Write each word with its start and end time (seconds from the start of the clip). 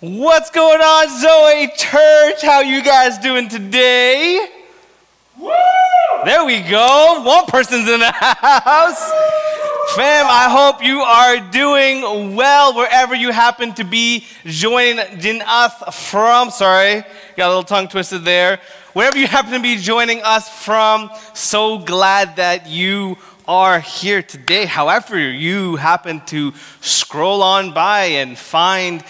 What's 0.00 0.50
going 0.50 0.80
on, 0.80 1.08
Zoe 1.20 1.72
Church? 1.76 2.40
How 2.40 2.60
you 2.60 2.84
guys 2.84 3.18
doing 3.18 3.48
today? 3.48 4.46
Woo! 5.36 5.50
There 6.24 6.44
we 6.44 6.60
go. 6.60 7.20
One 7.24 7.46
person's 7.46 7.88
in 7.88 7.98
the 7.98 8.12
house. 8.12 9.10
Fam, 9.96 10.26
I 10.28 10.46
hope 10.48 10.84
you 10.84 11.00
are 11.00 11.40
doing 11.50 12.36
well 12.36 12.76
wherever 12.76 13.12
you 13.12 13.32
happen 13.32 13.74
to 13.74 13.82
be 13.82 14.24
joining 14.44 15.00
us 15.44 16.08
from. 16.08 16.50
Sorry, 16.52 17.02
got 17.36 17.46
a 17.46 17.48
little 17.48 17.64
tongue 17.64 17.88
twisted 17.88 18.24
there. 18.24 18.60
Wherever 18.92 19.18
you 19.18 19.26
happen 19.26 19.50
to 19.50 19.60
be 19.60 19.78
joining 19.78 20.22
us 20.22 20.48
from, 20.48 21.10
so 21.34 21.76
glad 21.76 22.36
that 22.36 22.68
you 22.68 23.18
are 23.48 23.80
here 23.80 24.22
today. 24.22 24.66
However, 24.66 25.18
you 25.18 25.74
happen 25.74 26.20
to 26.26 26.52
scroll 26.82 27.42
on 27.42 27.72
by 27.72 28.04
and 28.04 28.38
find 28.38 29.02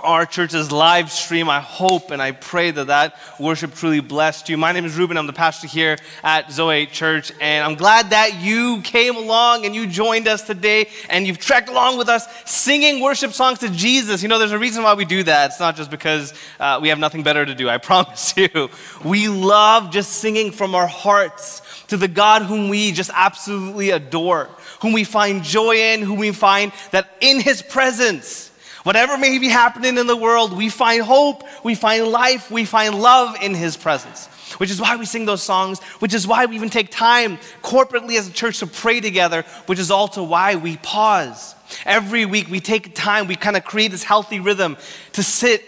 our 0.00 0.24
church's 0.24 0.70
live 0.70 1.10
stream. 1.10 1.48
I 1.48 1.58
hope 1.58 2.12
and 2.12 2.22
I 2.22 2.30
pray 2.30 2.70
that 2.70 2.86
that 2.86 3.18
worship 3.40 3.74
truly 3.74 3.98
blessed 3.98 4.48
you. 4.48 4.56
My 4.56 4.70
name 4.70 4.84
is 4.84 4.96
Ruben. 4.96 5.18
I'm 5.18 5.26
the 5.26 5.32
pastor 5.32 5.66
here 5.66 5.98
at 6.22 6.52
Zoe 6.52 6.86
Church, 6.86 7.32
and 7.40 7.64
I'm 7.64 7.74
glad 7.74 8.10
that 8.10 8.40
you 8.40 8.80
came 8.82 9.16
along 9.16 9.66
and 9.66 9.74
you 9.74 9.88
joined 9.88 10.28
us 10.28 10.42
today 10.42 10.88
and 11.10 11.26
you've 11.26 11.38
trekked 11.38 11.68
along 11.68 11.98
with 11.98 12.08
us 12.08 12.28
singing 12.48 13.00
worship 13.00 13.32
songs 13.32 13.58
to 13.58 13.68
Jesus. 13.70 14.22
You 14.22 14.28
know, 14.28 14.38
there's 14.38 14.52
a 14.52 14.58
reason 14.58 14.84
why 14.84 14.94
we 14.94 15.04
do 15.04 15.24
that. 15.24 15.50
It's 15.50 15.60
not 15.60 15.74
just 15.74 15.90
because 15.90 16.32
uh, 16.60 16.78
we 16.80 16.90
have 16.90 17.00
nothing 17.00 17.24
better 17.24 17.44
to 17.44 17.54
do, 17.54 17.68
I 17.68 17.78
promise 17.88 18.34
you. 18.36 18.70
We 19.04 19.28
love 19.28 19.90
just 19.90 20.12
singing 20.12 20.52
from 20.52 20.76
our 20.76 20.86
hearts 20.86 21.60
to 21.88 21.96
the 21.96 22.08
God 22.08 22.42
whom 22.42 22.68
we 22.68 22.92
just 22.92 23.10
absolutely 23.12 23.90
adore, 23.90 24.48
whom 24.80 24.92
we 24.92 25.02
find 25.02 25.42
joy 25.42 25.74
in, 25.74 26.02
whom 26.02 26.18
we 26.18 26.30
find 26.30 26.70
that 26.92 27.10
in 27.20 27.40
His 27.40 27.62
presence, 27.62 28.47
Whatever 28.88 29.18
may 29.18 29.36
be 29.36 29.50
happening 29.50 29.98
in 29.98 30.06
the 30.06 30.16
world, 30.16 30.56
we 30.56 30.70
find 30.70 31.02
hope, 31.02 31.44
we 31.62 31.74
find 31.74 32.06
life, 32.06 32.50
we 32.50 32.64
find 32.64 32.98
love 32.98 33.36
in 33.42 33.52
His 33.52 33.76
presence. 33.76 34.28
Which 34.56 34.70
is 34.70 34.80
why 34.80 34.96
we 34.96 35.04
sing 35.04 35.26
those 35.26 35.42
songs, 35.42 35.82
which 35.98 36.14
is 36.14 36.26
why 36.26 36.46
we 36.46 36.56
even 36.56 36.70
take 36.70 36.90
time 36.90 37.36
corporately 37.62 38.18
as 38.18 38.28
a 38.28 38.32
church 38.32 38.60
to 38.60 38.66
pray 38.66 39.00
together, 39.00 39.42
which 39.66 39.78
is 39.78 39.90
also 39.90 40.22
why 40.22 40.56
we 40.56 40.78
pause. 40.78 41.54
Every 41.84 42.24
week 42.24 42.48
we 42.48 42.60
take 42.60 42.94
time, 42.94 43.26
we 43.26 43.36
kind 43.36 43.58
of 43.58 43.64
create 43.66 43.90
this 43.90 44.04
healthy 44.04 44.40
rhythm 44.40 44.78
to 45.12 45.22
sit 45.22 45.62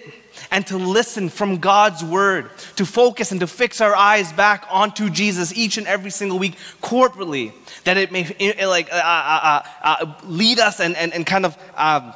and 0.50 0.66
to 0.68 0.78
listen 0.78 1.28
from 1.28 1.58
God's 1.58 2.02
word, 2.02 2.48
to 2.76 2.86
focus 2.86 3.32
and 3.32 3.40
to 3.40 3.46
fix 3.46 3.82
our 3.82 3.94
eyes 3.94 4.32
back 4.32 4.64
onto 4.70 5.10
Jesus 5.10 5.54
each 5.54 5.76
and 5.76 5.86
every 5.86 6.10
single 6.10 6.38
week 6.38 6.56
corporately, 6.82 7.52
that 7.84 7.98
it 7.98 8.12
may 8.12 8.24
like 8.64 8.90
uh, 8.90 8.96
uh, 8.96 9.62
uh, 9.62 9.62
uh, 9.82 10.14
lead 10.24 10.58
us 10.58 10.80
and, 10.80 10.96
and, 10.96 11.12
and 11.12 11.26
kind 11.26 11.44
of 11.44 11.58
um, 11.76 12.14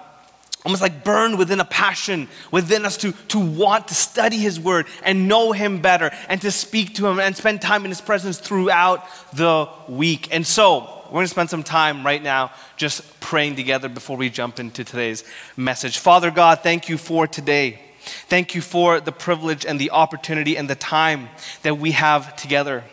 almost 0.64 0.80
like 0.80 1.04
burned 1.04 1.38
within 1.38 1.60
a 1.60 1.64
passion 1.64 2.28
within 2.50 2.86
us 2.86 2.96
to, 2.96 3.12
to 3.28 3.38
want 3.38 3.88
to 3.88 3.94
study 3.94 4.38
his 4.38 4.58
word 4.58 4.86
and 5.02 5.28
know 5.28 5.52
him 5.52 5.82
better 5.82 6.10
and 6.28 6.40
to 6.40 6.50
speak 6.50 6.94
to 6.94 7.06
him 7.06 7.20
and 7.20 7.36
spend 7.36 7.60
time 7.60 7.84
in 7.84 7.90
his 7.90 8.00
presence 8.00 8.38
throughout 8.38 9.06
the 9.34 9.68
week. 9.88 10.32
And 10.32 10.46
so, 10.46 10.90
we're 11.06 11.18
going 11.18 11.26
to 11.26 11.30
spend 11.30 11.50
some 11.50 11.62
time 11.62 12.04
right 12.04 12.22
now 12.22 12.50
just 12.76 13.20
praying 13.20 13.56
together 13.56 13.88
before 13.88 14.16
we 14.16 14.30
jump 14.30 14.58
into 14.58 14.84
today's 14.84 15.22
message. 15.56 15.98
Father 15.98 16.30
God, 16.30 16.60
thank 16.60 16.88
you 16.88 16.98
for 16.98 17.26
today. 17.26 17.78
Thank 18.00 18.54
you 18.54 18.60
for 18.60 19.00
the 19.00 19.12
privilege 19.12 19.64
and 19.64 19.78
the 19.78 19.90
opportunity 19.90 20.56
and 20.56 20.68
the 20.68 20.74
time 20.74 21.28
that 21.62 21.78
we 21.78 21.92
have 21.92 22.34
together. 22.36 22.84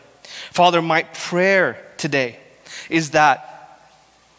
Father, 0.52 0.82
my 0.82 1.04
prayer 1.04 1.84
today 1.98 2.38
is 2.90 3.12
that 3.12 3.80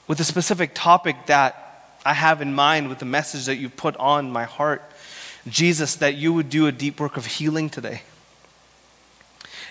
with 0.06 0.20
a 0.20 0.24
specific 0.24 0.72
topic 0.74 1.16
that 1.26 1.61
I 2.04 2.14
have 2.14 2.42
in 2.42 2.54
mind 2.54 2.88
with 2.88 2.98
the 2.98 3.04
message 3.04 3.46
that 3.46 3.56
you 3.56 3.68
put 3.68 3.96
on 3.96 4.30
my 4.30 4.44
heart. 4.44 4.82
Jesus, 5.48 5.96
that 5.96 6.14
you 6.14 6.32
would 6.32 6.48
do 6.48 6.66
a 6.66 6.72
deep 6.72 7.00
work 7.00 7.16
of 7.16 7.26
healing 7.26 7.68
today. 7.68 8.02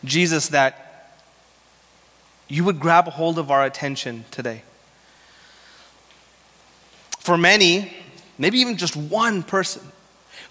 Jesus, 0.03 0.49
that 0.49 1.17
you 2.47 2.63
would 2.63 2.79
grab 2.79 3.07
a 3.07 3.11
hold 3.11 3.39
of 3.39 3.51
our 3.51 3.63
attention 3.63 4.25
today. 4.31 4.63
For 7.19 7.37
many, 7.37 7.93
maybe 8.37 8.59
even 8.59 8.77
just 8.77 8.95
one 8.95 9.43
person 9.43 9.83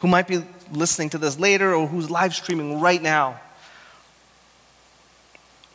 who 0.01 0.09
might 0.09 0.27
be 0.27 0.43
listening 0.73 1.11
to 1.11 1.19
this 1.19 1.39
later 1.39 1.75
or 1.75 1.87
who's 1.87 2.11
live 2.11 2.35
streaming 2.35 2.81
right 2.81 3.03
now, 3.03 3.41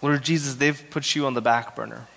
Lord 0.01 0.23
Jesus, 0.23 0.55
they've 0.55 0.83
put 0.89 1.15
you 1.15 1.25
on 1.25 1.33
the 1.33 1.41
back 1.41 1.75
burner. 1.75 2.07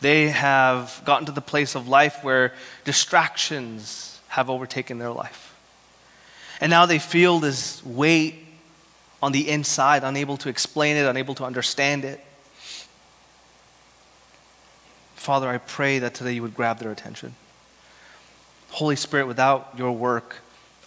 They 0.00 0.28
have 0.28 1.02
gotten 1.04 1.26
to 1.26 1.32
the 1.32 1.40
place 1.40 1.74
of 1.74 1.88
life 1.88 2.22
where 2.22 2.54
distractions 2.84 4.20
have 4.28 4.48
overtaken 4.48 4.98
their 4.98 5.10
life. 5.10 5.54
And 6.60 6.70
now 6.70 6.86
they 6.86 6.98
feel 6.98 7.38
this 7.38 7.84
weight 7.84 8.34
on 9.22 9.32
the 9.32 9.48
inside, 9.48 10.04
unable 10.04 10.36
to 10.38 10.48
explain 10.48 10.96
it, 10.96 11.06
unable 11.06 11.34
to 11.36 11.44
understand 11.44 12.04
it. 12.04 12.20
Father, 15.16 15.48
I 15.48 15.58
pray 15.58 15.98
that 15.98 16.14
today 16.14 16.32
you 16.32 16.42
would 16.42 16.54
grab 16.54 16.78
their 16.78 16.90
attention. 16.90 17.34
Holy 18.70 18.96
Spirit, 18.96 19.26
without 19.26 19.74
your 19.76 19.92
work, 19.92 20.36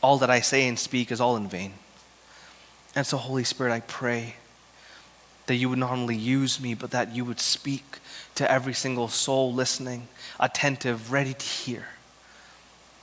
all 0.01 0.17
that 0.17 0.29
I 0.29 0.39
say 0.41 0.67
and 0.67 0.77
speak 0.77 1.11
is 1.11 1.21
all 1.21 1.35
in 1.37 1.47
vain. 1.47 1.73
And 2.95 3.05
so, 3.05 3.17
Holy 3.17 3.43
Spirit, 3.43 3.71
I 3.71 3.81
pray 3.81 4.35
that 5.45 5.55
you 5.55 5.69
would 5.69 5.79
not 5.79 5.91
only 5.91 6.15
use 6.15 6.59
me, 6.59 6.73
but 6.73 6.91
that 6.91 7.15
you 7.15 7.25
would 7.25 7.39
speak 7.39 7.99
to 8.35 8.49
every 8.51 8.73
single 8.73 9.07
soul 9.07 9.53
listening, 9.53 10.07
attentive, 10.39 11.11
ready 11.11 11.33
to 11.33 11.45
hear, 11.45 11.87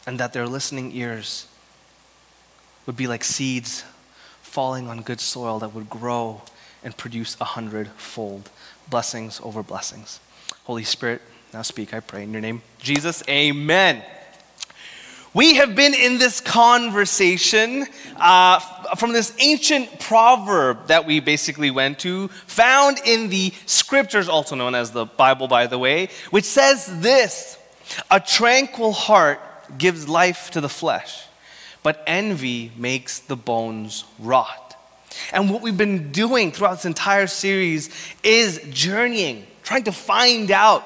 and 0.07 0.19
that 0.19 0.33
their 0.33 0.47
listening 0.47 0.93
ears 0.93 1.47
would 2.87 2.97
be 2.97 3.07
like 3.07 3.23
seeds 3.23 3.85
falling 4.43 4.89
on 4.89 5.03
good 5.03 5.21
soil 5.21 5.59
that 5.61 5.73
would 5.73 5.89
grow 5.89 6.43
and 6.83 6.97
produce 6.97 7.37
a 7.41 7.45
hundredfold 7.45 8.51
blessings 8.89 9.41
over 9.45 9.63
blessings. 9.63 10.19
Holy 10.65 10.85
Spirit, 10.85 11.23
now 11.53 11.63
speak, 11.63 11.95
I 11.95 12.01
pray 12.01 12.25
in 12.25 12.33
your 12.33 12.41
name. 12.41 12.63
Jesus, 12.79 13.23
amen. 13.29 14.03
We 15.33 15.55
have 15.55 15.77
been 15.77 15.95
in 15.95 16.19
this 16.19 16.41
conversation 16.41 17.87
uh, 18.17 18.59
from 18.97 19.13
this 19.13 19.33
ancient 19.39 20.01
proverb 20.01 20.89
that 20.89 21.07
we 21.07 21.21
basically 21.21 21.71
went 21.71 22.01
to, 22.01 22.27
found 22.47 22.99
in 23.05 23.29
the 23.29 23.53
scriptures, 23.65 24.29
also 24.29 24.57
known 24.57 24.75
as 24.75 24.91
the 24.91 25.07
Bible, 25.07 25.47
by 25.47 25.69
the 25.69 25.79
way, 25.79 26.09
which 26.31 26.45
says 26.45 27.01
this 27.01 27.57
A 28.11 28.19
tranquil 28.19 28.91
heart 28.91 29.41
gives 29.79 30.09
life 30.09 30.51
to 30.51 30.61
the 30.61 30.69
flesh, 30.69 31.25
but 31.85 32.03
envy 32.09 32.73
makes 32.77 33.21
the 33.21 33.37
bones 33.37 34.05
rot. 34.19 34.77
And 35.33 35.49
what 35.49 35.63
we've 35.63 35.79
been 35.79 36.11
doing 36.11 36.51
throughout 36.51 36.75
this 36.75 36.87
entire 36.87 37.29
series 37.29 37.91
is 38.25 38.61
journeying, 38.71 39.47
trying 39.63 39.85
to 39.85 39.93
find 39.93 40.51
out 40.51 40.83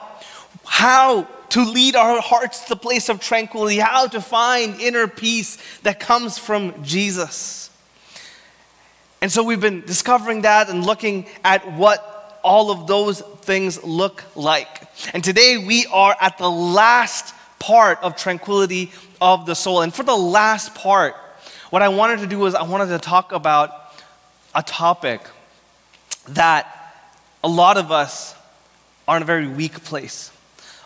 how 0.66 1.28
to 1.54 1.62
lead 1.62 1.94
our 1.94 2.20
hearts 2.20 2.64
to 2.64 2.70
the 2.70 2.76
place 2.76 3.08
of 3.08 3.20
tranquility, 3.20 3.78
how 3.78 4.08
to 4.08 4.20
find 4.20 4.80
inner 4.80 5.06
peace 5.06 5.56
that 5.82 6.00
comes 6.00 6.36
from 6.36 6.82
Jesus. 6.82 7.70
And 9.22 9.30
so 9.30 9.44
we've 9.44 9.60
been 9.60 9.82
discovering 9.82 10.42
that 10.42 10.68
and 10.68 10.84
looking 10.84 11.26
at 11.44 11.74
what 11.74 12.40
all 12.42 12.72
of 12.72 12.88
those 12.88 13.20
things 13.20 13.84
look 13.84 14.24
like. 14.34 14.82
And 15.12 15.22
today 15.22 15.56
we 15.56 15.86
are 15.92 16.16
at 16.20 16.38
the 16.38 16.50
last 16.50 17.32
part 17.60 18.02
of 18.02 18.16
tranquility 18.16 18.90
of 19.20 19.46
the 19.46 19.54
soul. 19.54 19.82
And 19.82 19.94
for 19.94 20.02
the 20.02 20.16
last 20.16 20.74
part, 20.74 21.14
what 21.70 21.82
I 21.82 21.88
wanted 21.88 22.18
to 22.18 22.26
do 22.26 22.40
was 22.40 22.56
I 22.56 22.64
wanted 22.64 22.88
to 22.88 22.98
talk 22.98 23.30
about 23.30 23.70
a 24.56 24.62
topic 24.64 25.20
that 26.30 26.66
a 27.44 27.48
lot 27.48 27.76
of 27.76 27.92
us 27.92 28.34
are 29.06 29.16
in 29.16 29.22
a 29.22 29.26
very 29.26 29.46
weak 29.46 29.84
place. 29.84 30.32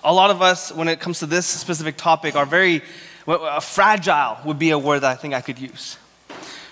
A 0.05 0.13
lot 0.13 0.31
of 0.31 0.43
us, 0.43 0.73
when 0.73 0.89
it 0.89 1.01
comes 1.01 1.19
to 1.21 1.27
this 1.27 1.47
specific 1.47 1.97
topic, 1.97 2.37
are 2.37 2.47
very 2.47 2.83
uh, 3.27 3.61
fragile, 3.61 4.39
would 4.45 4.59
be 4.59 4.71
a 4.71 4.79
word 4.79 5.01
that 5.01 5.11
I 5.11 5.15
think 5.15 5.35
I 5.35 5.41
could 5.41 5.59
use. 5.59 5.99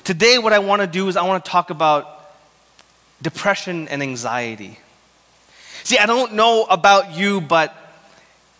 Today, 0.04 0.38
what 0.38 0.52
I 0.52 0.60
want 0.60 0.82
to 0.82 0.86
do 0.86 1.08
is 1.08 1.16
I 1.16 1.26
want 1.26 1.44
to 1.44 1.50
talk 1.50 1.70
about 1.70 2.32
depression 3.20 3.88
and 3.88 4.02
anxiety. 4.02 4.78
See, 5.82 5.98
I 5.98 6.06
don't 6.06 6.34
know 6.34 6.64
about 6.64 7.14
you, 7.14 7.40
but 7.40 7.74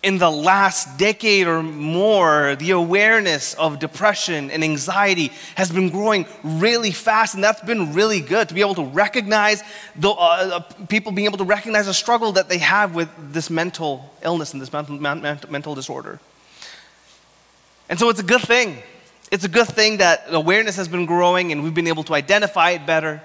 in 0.07 0.19
the 0.19 0.31
last 0.31 0.99
decade 0.99 1.49
or 1.49 1.65
more, 1.65 2.55
the 2.61 2.71
awareness 2.71 3.55
of 3.55 3.81
depression 3.81 4.53
and 4.53 4.63
anxiety 4.63 5.33
has 5.57 5.69
been 5.69 5.91
growing 5.91 6.25
really 6.45 6.93
fast, 6.93 7.35
and 7.35 7.43
that's 7.43 7.61
been 7.63 7.93
really 7.93 8.21
good 8.21 8.49
to 8.49 8.55
be 8.55 8.61
able 8.61 8.77
to 8.77 8.85
recognize 8.85 9.65
the, 9.97 10.09
uh, 10.09 10.13
uh 10.15 10.61
people 10.87 11.11
being 11.11 11.27
able 11.27 11.39
to 11.39 11.45
recognize 11.45 11.89
a 11.89 11.93
struggle 11.93 12.31
that 12.31 12.49
they 12.49 12.59
have 12.59 12.95
with 12.95 13.09
this 13.33 13.51
mental 13.51 14.09
illness 14.23 14.53
and 14.53 14.63
this 14.63 14.73
mental, 14.73 14.97
mental 15.51 15.75
disorder. 15.75 16.21
And 17.89 17.99
so 17.99 18.09
it's 18.09 18.21
a 18.21 18.29
good 18.35 18.43
thing. 18.43 18.79
It's 19.33 19.45
a 19.45 19.49
good 19.49 19.67
thing 19.67 19.97
that 19.97 20.27
awareness 20.29 20.77
has 20.77 20.87
been 20.87 21.07
growing 21.07 21.51
and 21.51 21.65
we've 21.65 21.75
been 21.75 21.89
able 21.89 22.05
to 22.05 22.15
identify 22.15 22.71
it 22.71 22.87
better. 22.87 23.21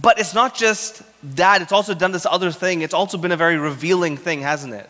But 0.00 0.20
it's 0.20 0.32
not 0.32 0.54
just 0.54 1.02
that, 1.34 1.60
it's 1.60 1.72
also 1.72 1.92
done 1.92 2.12
this 2.12 2.24
other 2.24 2.52
thing. 2.52 2.82
It's 2.82 2.94
also 2.94 3.18
been 3.18 3.32
a 3.32 3.36
very 3.36 3.56
revealing 3.56 4.16
thing, 4.16 4.42
hasn't 4.42 4.74
it? 4.74 4.88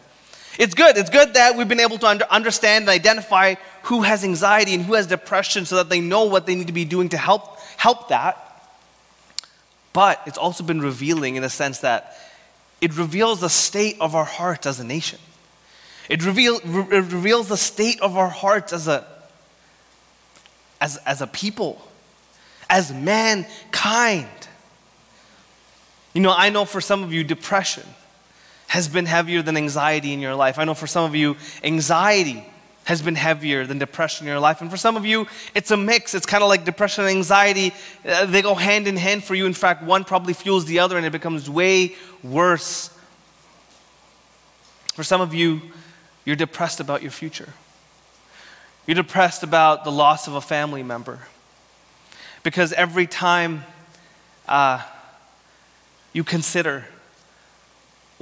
It's 0.59 0.75
good. 0.75 0.97
It's 0.97 1.11
good 1.11 1.35
that 1.35 1.57
we've 1.57 1.69
been 1.69 1.81
able 1.81 1.99
to 1.99 2.07
under, 2.07 2.25
understand 2.31 2.83
and 2.83 2.91
identify 2.91 3.55
who 3.85 4.03
has 4.03 4.23
anxiety 4.23 4.75
and 4.75 4.85
who 4.85 4.95
has 4.95 5.07
depression 5.07 5.65
so 5.65 5.77
that 5.77 5.89
they 5.89 6.01
know 6.01 6.25
what 6.25 6.47
they 6.47 6.55
need 6.55 6.67
to 6.67 6.73
be 6.73 6.85
doing 6.85 7.09
to 7.11 7.17
help, 7.17 7.59
help 7.77 8.09
that. 8.09 8.39
But 9.93 10.21
it's 10.27 10.39
also 10.39 10.65
been 10.65 10.81
revealing 10.81 11.37
in 11.37 11.43
the 11.43 11.51
sense 11.51 11.81
that 11.81 12.17
it 12.81 12.97
reveals 12.97 13.41
the 13.41 13.49
state 13.49 13.97
of 14.01 14.15
our 14.15 14.25
hearts 14.25 14.67
as 14.67 14.81
a 14.81 14.85
nation. 14.85 15.19
It, 16.09 16.25
reveal, 16.25 16.61
re- 16.65 16.99
it 16.99 17.13
reveals 17.13 17.49
the 17.49 17.57
state 17.57 18.01
of 18.01 18.17
our 18.17 18.29
hearts 18.29 18.73
as 18.73 18.89
a, 18.89 19.07
as, 20.81 20.99
as 20.99 21.23
a 21.23 21.27
people, 21.27 21.81
as 22.69 22.93
mankind. 22.93 24.29
You 26.13 26.21
know, 26.21 26.35
I 26.37 26.51
know 26.51 26.65
for 26.65 26.81
some 26.81 27.03
of 27.03 27.13
you, 27.13 27.25
depression 27.25 27.85
has 28.73 28.89
been 28.89 29.05
heavier 29.05 29.43
than 29.43 29.55
anxiety 29.55 30.15
in 30.15 30.21
your 30.21 30.35
life. 30.35 30.59
I 30.59 30.65
know 30.65 30.73
for 30.73 30.87
some 30.87 31.05
of 31.05 31.15
you, 31.15 31.37
anxiety 31.63 32.43
has 32.85 33.03
been 33.03 33.17
heavier 33.17 33.67
than 33.67 33.79
depression 33.79 34.27
in 34.27 34.31
your 34.31 34.41
life. 34.41 34.63
And 34.63 34.71
for 34.71 34.79
some 34.79 34.97
of 34.97 35.05
you, 35.05 35.27
it's 35.55 35.71
a 35.71 35.77
mix. 35.77 36.15
It's 36.15 36.25
kind 36.25 36.43
of 36.43 36.49
like 36.49 36.65
depression 36.65 37.05
and 37.05 37.11
anxiety. 37.11 37.75
Uh, 38.03 38.25
they 38.25 38.41
go 38.41 38.55
hand 38.55 38.89
in 38.89 38.97
hand 38.97 39.25
for 39.25 39.35
you. 39.35 39.45
In 39.45 39.53
fact, 39.53 39.83
one 39.83 40.05
probably 40.05 40.33
fuels 40.33 40.65
the 40.65 40.79
other 40.79 40.97
and 40.97 41.05
it 41.05 41.13
becomes 41.13 41.51
way 41.51 41.97
worse. 42.23 42.89
For 44.95 45.05
some 45.05 45.21
of 45.21 45.35
you, 45.35 45.61
you're 46.25 46.35
depressed 46.35 46.81
about 46.81 47.03
your 47.03 47.11
future. 47.11 47.51
You're 48.87 48.95
depressed 48.95 49.43
about 49.43 49.85
the 49.85 49.93
loss 49.93 50.29
of 50.29 50.35
a 50.35 50.41
family 50.41 50.83
member. 50.83 51.19
Because 52.43 52.73
every 52.73 53.07
time 53.07 53.65
uh, 54.49 54.81
you 56.15 56.25
consider 56.25 56.87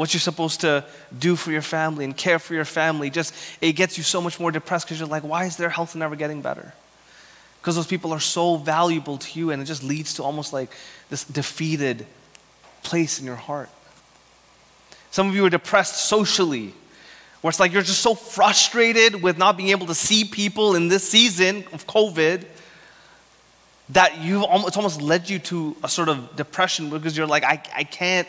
what 0.00 0.14
you're 0.14 0.18
supposed 0.18 0.62
to 0.62 0.82
do 1.18 1.36
for 1.36 1.52
your 1.52 1.60
family 1.60 2.06
and 2.06 2.16
care 2.16 2.38
for 2.38 2.54
your 2.54 2.64
family, 2.64 3.10
just 3.10 3.34
it 3.60 3.74
gets 3.74 3.98
you 3.98 4.02
so 4.02 4.18
much 4.22 4.40
more 4.40 4.50
depressed 4.50 4.86
because 4.86 4.98
you're 4.98 5.06
like, 5.06 5.24
why 5.24 5.44
is 5.44 5.58
their 5.58 5.68
health 5.68 5.94
never 5.94 6.16
getting 6.16 6.40
better? 6.40 6.72
Because 7.60 7.76
those 7.76 7.86
people 7.86 8.10
are 8.10 8.18
so 8.18 8.56
valuable 8.56 9.18
to 9.18 9.38
you, 9.38 9.50
and 9.50 9.60
it 9.60 9.66
just 9.66 9.82
leads 9.82 10.14
to 10.14 10.22
almost 10.22 10.54
like 10.54 10.70
this 11.10 11.22
defeated 11.24 12.06
place 12.82 13.20
in 13.20 13.26
your 13.26 13.36
heart. 13.36 13.68
Some 15.10 15.28
of 15.28 15.34
you 15.34 15.44
are 15.44 15.50
depressed 15.50 16.08
socially, 16.08 16.72
where 17.42 17.50
it's 17.50 17.60
like 17.60 17.70
you're 17.70 17.82
just 17.82 18.00
so 18.00 18.14
frustrated 18.14 19.22
with 19.22 19.36
not 19.36 19.58
being 19.58 19.68
able 19.68 19.88
to 19.88 19.94
see 19.94 20.24
people 20.24 20.76
in 20.76 20.88
this 20.88 21.06
season 21.06 21.62
of 21.74 21.86
COVID 21.86 22.46
that 23.90 24.16
you've 24.22 24.44
almost, 24.44 24.68
it's 24.68 24.76
almost 24.78 25.02
led 25.02 25.28
you 25.28 25.38
to 25.40 25.76
a 25.84 25.90
sort 25.90 26.08
of 26.08 26.36
depression 26.36 26.88
because 26.88 27.18
you're 27.18 27.26
like, 27.26 27.44
I, 27.44 27.62
I 27.76 27.84
can't 27.84 28.26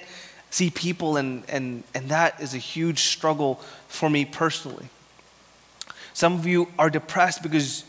see 0.51 0.69
people, 0.69 1.17
and, 1.17 1.43
and, 1.49 1.83
and 1.95 2.09
that 2.09 2.39
is 2.39 2.53
a 2.53 2.59
huge 2.59 2.99
struggle 2.99 3.55
for 3.87 4.09
me 4.09 4.25
personally. 4.25 4.87
Some 6.13 6.33
of 6.33 6.45
you 6.45 6.67
are 6.77 6.89
depressed 6.89 7.41
because 7.41 7.85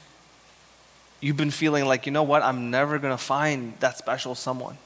you've 1.20 1.36
been 1.36 1.50
feeling 1.50 1.84
like, 1.84 2.06
you 2.06 2.12
know 2.12 2.22
what, 2.22 2.42
I'm 2.42 2.70
never 2.70 2.98
going 2.98 3.12
to 3.12 3.22
find 3.22 3.74
that 3.80 3.98
special 3.98 4.34
someone. 4.34 4.78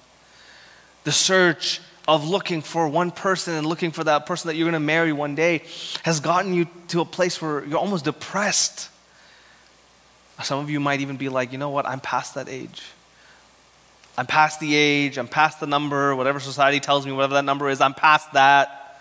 The 1.04 1.12
search 1.12 1.80
of 2.08 2.26
looking 2.26 2.62
for 2.62 2.88
one 2.88 3.10
person 3.10 3.54
and 3.54 3.66
looking 3.66 3.90
for 3.90 4.04
that 4.04 4.26
person 4.26 4.48
that 4.48 4.56
you're 4.56 4.64
going 4.64 4.72
to 4.72 4.80
marry 4.80 5.12
one 5.12 5.34
day 5.34 5.62
has 6.02 6.20
gotten 6.20 6.54
you 6.54 6.66
to 6.88 7.00
a 7.00 7.04
place 7.04 7.42
where 7.42 7.64
you're 7.64 7.78
almost 7.78 8.04
depressed. 8.04 8.88
Some 10.42 10.60
of 10.60 10.70
you 10.70 10.80
might 10.80 11.00
even 11.00 11.16
be 11.16 11.28
like, 11.28 11.52
you 11.52 11.58
know 11.58 11.70
what, 11.70 11.86
I'm 11.86 12.00
past 12.00 12.34
that 12.34 12.48
age. 12.48 12.82
I'm 14.18 14.26
past 14.26 14.60
the 14.60 14.74
age, 14.74 15.18
I'm 15.18 15.28
past 15.28 15.60
the 15.60 15.66
number, 15.66 16.16
whatever 16.16 16.40
society 16.40 16.80
tells 16.80 17.04
me, 17.04 17.12
whatever 17.12 17.34
that 17.34 17.44
number 17.44 17.68
is, 17.68 17.80
I'm 17.80 17.94
past 17.94 18.32
that. 18.32 18.98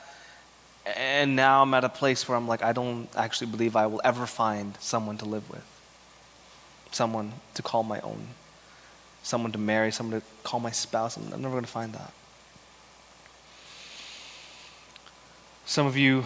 And 0.97 1.35
now 1.35 1.61
I'm 1.61 1.73
at 1.73 1.83
a 1.83 1.89
place 1.89 2.27
where 2.27 2.37
I'm 2.37 2.47
like, 2.47 2.61
I 2.63 2.73
don't 2.73 3.07
actually 3.15 3.47
believe 3.47 3.75
I 3.75 3.87
will 3.87 4.01
ever 4.03 4.25
find 4.25 4.75
someone 4.79 5.17
to 5.19 5.25
live 5.25 5.49
with, 5.49 5.65
someone 6.91 7.33
to 7.53 7.61
call 7.61 7.83
my 7.83 7.99
own, 8.01 8.27
someone 9.23 9.51
to 9.53 9.57
marry, 9.57 9.91
someone 9.91 10.19
to 10.19 10.27
call 10.43 10.59
my 10.59 10.71
spouse. 10.71 11.17
I'm 11.17 11.29
never 11.29 11.53
going 11.53 11.63
to 11.63 11.71
find 11.71 11.93
that. 11.93 12.11
Some 15.65 15.87
of 15.87 15.97
you 15.97 16.25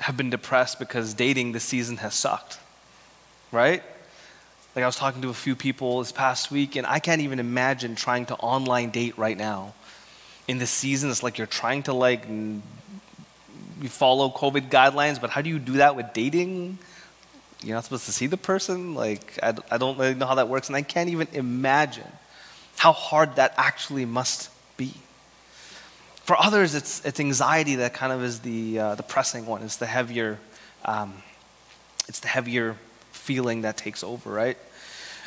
have 0.00 0.16
been 0.16 0.28
depressed 0.28 0.78
because 0.78 1.14
dating 1.14 1.52
this 1.52 1.64
season 1.64 1.96
has 1.98 2.14
sucked, 2.14 2.58
right? 3.50 3.82
Like 4.76 4.82
I 4.82 4.86
was 4.86 4.96
talking 4.96 5.22
to 5.22 5.30
a 5.30 5.34
few 5.34 5.56
people 5.56 6.00
this 6.00 6.12
past 6.12 6.50
week, 6.50 6.76
and 6.76 6.86
I 6.86 6.98
can't 6.98 7.22
even 7.22 7.38
imagine 7.38 7.94
trying 7.94 8.26
to 8.26 8.34
online 8.34 8.90
date 8.90 9.16
right 9.16 9.36
now. 9.36 9.72
In 10.48 10.58
this 10.58 10.70
season, 10.70 11.08
it's 11.10 11.22
like 11.22 11.38
you're 11.38 11.46
trying 11.46 11.84
to 11.84 11.94
like 11.94 12.28
you 12.28 12.60
follow 13.88 14.28
COVID 14.28 14.68
guidelines, 14.68 15.18
but 15.18 15.30
how 15.30 15.40
do 15.40 15.48
you 15.48 15.58
do 15.58 15.78
that 15.78 15.96
with 15.96 16.12
dating? 16.12 16.76
You're 17.64 17.74
not 17.74 17.84
supposed 17.84 18.04
to 18.04 18.12
see 18.12 18.26
the 18.26 18.36
person. 18.36 18.94
Like 18.94 19.38
I, 19.42 19.54
I 19.70 19.78
don't 19.78 19.98
really 19.98 20.12
know 20.12 20.26
how 20.26 20.34
that 20.34 20.50
works, 20.50 20.68
and 20.68 20.76
I 20.76 20.82
can't 20.82 21.08
even 21.08 21.28
imagine 21.32 22.12
how 22.76 22.92
hard 22.92 23.36
that 23.36 23.54
actually 23.56 24.04
must 24.04 24.50
be. 24.76 24.92
For 26.24 26.36
others, 26.38 26.74
it's, 26.74 27.02
it's 27.02 27.18
anxiety 27.18 27.76
that 27.76 27.94
kind 27.94 28.12
of 28.12 28.22
is 28.22 28.40
the, 28.40 28.78
uh, 28.78 28.94
the 28.96 29.02
pressing 29.02 29.46
one. 29.46 29.62
It's 29.62 29.76
the 29.76 29.86
heavier, 29.86 30.38
um, 30.84 31.14
it's 32.08 32.20
the 32.20 32.28
heavier 32.28 32.76
feeling 33.26 33.62
that 33.62 33.76
takes 33.76 34.04
over, 34.04 34.30
right? 34.30 34.56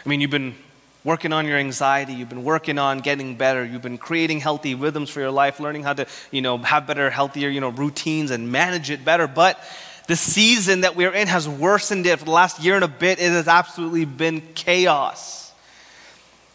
I 0.03 0.09
mean, 0.09 0.21
you've 0.21 0.31
been 0.31 0.55
working 1.03 1.33
on 1.33 1.45
your 1.45 1.57
anxiety, 1.57 2.13
you've 2.13 2.29
been 2.29 2.45
working 2.45 2.77
on 2.77 2.99
getting 2.99 3.35
better, 3.35 3.65
you've 3.65 3.81
been 3.81 3.97
creating 3.97 4.39
healthy 4.39 4.73
rhythms 4.73 5.09
for 5.09 5.19
your 5.19 5.31
life, 5.31 5.59
learning 5.59 5.83
how 5.83 5.93
to, 5.93 6.07
you 6.31 6.41
know, 6.41 6.57
have 6.57 6.87
better, 6.87 7.09
healthier, 7.09 7.49
you 7.49 7.59
know, 7.59 7.69
routines 7.69 8.31
and 8.31 8.51
manage 8.51 8.89
it 8.89 9.03
better. 9.03 9.27
But 9.27 9.59
the 10.07 10.15
season 10.15 10.81
that 10.81 10.95
we're 10.95 11.13
in 11.13 11.27
has 11.27 11.47
worsened 11.47 12.05
it. 12.05 12.17
For 12.19 12.25
the 12.25 12.31
last 12.31 12.63
year 12.63 12.75
and 12.75 12.83
a 12.85 12.87
bit, 12.87 13.19
it 13.19 13.31
has 13.31 13.47
absolutely 13.47 14.05
been 14.05 14.41
chaos. 14.55 15.51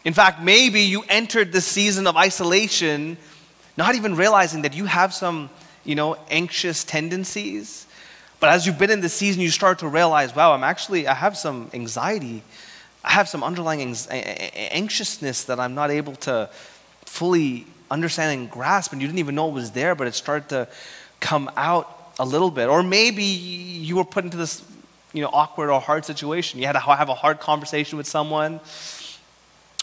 In 0.03 0.13
fact, 0.13 0.41
maybe 0.41 0.81
you 0.81 1.03
entered 1.07 1.51
the 1.51 1.61
season 1.61 2.07
of 2.07 2.17
isolation 2.17 3.17
not 3.77 3.95
even 3.95 4.15
realizing 4.15 4.61
that 4.63 4.75
you 4.75 4.85
have 4.85 5.13
some, 5.13 5.49
you 5.83 5.95
know, 5.95 6.17
anxious 6.29 6.83
tendencies. 6.83 7.84
But 8.39 8.49
as 8.49 8.65
you've 8.65 8.77
been 8.77 8.91
in 8.91 9.01
the 9.01 9.09
season, 9.09 9.41
you 9.41 9.49
start 9.49 9.79
to 9.79 9.87
realize, 9.87 10.35
wow, 10.35 10.53
I'm 10.53 10.63
actually, 10.63 11.07
I 11.07 11.13
have 11.13 11.37
some 11.37 11.69
anxiety 11.73 12.43
I 13.05 13.11
have 13.11 13.29
some 13.29 13.43
underlying 13.43 13.95
anxiousness 14.11 15.43
that 15.43 15.59
I'm 15.59 15.75
not 15.75 15.91
able 15.91 16.15
to 16.27 16.49
fully 17.05 17.67
understand 17.91 18.39
and 18.39 18.49
grasp, 18.49 18.93
and 18.93 19.01
you 19.01 19.07
didn't 19.07 19.19
even 19.19 19.35
know 19.35 19.47
it 19.47 19.53
was 19.53 19.71
there, 19.71 19.93
but 19.93 20.07
it 20.07 20.15
started 20.15 20.49
to 20.49 20.67
come 21.19 21.51
out 21.55 22.13
a 22.17 22.25
little 22.25 22.49
bit. 22.49 22.67
Or 22.67 22.81
maybe 22.81 23.23
you 23.23 23.97
were 23.97 24.03
put 24.03 24.25
into 24.25 24.37
this 24.37 24.63
you 25.13 25.21
know, 25.21 25.29
awkward 25.31 25.69
or 25.69 25.79
hard 25.79 26.03
situation. 26.03 26.59
You 26.59 26.65
had 26.65 26.73
to 26.73 26.79
have 26.79 27.09
a 27.09 27.13
hard 27.13 27.39
conversation 27.39 27.97
with 27.97 28.07
someone. 28.07 28.59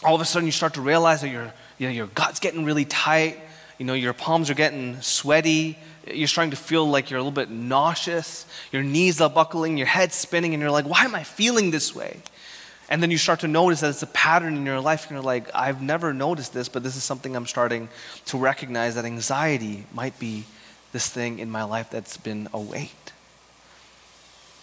All 0.02 0.16
of 0.16 0.20
a 0.20 0.24
sudden, 0.24 0.46
you 0.46 0.52
start 0.52 0.74
to 0.74 0.80
realize 0.80 1.20
that 1.20 1.28
your, 1.28 1.52
you 1.78 1.86
know, 1.86 1.92
your 1.92 2.08
gut's 2.08 2.40
getting 2.40 2.64
really 2.64 2.84
tight. 2.84 3.38
You 3.82 3.86
know, 3.86 3.94
your 3.94 4.12
palms 4.12 4.48
are 4.48 4.54
getting 4.54 5.00
sweaty. 5.00 5.76
You're 6.06 6.28
starting 6.28 6.52
to 6.52 6.56
feel 6.56 6.86
like 6.86 7.10
you're 7.10 7.18
a 7.18 7.20
little 7.20 7.32
bit 7.32 7.50
nauseous. 7.50 8.46
Your 8.70 8.84
knees 8.84 9.20
are 9.20 9.28
buckling. 9.28 9.76
Your 9.76 9.88
head's 9.88 10.14
spinning. 10.14 10.54
And 10.54 10.60
you're 10.60 10.70
like, 10.70 10.84
why 10.84 11.04
am 11.04 11.16
I 11.16 11.24
feeling 11.24 11.72
this 11.72 11.92
way? 11.92 12.20
And 12.88 13.02
then 13.02 13.10
you 13.10 13.18
start 13.18 13.40
to 13.40 13.48
notice 13.48 13.80
that 13.80 13.90
it's 13.90 14.04
a 14.04 14.06
pattern 14.06 14.56
in 14.56 14.64
your 14.64 14.78
life, 14.78 15.06
and 15.06 15.16
you're 15.16 15.24
like, 15.24 15.52
I've 15.52 15.82
never 15.82 16.14
noticed 16.14 16.54
this, 16.54 16.68
but 16.68 16.84
this 16.84 16.94
is 16.94 17.02
something 17.02 17.34
I'm 17.34 17.44
starting 17.44 17.88
to 18.26 18.38
recognize 18.38 18.94
that 18.94 19.04
anxiety 19.04 19.84
might 19.92 20.16
be 20.16 20.44
this 20.92 21.08
thing 21.08 21.40
in 21.40 21.50
my 21.50 21.64
life 21.64 21.90
that's 21.90 22.16
been 22.16 22.48
a 22.54 22.60
weight. 22.60 23.12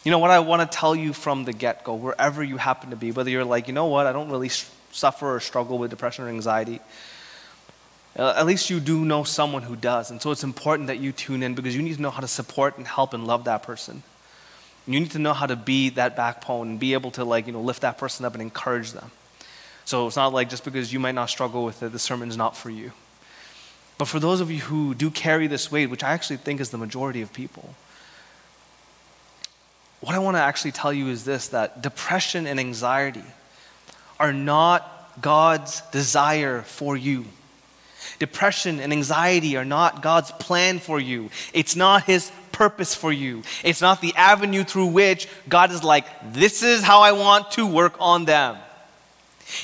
You 0.05 0.11
know 0.11 0.19
what 0.19 0.31
I 0.31 0.39
want 0.39 0.61
to 0.61 0.77
tell 0.77 0.95
you 0.95 1.11
from 1.11 1.43
the 1.43 1.51
get 1.51 1.83
go, 1.83 1.93
wherever 1.93 2.41
you 2.41 2.55
happen 2.55 2.91
to 2.91 2.95
be, 2.95 3.11
whether 3.11 3.29
you're 3.29 3.43
like, 3.43 3.67
you 3.67 3.73
know 3.73 3.87
what, 3.87 4.05
I 4.07 4.13
don't 4.13 4.31
really 4.31 4.49
suffer 4.93 5.35
or 5.35 5.41
struggle 5.41 5.77
with 5.77 5.89
depression 5.89 6.23
or 6.23 6.29
anxiety, 6.29 6.79
uh, 8.19 8.33
at 8.35 8.45
least 8.45 8.69
you 8.69 8.81
do 8.81 9.05
know 9.05 9.23
someone 9.23 9.63
who 9.63 9.77
does. 9.77 10.11
And 10.11 10.21
so 10.21 10.31
it's 10.31 10.43
important 10.43 10.87
that 10.87 10.99
you 10.99 11.13
tune 11.13 11.41
in 11.41 11.55
because 11.55 11.73
you 11.73 11.81
need 11.81 11.95
to 11.95 12.01
know 12.01 12.09
how 12.09 12.19
to 12.19 12.27
support 12.27 12.77
and 12.77 12.85
help 12.85 13.13
and 13.13 13.25
love 13.25 13.45
that 13.45 13.63
person. 13.63 14.03
You 14.85 14.99
need 14.99 15.11
to 15.11 15.19
know 15.19 15.33
how 15.33 15.45
to 15.45 15.55
be 15.55 15.89
that 15.91 16.17
backbone 16.17 16.69
and 16.69 16.79
be 16.79 16.93
able 16.93 17.11
to 17.11 17.23
like, 17.23 17.47
you 17.47 17.53
know, 17.53 17.61
lift 17.61 17.81
that 17.81 17.97
person 17.97 18.25
up 18.25 18.33
and 18.33 18.41
encourage 18.41 18.91
them. 18.91 19.11
So 19.85 20.05
it's 20.05 20.17
not 20.17 20.33
like 20.33 20.49
just 20.49 20.65
because 20.65 20.91
you 20.91 20.99
might 20.99 21.15
not 21.15 21.29
struggle 21.29 21.63
with 21.63 21.81
it, 21.81 21.93
the 21.93 21.99
sermon's 21.99 22.35
not 22.35 22.57
for 22.57 22.69
you. 22.69 22.91
But 23.97 24.09
for 24.09 24.19
those 24.19 24.41
of 24.41 24.51
you 24.51 24.59
who 24.59 24.93
do 24.93 25.09
carry 25.09 25.47
this 25.47 25.71
weight, 25.71 25.87
which 25.87 26.03
I 26.03 26.11
actually 26.11 26.37
think 26.37 26.59
is 26.59 26.71
the 26.71 26.77
majority 26.77 27.21
of 27.21 27.31
people, 27.31 27.73
what 30.01 30.13
I 30.13 30.19
want 30.19 30.35
to 30.35 30.41
actually 30.41 30.71
tell 30.73 30.91
you 30.91 31.07
is 31.07 31.23
this 31.23 31.49
that 31.49 31.81
depression 31.81 32.47
and 32.47 32.59
anxiety 32.59 33.23
are 34.19 34.33
not 34.33 35.21
God's 35.21 35.81
desire 35.91 36.61
for 36.61 36.97
you. 36.97 37.25
Depression 38.19 38.79
and 38.79 38.91
anxiety 38.91 39.57
are 39.57 39.65
not 39.65 40.01
God's 40.01 40.31
plan 40.31 40.79
for 40.79 40.99
you. 40.99 41.29
It's 41.53 41.75
not 41.75 42.03
His 42.03 42.31
purpose 42.51 42.93
for 42.95 43.11
you. 43.11 43.43
It's 43.63 43.81
not 43.81 44.01
the 44.01 44.13
avenue 44.15 44.63
through 44.63 44.87
which 44.87 45.27
God 45.47 45.71
is 45.71 45.83
like, 45.83 46.05
this 46.33 46.63
is 46.63 46.83
how 46.83 47.01
I 47.01 47.13
want 47.13 47.51
to 47.51 47.65
work 47.65 47.95
on 47.99 48.25
them. 48.25 48.57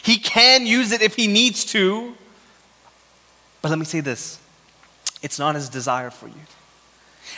He 0.02 0.18
can 0.18 0.66
use 0.66 0.92
it 0.92 1.02
if 1.02 1.16
He 1.16 1.28
needs 1.28 1.66
to. 1.66 2.16
But 3.62 3.70
let 3.70 3.80
me 3.80 3.86
say 3.86 4.00
this 4.00 4.40
it's 5.22 5.40
not 5.40 5.56
His 5.56 5.70
desire 5.70 6.10
for 6.10 6.28
you. 6.28 6.34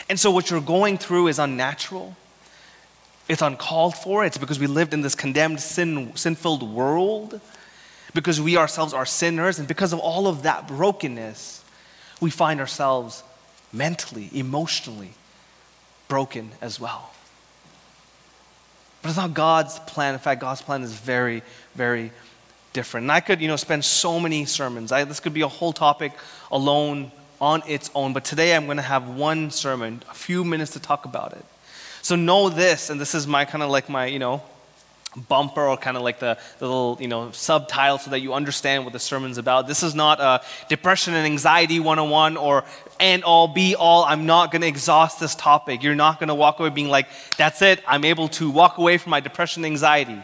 And 0.08 0.18
so, 0.18 0.30
what 0.30 0.50
you're 0.50 0.60
going 0.60 0.98
through 0.98 1.28
is 1.28 1.38
unnatural. 1.38 2.16
It's 3.28 3.42
uncalled 3.42 3.94
for. 3.94 4.24
It's 4.24 4.38
because 4.38 4.58
we 4.58 4.66
lived 4.66 4.94
in 4.94 5.02
this 5.02 5.14
condemned, 5.14 5.60
sin, 5.60 6.16
sin-filled 6.16 6.62
world. 6.62 7.40
Because 8.14 8.40
we 8.40 8.56
ourselves 8.56 8.94
are 8.94 9.06
sinners, 9.06 9.58
and 9.58 9.68
because 9.68 9.92
of 9.92 9.98
all 9.98 10.26
of 10.26 10.42
that 10.44 10.66
brokenness, 10.66 11.62
we 12.20 12.30
find 12.30 12.60
ourselves 12.60 13.22
mentally, 13.72 14.30
emotionally 14.32 15.12
broken 16.08 16.50
as 16.60 16.80
well. 16.80 17.12
But 19.02 19.10
it's 19.10 19.18
not 19.18 19.34
God's 19.34 19.78
plan. 19.80 20.14
In 20.14 20.20
fact, 20.20 20.40
God's 20.40 20.62
plan 20.62 20.82
is 20.82 20.92
very, 20.92 21.42
very 21.74 22.10
different. 22.72 23.04
And 23.04 23.12
I 23.12 23.20
could, 23.20 23.40
you 23.40 23.48
know, 23.48 23.56
spend 23.56 23.84
so 23.84 24.18
many 24.18 24.44
sermons. 24.44 24.90
I, 24.90 25.04
this 25.04 25.20
could 25.20 25.34
be 25.34 25.42
a 25.42 25.48
whole 25.48 25.72
topic 25.72 26.12
alone 26.50 27.12
on 27.40 27.62
its 27.66 27.90
own. 27.94 28.12
But 28.12 28.24
today 28.24 28.56
I'm 28.56 28.64
going 28.64 28.78
to 28.78 28.82
have 28.82 29.08
one 29.08 29.50
sermon, 29.50 30.02
a 30.10 30.14
few 30.14 30.44
minutes 30.44 30.72
to 30.72 30.80
talk 30.80 31.04
about 31.04 31.32
it. 31.32 31.44
So 32.02 32.16
know 32.16 32.48
this, 32.48 32.90
and 32.90 33.00
this 33.00 33.14
is 33.14 33.26
my 33.26 33.44
kind 33.44 33.62
of 33.62 33.70
like 33.70 33.88
my, 33.88 34.06
you 34.06 34.18
know, 34.18 34.42
bumper 35.18 35.66
or 35.66 35.76
kind 35.76 35.96
of 35.96 36.02
like 36.02 36.18
the, 36.18 36.38
the 36.58 36.66
little 36.66 36.98
you 37.00 37.08
know 37.08 37.30
subtitle 37.32 37.98
so 37.98 38.10
that 38.10 38.20
you 38.20 38.34
understand 38.34 38.84
what 38.84 38.92
the 38.92 38.98
sermon's 38.98 39.38
about. 39.38 39.66
This 39.66 39.82
is 39.82 39.94
not 39.94 40.20
a 40.20 40.42
depression 40.68 41.14
and 41.14 41.26
anxiety 41.26 41.80
101 41.80 42.36
or 42.36 42.64
and 43.00 43.22
all 43.24 43.48
be 43.48 43.74
all 43.74 44.04
i'm 44.04 44.26
not 44.26 44.50
going 44.50 44.62
to 44.62 44.68
exhaust 44.68 45.20
this 45.20 45.34
topic. 45.34 45.82
You're 45.82 45.94
not 45.94 46.18
going 46.18 46.28
to 46.28 46.34
walk 46.34 46.60
away 46.60 46.70
being 46.70 46.88
like 46.88 47.08
that's 47.36 47.62
it 47.62 47.82
i'm 47.86 48.04
able 48.04 48.28
to 48.28 48.50
walk 48.50 48.78
away 48.78 48.98
from 48.98 49.10
my 49.10 49.20
depression 49.20 49.64
and 49.64 49.72
anxiety. 49.72 50.20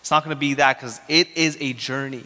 It's 0.00 0.10
not 0.10 0.24
going 0.24 0.34
to 0.34 0.40
be 0.40 0.54
that 0.54 0.78
because 0.78 1.00
it 1.08 1.28
is 1.36 1.56
a 1.60 1.72
journey. 1.74 2.24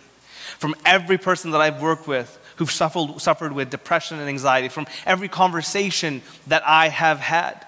From 0.58 0.74
every 0.84 1.18
person 1.18 1.50
that 1.52 1.60
i've 1.60 1.82
worked 1.82 2.06
with 2.06 2.38
who've 2.56 2.70
suffered, 2.70 3.20
suffered 3.20 3.52
with 3.52 3.70
depression 3.70 4.18
and 4.18 4.28
anxiety 4.28 4.68
from 4.68 4.86
every 5.04 5.28
conversation 5.28 6.22
that 6.46 6.62
i 6.66 6.88
have 6.88 7.18
had 7.18 7.66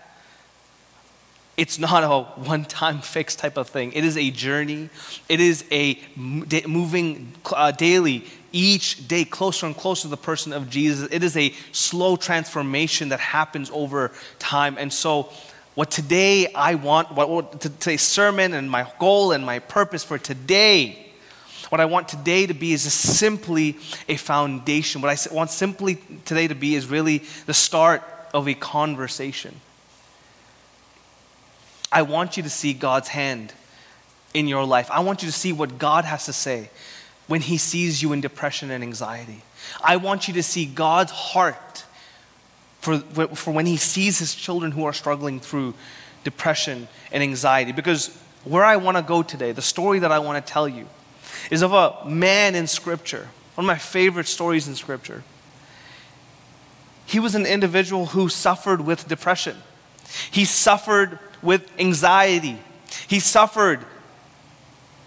it's 1.58 1.76
not 1.76 2.04
a 2.04 2.22
one 2.40 2.64
time 2.64 3.00
fix 3.02 3.36
type 3.36 3.58
of 3.58 3.68
thing. 3.68 3.92
It 3.92 4.04
is 4.04 4.16
a 4.16 4.30
journey. 4.30 4.88
It 5.28 5.40
is 5.40 5.64
a 5.70 5.98
moving 6.16 7.34
uh, 7.52 7.72
daily, 7.72 8.24
each 8.52 9.06
day 9.08 9.24
closer 9.24 9.66
and 9.66 9.76
closer 9.76 10.02
to 10.02 10.08
the 10.08 10.16
person 10.16 10.54
of 10.54 10.70
Jesus. 10.70 11.08
It 11.12 11.22
is 11.22 11.36
a 11.36 11.52
slow 11.72 12.16
transformation 12.16 13.10
that 13.10 13.20
happens 13.20 13.70
over 13.74 14.12
time. 14.38 14.78
And 14.78 14.90
so, 14.90 15.30
what 15.74 15.90
today 15.90 16.52
I 16.54 16.76
want, 16.76 17.12
what, 17.12 17.28
what 17.28 17.60
today's 17.60 18.02
sermon 18.02 18.54
and 18.54 18.70
my 18.70 18.90
goal 18.98 19.32
and 19.32 19.44
my 19.44 19.58
purpose 19.58 20.02
for 20.02 20.18
today, 20.18 21.06
what 21.70 21.80
I 21.80 21.84
want 21.84 22.08
today 22.08 22.46
to 22.46 22.54
be 22.54 22.72
is 22.72 22.82
simply 22.92 23.76
a 24.08 24.16
foundation. 24.16 25.02
What 25.02 25.10
I 25.10 25.34
want 25.34 25.50
simply 25.50 25.98
today 26.24 26.48
to 26.48 26.54
be 26.54 26.76
is 26.76 26.86
really 26.86 27.22
the 27.46 27.54
start 27.54 28.02
of 28.32 28.48
a 28.48 28.54
conversation. 28.54 29.60
I 31.90 32.02
want 32.02 32.37
you 32.37 32.42
to 32.42 32.50
see 32.50 32.73
God's 32.73 33.09
hand 33.09 33.52
in 34.35 34.47
your 34.47 34.64
life. 34.64 34.90
I 34.90 35.00
want 35.00 35.23
you 35.23 35.28
to 35.28 35.33
see 35.33 35.52
what 35.52 35.78
God 35.78 36.04
has 36.04 36.26
to 36.26 36.33
say 36.33 36.71
when 37.26 37.40
He 37.40 37.57
sees 37.57 38.02
you 38.02 38.12
in 38.12 38.21
depression 38.21 38.71
and 38.71 38.83
anxiety. 38.83 39.42
I 39.83 39.97
want 39.97 40.28
you 40.28 40.35
to 40.35 40.42
see 40.42 40.66
God's 40.66 41.12
heart 41.12 41.85
for, 42.80 42.99
for 42.99 43.50
when 43.52 43.66
He 43.66 43.76
sees 43.76 44.18
His 44.18 44.35
children 44.35 44.73
who 44.73 44.85
are 44.85 44.92
struggling 44.92 45.40
through 45.40 45.75
depression 46.25 46.88
and 47.11 47.23
anxiety. 47.23 47.73
Because 47.73 48.16
where 48.45 48.64
I 48.64 48.76
want 48.76 48.97
to 48.97 49.02
go 49.02 49.23
today, 49.23 49.52
the 49.52 49.62
story 49.62 49.99
that 50.00 50.12
I 50.12 50.18
want 50.18 50.45
to 50.45 50.52
tell 50.52 50.68
you, 50.68 50.87
is 51.50 51.62
of 51.62 51.73
a 51.73 52.04
man 52.07 52.54
in 52.54 52.66
Scripture, 52.66 53.28
one 53.54 53.64
of 53.64 53.66
my 53.66 53.78
favorite 53.78 54.26
stories 54.26 54.68
in 54.68 54.75
Scripture. 54.75 55.23
He 57.07 57.18
was 57.18 57.35
an 57.35 57.47
individual 57.47 58.07
who 58.07 58.28
suffered 58.28 58.83
with 58.83 59.09
depression. 59.09 59.57
He 60.30 60.45
suffered 60.45 61.18
with 61.42 61.71
anxiety. 61.78 62.59
He 63.07 63.21
suffered 63.21 63.85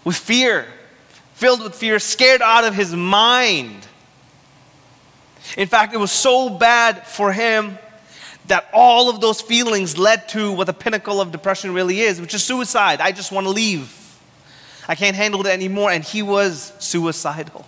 with 0.04 0.16
fear, 0.16 0.66
filled 1.34 1.62
with 1.62 1.74
fear, 1.74 1.98
scared 1.98 2.42
out 2.42 2.64
of 2.64 2.74
his 2.74 2.94
mind. 2.94 3.86
In 5.56 5.68
fact, 5.68 5.94
it 5.94 5.98
was 5.98 6.12
so 6.12 6.48
bad 6.48 7.06
for 7.06 7.32
him 7.32 7.78
that 8.46 8.68
all 8.72 9.08
of 9.08 9.20
those 9.20 9.40
feelings 9.40 9.96
led 9.96 10.28
to 10.30 10.52
what 10.52 10.66
the 10.66 10.72
pinnacle 10.72 11.20
of 11.20 11.30
depression 11.30 11.72
really 11.74 12.00
is, 12.00 12.20
which 12.20 12.34
is 12.34 12.42
suicide. 12.42 13.00
I 13.00 13.12
just 13.12 13.30
want 13.30 13.46
to 13.46 13.50
leave. 13.52 13.98
I 14.88 14.94
can't 14.94 15.16
handle 15.16 15.40
it 15.46 15.50
anymore. 15.50 15.90
And 15.90 16.02
he 16.02 16.22
was 16.22 16.72
suicidal. 16.78 17.66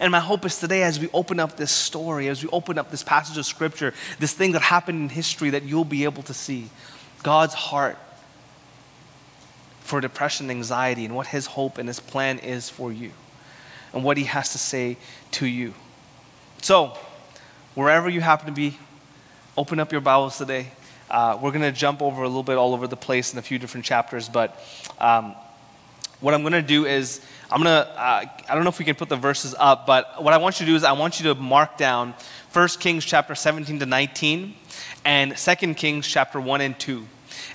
And 0.00 0.12
my 0.12 0.20
hope 0.20 0.44
is 0.44 0.60
today, 0.60 0.84
as 0.84 1.00
we 1.00 1.08
open 1.12 1.40
up 1.40 1.56
this 1.56 1.72
story, 1.72 2.28
as 2.28 2.42
we 2.42 2.48
open 2.50 2.78
up 2.78 2.90
this 2.90 3.02
passage 3.02 3.36
of 3.36 3.46
scripture, 3.46 3.92
this 4.20 4.32
thing 4.32 4.52
that 4.52 4.62
happened 4.62 5.00
in 5.02 5.08
history, 5.08 5.50
that 5.50 5.64
you'll 5.64 5.84
be 5.84 6.04
able 6.04 6.22
to 6.24 6.34
see 6.34 6.70
God's 7.22 7.54
heart 7.54 7.98
for 9.80 10.00
depression 10.00 10.50
anxiety 10.50 11.04
and 11.04 11.14
what 11.14 11.28
his 11.28 11.46
hope 11.46 11.78
and 11.78 11.88
his 11.88 12.00
plan 12.00 12.38
is 12.38 12.68
for 12.68 12.92
you 12.92 13.10
and 13.92 14.04
what 14.04 14.16
he 14.16 14.24
has 14.24 14.52
to 14.52 14.58
say 14.58 14.96
to 15.32 15.46
you. 15.46 15.74
So, 16.60 16.96
wherever 17.74 18.08
you 18.08 18.20
happen 18.20 18.46
to 18.46 18.52
be, 18.52 18.78
open 19.56 19.80
up 19.80 19.92
your 19.92 20.00
Bibles 20.00 20.36
today. 20.36 20.68
Uh, 21.10 21.38
we're 21.40 21.52
going 21.52 21.62
to 21.62 21.72
jump 21.72 22.02
over 22.02 22.22
a 22.22 22.28
little 22.28 22.42
bit 22.42 22.58
all 22.58 22.74
over 22.74 22.86
the 22.86 22.96
place 22.96 23.32
in 23.32 23.38
a 23.38 23.42
few 23.42 23.58
different 23.58 23.86
chapters, 23.86 24.28
but 24.28 24.62
um, 25.00 25.34
what 26.20 26.34
I'm 26.34 26.42
going 26.42 26.52
to 26.52 26.62
do 26.62 26.84
is 26.84 27.20
I'm 27.50 27.62
going 27.62 27.72
to, 27.72 27.88
uh, 27.88 28.24
I 28.48 28.54
don't 28.54 28.64
know 28.64 28.68
if 28.70 28.78
we 28.78 28.84
can 28.84 28.94
put 28.94 29.08
the 29.08 29.16
verses 29.16 29.54
up, 29.58 29.86
but 29.86 30.22
what 30.22 30.34
I 30.34 30.36
want 30.36 30.60
you 30.60 30.66
to 30.66 30.72
do 30.72 30.76
is 30.76 30.84
I 30.84 30.92
want 30.92 31.18
you 31.18 31.32
to 31.32 31.40
mark 31.40 31.78
down 31.78 32.14
1 32.52 32.68
Kings 32.80 33.04
chapter 33.04 33.34
17 33.34 33.78
to 33.78 33.86
19 33.86 34.54
and 35.04 35.36
2 35.36 35.74
Kings 35.74 36.06
chapter 36.06 36.40
1 36.40 36.60
and 36.60 36.78
2. 36.78 37.06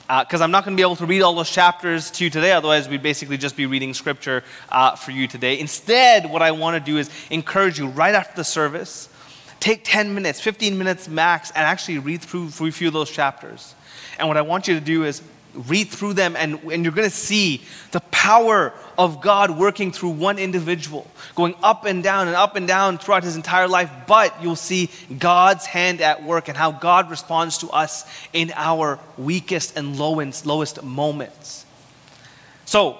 Because 0.07 0.41
uh, 0.41 0.43
I'm 0.43 0.51
not 0.51 0.65
going 0.65 0.75
to 0.75 0.79
be 0.79 0.83
able 0.83 0.95
to 0.97 1.05
read 1.05 1.21
all 1.21 1.33
those 1.33 1.49
chapters 1.49 2.11
to 2.11 2.23
you 2.25 2.29
today, 2.29 2.51
otherwise, 2.51 2.87
we'd 2.87 3.01
basically 3.03 3.37
just 3.37 3.55
be 3.55 3.65
reading 3.65 3.93
scripture 3.93 4.43
uh, 4.69 4.95
for 4.95 5.11
you 5.11 5.27
today. 5.27 5.59
Instead, 5.59 6.29
what 6.29 6.41
I 6.41 6.51
want 6.51 6.75
to 6.75 6.91
do 6.91 6.97
is 6.97 7.09
encourage 7.29 7.79
you 7.79 7.87
right 7.87 8.13
after 8.13 8.35
the 8.35 8.43
service, 8.43 9.09
take 9.59 9.83
10 9.83 10.13
minutes, 10.13 10.39
15 10.41 10.77
minutes 10.77 11.07
max, 11.07 11.51
and 11.51 11.59
actually 11.59 11.99
read 11.99 12.21
through, 12.21 12.49
through 12.49 12.67
a 12.67 12.71
few 12.71 12.87
of 12.87 12.93
those 12.93 13.09
chapters. 13.09 13.75
And 14.19 14.27
what 14.27 14.37
I 14.37 14.41
want 14.41 14.67
you 14.67 14.75
to 14.75 14.81
do 14.81 15.05
is 15.05 15.21
read 15.53 15.89
through 15.89 16.13
them, 16.13 16.35
and, 16.35 16.59
and 16.71 16.83
you're 16.83 16.93
going 16.93 17.09
to 17.09 17.15
see 17.15 17.61
the 17.91 17.99
power 18.11 18.73
of 18.97 19.21
God 19.21 19.51
working 19.51 19.91
through 19.91 20.11
one 20.11 20.39
individual, 20.39 21.09
going 21.35 21.55
up 21.61 21.85
and 21.85 22.03
down 22.03 22.27
and 22.27 22.35
up 22.35 22.55
and 22.55 22.67
down 22.67 22.97
throughout 22.97 23.23
his 23.23 23.35
entire 23.35 23.67
life. 23.67 23.91
But 24.07 24.41
you'll 24.41 24.55
see 24.55 24.89
God's 25.19 25.65
hand 25.65 26.01
at 26.01 26.23
work 26.23 26.47
and 26.47 26.57
how 26.57 26.71
God 26.71 27.09
responds 27.09 27.59
to 27.59 27.69
us 27.69 28.05
in 28.33 28.51
our 28.55 28.99
weakest 29.17 29.77
and 29.77 29.97
lowest, 29.97 30.45
lowest 30.45 30.81
moments. 30.83 31.65
So, 32.65 32.99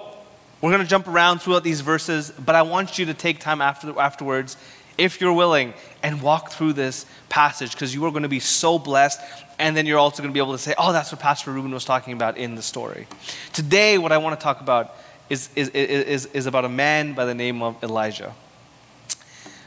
we're 0.60 0.70
going 0.70 0.82
to 0.82 0.88
jump 0.88 1.08
around 1.08 1.40
throughout 1.40 1.62
these 1.62 1.82
verses, 1.82 2.30
but 2.30 2.54
I 2.54 2.62
want 2.62 2.98
you 2.98 3.06
to 3.06 3.14
take 3.14 3.38
time 3.38 3.60
after, 3.60 3.98
afterwards, 4.00 4.56
if 4.96 5.20
you're 5.20 5.32
willing, 5.32 5.74
and 6.02 6.22
walk 6.22 6.52
through 6.52 6.74
this 6.74 7.04
passage 7.28 7.72
because 7.72 7.94
you 7.94 8.04
are 8.06 8.10
going 8.10 8.22
to 8.22 8.28
be 8.28 8.40
so 8.40 8.78
blessed 8.78 9.20
and 9.58 9.76
then 9.76 9.86
you're 9.86 9.98
also 9.98 10.22
going 10.22 10.30
to 10.30 10.34
be 10.34 10.40
able 10.40 10.52
to 10.52 10.58
say, 10.58 10.74
oh, 10.78 10.92
that's 10.92 11.12
what 11.12 11.20
Pastor 11.20 11.52
Ruben 11.52 11.70
was 11.70 11.84
talking 11.84 12.12
about 12.12 12.36
in 12.36 12.54
the 12.54 12.62
story. 12.62 13.06
Today, 13.52 13.98
what 13.98 14.12
I 14.12 14.18
want 14.18 14.38
to 14.38 14.42
talk 14.42 14.60
about 14.60 14.94
is, 15.30 15.48
is, 15.54 15.68
is, 15.70 16.26
is 16.26 16.46
about 16.46 16.64
a 16.64 16.68
man 16.68 17.14
by 17.14 17.24
the 17.24 17.34
name 17.34 17.62
of 17.62 17.82
Elijah. 17.82 18.34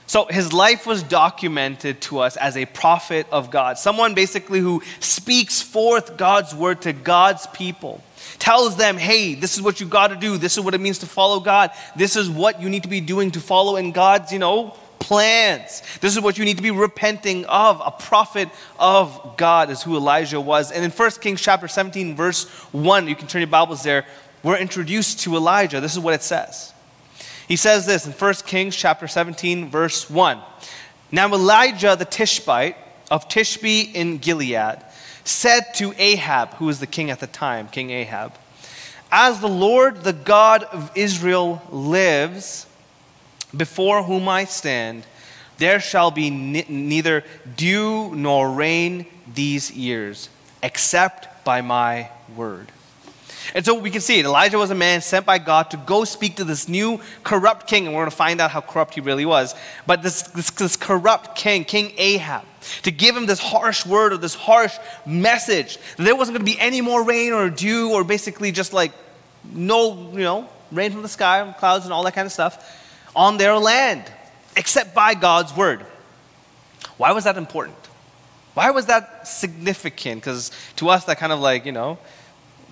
So 0.08 0.26
his 0.26 0.54
life 0.54 0.88
was 0.88 1.04
documented 1.04 2.00
to 2.04 2.20
us 2.20 2.38
as 2.38 2.56
a 2.56 2.66
prophet 2.66 3.28
of 3.30 3.52
God, 3.52 3.78
someone 3.78 4.14
basically 4.14 4.62
who 4.62 4.82
speaks 5.02 5.62
forth 5.62 6.16
God's 6.16 6.56
word 6.56 6.82
to 6.84 6.94
God's 6.94 7.46
people, 7.48 8.02
tells 8.40 8.78
them, 8.78 8.98
hey, 8.98 9.36
this 9.36 9.58
is 9.58 9.62
what 9.62 9.82
you 9.82 9.86
got 9.86 10.08
to 10.08 10.16
do, 10.16 10.38
this 10.38 10.58
is 10.58 10.64
what 10.64 10.74
it 10.74 10.80
means 10.80 11.00
to 11.00 11.06
follow 11.06 11.42
God, 11.42 11.72
this 11.98 12.16
is 12.16 12.30
what 12.30 12.62
you 12.62 12.70
need 12.70 12.84
to 12.84 12.90
be 12.90 13.02
doing 13.02 13.32
to 13.32 13.42
follow 13.42 13.76
in 13.76 13.92
God's, 13.92 14.32
you 14.32 14.40
know, 14.40 14.78
plans. 15.00 15.84
This 16.02 16.16
is 16.16 16.22
what 16.22 16.38
you 16.38 16.46
need 16.46 16.58
to 16.58 16.64
be 16.64 16.72
repenting 16.72 17.46
of. 17.46 17.82
A 17.84 17.92
prophet 17.92 18.50
of 18.80 19.36
God 19.38 19.70
is 19.70 19.84
who 19.84 19.96
Elijah 19.96 20.42
was. 20.42 20.72
And 20.72 20.84
in 20.84 20.92
1 20.92 21.12
Kings 21.22 21.42
chapter 21.42 21.68
17, 21.68 22.16
verse 22.16 22.46
1, 22.72 23.08
you 23.08 23.16
can 23.16 23.28
turn 23.28 23.42
your 23.42 23.48
Bibles 23.48 23.84
there, 23.84 24.06
we're 24.44 24.58
introduced 24.58 25.22
to 25.22 25.36
Elijah. 25.36 25.80
This 25.82 25.94
is 25.94 26.00
what 26.00 26.14
it 26.14 26.24
says. 26.24 26.74
He 27.48 27.56
says 27.56 27.86
this 27.86 28.06
in 28.06 28.12
1 28.12 28.34
Kings 28.46 28.76
chapter 28.76 29.08
17, 29.08 29.70
verse 29.70 30.10
1. 30.10 30.40
Now 31.12 31.28
Elijah 31.34 31.96
the 31.96 32.06
Tishbite 32.06 32.76
of 33.10 33.30
Tishbe 33.30 33.94
in 33.94 34.18
Gilead 34.18 34.84
said 35.24 35.74
to 35.76 35.94
Ahab, 35.98 36.54
who 36.56 36.66
was 36.66 36.80
the 36.80 36.88
king 36.88 37.10
at 37.10 37.20
the 37.20 37.28
time, 37.28 37.68
King 37.70 37.90
Ahab, 37.90 38.34
As 39.12 39.40
the 39.40 39.50
Lord, 39.50 40.04
the 40.04 40.14
God 40.14 40.64
of 40.64 40.92
Israel, 40.96 41.62
lives, 41.70 42.67
before 43.56 44.04
whom 44.04 44.28
I 44.28 44.46
stand, 44.46 45.06
there 45.58 45.80
shall 45.80 46.12
be 46.12 46.30
neither 46.30 47.24
dew 47.56 48.14
nor 48.14 48.52
rain 48.52 49.06
these 49.34 49.72
years, 49.72 50.30
except 50.62 51.44
by 51.44 51.62
my 51.62 52.10
word. 52.36 52.72
And 53.56 53.66
so 53.66 53.76
we 53.76 53.90
can 53.90 54.02
see. 54.02 54.20
Elijah 54.20 54.58
was 54.58 54.72
a 54.72 54.76
man 54.76 55.02
sent 55.02 55.26
by 55.26 55.38
God 55.38 55.72
to 55.72 55.78
go 55.78 56.04
speak 56.04 56.36
to 56.36 56.44
this 56.44 56.68
new 56.68 57.00
corrupt 57.24 57.66
king, 57.68 57.86
and 57.86 57.96
we're 57.96 58.02
going 58.02 58.12
to 58.12 58.16
find 58.16 58.42
out 58.42 58.52
how 58.52 58.62
corrupt 58.62 58.96
he 58.96 59.02
really 59.02 59.26
was. 59.26 59.56
But 59.86 60.04
this, 60.04 60.24
this, 60.24 60.50
this 60.52 60.76
corrupt 60.76 61.38
king, 61.38 61.64
King 61.64 61.94
Ahab, 61.98 62.44
to 62.84 62.92
give 62.92 63.16
him 63.16 63.26
this 63.26 63.40
harsh 63.40 63.86
word 63.86 64.12
or 64.12 64.18
this 64.18 64.36
harsh 64.36 64.78
message 65.06 65.78
that 65.96 66.04
there 66.04 66.16
wasn't 66.16 66.38
going 66.38 66.46
to 66.46 66.52
be 66.52 66.60
any 66.60 66.82
more 66.82 67.04
rain 67.04 67.32
or 67.32 67.50
dew 67.50 67.94
or 67.94 68.04
basically 68.04 68.52
just 68.52 68.74
like 68.74 68.92
no, 69.54 70.12
you 70.12 70.20
know, 70.20 70.50
rain 70.74 70.92
from 70.92 71.02
the 71.02 71.08
sky, 71.08 71.56
clouds, 71.58 71.86
and 71.86 71.94
all 71.94 72.04
that 72.04 72.14
kind 72.14 72.26
of 72.26 72.34
stuff 72.34 72.77
on 73.18 73.38
their 73.38 73.58
land, 73.58 74.10
except 74.56 74.94
by 74.94 75.16
God's 75.16 75.54
word. 75.54 75.82
Why 76.98 77.12
was 77.12 77.26
that 77.26 77.36
important? 77.36 77.76
Why 78.54 78.72
was 78.72 78.86
that 78.86 79.28
significant? 79.28 80.22
Because 80.22 80.52
to 80.78 80.90
us, 80.90 81.04
that 81.06 81.18
kind 81.18 81.34
of 81.34 81.40
like, 81.40 81.66
you 81.66 81.72
know, 81.72 81.98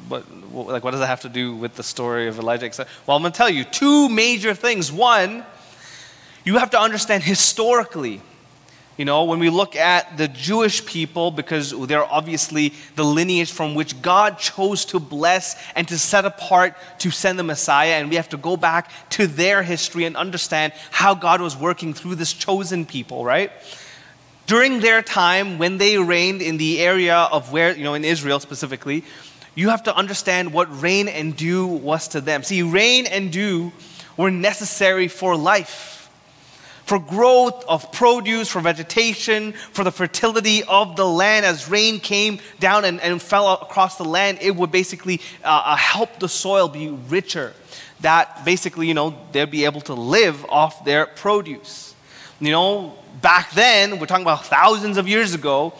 but 0.07 0.23
like 0.53 0.83
what 0.83 0.91
does 0.91 0.99
that 0.99 1.07
have 1.07 1.21
to 1.21 1.29
do 1.29 1.55
with 1.55 1.75
the 1.75 1.83
story 1.83 2.27
of 2.27 2.39
Elijah? 2.39 2.71
Well, 3.05 3.17
I'm 3.17 3.23
going 3.23 3.33
to 3.33 3.37
tell 3.37 3.49
you 3.49 3.63
two 3.63 4.07
major 4.07 4.53
things. 4.53 4.91
One, 4.91 5.43
you 6.43 6.57
have 6.59 6.69
to 6.71 6.79
understand 6.79 7.23
historically. 7.23 8.21
You 8.97 9.03
know, 9.03 9.25
when 9.25 9.39
we 9.39 9.49
look 9.49 9.75
at 9.75 10.17
the 10.17 10.29
Jewish 10.29 10.85
people, 10.85 11.29
because 11.29 11.71
they're 11.87 12.05
obviously 12.05 12.73
the 12.95 13.03
lineage 13.03 13.51
from 13.51 13.75
which 13.75 14.01
God 14.01 14.39
chose 14.39 14.85
to 14.85 14.99
bless 14.99 15.61
and 15.75 15.85
to 15.89 15.97
set 15.97 16.23
apart 16.23 16.75
to 16.99 17.11
send 17.11 17.37
the 17.37 17.43
Messiah, 17.43 17.95
and 17.95 18.09
we 18.09 18.15
have 18.15 18.29
to 18.29 18.37
go 18.37 18.55
back 18.55 18.89
to 19.11 19.27
their 19.27 19.63
history 19.63 20.05
and 20.05 20.15
understand 20.15 20.71
how 20.91 21.13
God 21.13 21.41
was 21.41 21.57
working 21.57 21.93
through 21.93 22.15
this 22.15 22.31
chosen 22.31 22.85
people, 22.85 23.25
right? 23.25 23.51
During 24.47 24.79
their 24.79 25.01
time, 25.01 25.57
when 25.57 25.77
they 25.77 25.97
reigned 25.97 26.41
in 26.41 26.57
the 26.57 26.79
area 26.79 27.15
of 27.15 27.51
where, 27.51 27.75
you 27.75 27.83
know, 27.83 27.95
in 27.95 28.05
Israel 28.05 28.39
specifically, 28.39 29.03
you 29.55 29.69
have 29.69 29.83
to 29.83 29.95
understand 29.95 30.53
what 30.53 30.81
rain 30.81 31.07
and 31.07 31.35
dew 31.35 31.65
was 31.65 32.07
to 32.09 32.21
them. 32.21 32.43
See, 32.43 32.61
rain 32.61 33.07
and 33.07 33.31
dew 33.31 33.71
were 34.15 34.31
necessary 34.31 35.07
for 35.07 35.35
life, 35.35 35.94
for 36.85 36.99
growth 36.99 37.65
of 37.67 37.91
produce, 37.91 38.47
for 38.47 38.61
vegetation, 38.61 39.53
for 39.71 39.83
the 39.83 39.91
fertility 39.91 40.63
of 40.63 40.95
the 40.95 41.05
land. 41.05 41.45
As 41.45 41.69
rain 41.69 41.99
came 41.99 42.39
down 42.59 42.85
and, 42.85 43.01
and 43.01 43.21
fell 43.21 43.53
across 43.53 43.97
the 43.97 44.05
land, 44.05 44.37
it 44.41 44.55
would 44.55 44.71
basically 44.71 45.19
uh, 45.43 45.63
uh, 45.65 45.75
help 45.75 46.19
the 46.19 46.29
soil 46.29 46.67
be 46.67 46.89
richer. 46.89 47.53
That 48.01 48.45
basically, 48.45 48.87
you 48.87 48.93
know, 48.93 49.17
they'd 49.31 49.49
be 49.49 49.65
able 49.65 49.81
to 49.81 49.93
live 49.93 50.45
off 50.45 50.85
their 50.85 51.07
produce. 51.07 51.95
You 52.39 52.51
know, 52.51 52.95
back 53.21 53.51
then, 53.51 53.99
we're 53.99 54.05
talking 54.05 54.23
about 54.25 54.45
thousands 54.45 54.97
of 54.97 55.07
years 55.07 55.33
ago, 55.33 55.73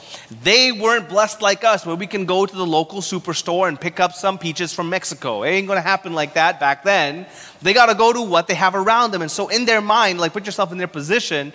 they 0.43 0.71
weren't 0.71 1.09
blessed 1.09 1.41
like 1.41 1.63
us, 1.63 1.85
where 1.85 1.95
we 1.95 2.07
can 2.07 2.25
go 2.25 2.45
to 2.45 2.55
the 2.55 2.65
local 2.65 3.01
superstore 3.01 3.67
and 3.67 3.79
pick 3.79 3.99
up 3.99 4.13
some 4.13 4.37
peaches 4.37 4.73
from 4.73 4.89
Mexico. 4.89 5.43
It 5.43 5.49
ain't 5.49 5.67
gonna 5.67 5.81
happen 5.81 6.13
like 6.13 6.33
that 6.35 6.59
back 6.59 6.83
then. 6.83 7.25
They 7.61 7.73
gotta 7.73 7.95
go 7.95 8.13
to 8.13 8.21
what 8.21 8.47
they 8.47 8.55
have 8.55 8.75
around 8.75 9.11
them. 9.11 9.21
And 9.21 9.31
so, 9.31 9.47
in 9.49 9.65
their 9.65 9.81
mind, 9.81 10.19
like 10.19 10.33
put 10.33 10.45
yourself 10.45 10.71
in 10.71 10.77
their 10.77 10.87
position, 10.87 11.53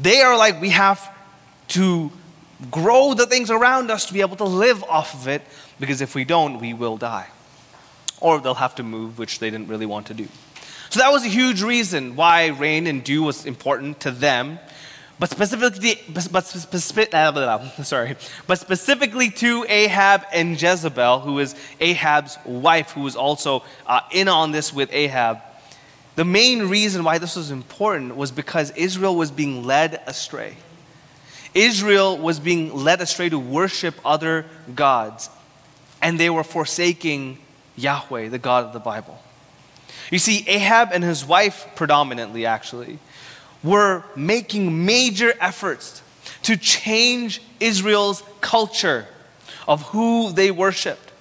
they 0.00 0.20
are 0.20 0.36
like, 0.36 0.60
we 0.60 0.70
have 0.70 1.14
to 1.68 2.10
grow 2.70 3.14
the 3.14 3.26
things 3.26 3.50
around 3.50 3.90
us 3.90 4.06
to 4.06 4.12
be 4.12 4.20
able 4.20 4.36
to 4.36 4.44
live 4.44 4.82
off 4.84 5.14
of 5.14 5.28
it, 5.28 5.42
because 5.78 6.00
if 6.00 6.14
we 6.14 6.24
don't, 6.24 6.60
we 6.60 6.74
will 6.74 6.96
die. 6.96 7.26
Or 8.20 8.40
they'll 8.40 8.54
have 8.54 8.74
to 8.76 8.82
move, 8.82 9.18
which 9.18 9.38
they 9.38 9.48
didn't 9.50 9.68
really 9.68 9.86
want 9.86 10.08
to 10.08 10.14
do. 10.14 10.28
So 10.90 11.00
that 11.00 11.12
was 11.12 11.24
a 11.24 11.28
huge 11.28 11.62
reason 11.62 12.16
why 12.16 12.46
rain 12.46 12.86
and 12.86 13.04
dew 13.04 13.22
was 13.22 13.44
important 13.44 14.00
to 14.00 14.10
them. 14.10 14.58
But 15.18 15.30
specifically, 15.30 16.00
but 16.08 16.46
specific, 16.46 17.12
uh, 17.12 17.68
sorry, 17.82 18.16
but 18.46 18.58
specifically 18.58 19.30
to 19.30 19.66
Ahab 19.68 20.22
and 20.32 20.60
Jezebel, 20.60 21.20
who 21.20 21.40
is 21.40 21.56
Ahab's 21.80 22.38
wife, 22.44 22.92
who 22.92 23.00
was 23.00 23.16
also 23.16 23.64
uh, 23.86 24.00
in 24.12 24.28
on 24.28 24.52
this 24.52 24.72
with 24.72 24.92
Ahab. 24.92 25.40
The 26.14 26.24
main 26.24 26.68
reason 26.68 27.04
why 27.04 27.18
this 27.18 27.36
was 27.36 27.50
important 27.50 28.16
was 28.16 28.30
because 28.30 28.70
Israel 28.72 29.16
was 29.16 29.30
being 29.30 29.64
led 29.64 30.02
astray. 30.06 30.56
Israel 31.54 32.16
was 32.18 32.38
being 32.38 32.74
led 32.74 33.00
astray 33.00 33.28
to 33.28 33.38
worship 33.38 33.94
other 34.04 34.44
gods, 34.74 35.30
and 36.00 36.18
they 36.18 36.30
were 36.30 36.44
forsaking 36.44 37.38
Yahweh, 37.76 38.28
the 38.28 38.38
God 38.38 38.64
of 38.66 38.72
the 38.72 38.80
Bible. 38.80 39.20
You 40.10 40.18
see, 40.18 40.44
Ahab 40.48 40.90
and 40.92 41.02
his 41.02 41.24
wife, 41.24 41.66
predominantly 41.74 42.46
actually, 42.46 42.98
were 43.62 44.04
making 44.14 44.84
major 44.84 45.34
efforts 45.40 46.02
to 46.42 46.56
change 46.56 47.42
Israel's 47.60 48.22
culture 48.40 49.06
of 49.66 49.82
who 49.82 50.32
they 50.32 50.50
worshiped. 50.50 51.12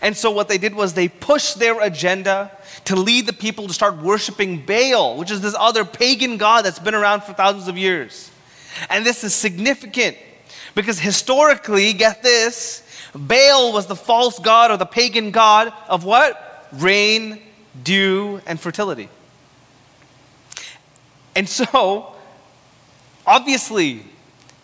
And 0.00 0.16
so, 0.16 0.30
what 0.30 0.48
they 0.48 0.58
did 0.58 0.74
was 0.74 0.94
they 0.94 1.08
pushed 1.08 1.58
their 1.58 1.80
agenda 1.80 2.52
to 2.84 2.96
lead 2.96 3.26
the 3.26 3.32
people 3.32 3.66
to 3.66 3.74
start 3.74 3.96
worshiping 3.96 4.64
Baal, 4.64 5.16
which 5.16 5.30
is 5.30 5.40
this 5.40 5.56
other 5.58 5.84
pagan 5.84 6.36
god 6.36 6.64
that's 6.64 6.78
been 6.78 6.94
around 6.94 7.24
for 7.24 7.32
thousands 7.32 7.68
of 7.68 7.76
years. 7.76 8.30
And 8.88 9.04
this 9.04 9.24
is 9.24 9.34
significant 9.34 10.16
because 10.74 11.00
historically, 11.00 11.92
get 11.92 12.22
this, 12.22 12.82
Baal 13.14 13.72
was 13.72 13.86
the 13.86 13.96
false 13.96 14.38
god 14.38 14.70
or 14.70 14.76
the 14.76 14.86
pagan 14.86 15.32
god 15.32 15.72
of 15.88 16.04
what? 16.04 16.68
Rain, 16.72 17.42
dew, 17.82 18.40
and 18.46 18.60
fertility. 18.60 19.08
And 21.38 21.48
so, 21.48 22.16
obviously, 23.24 24.02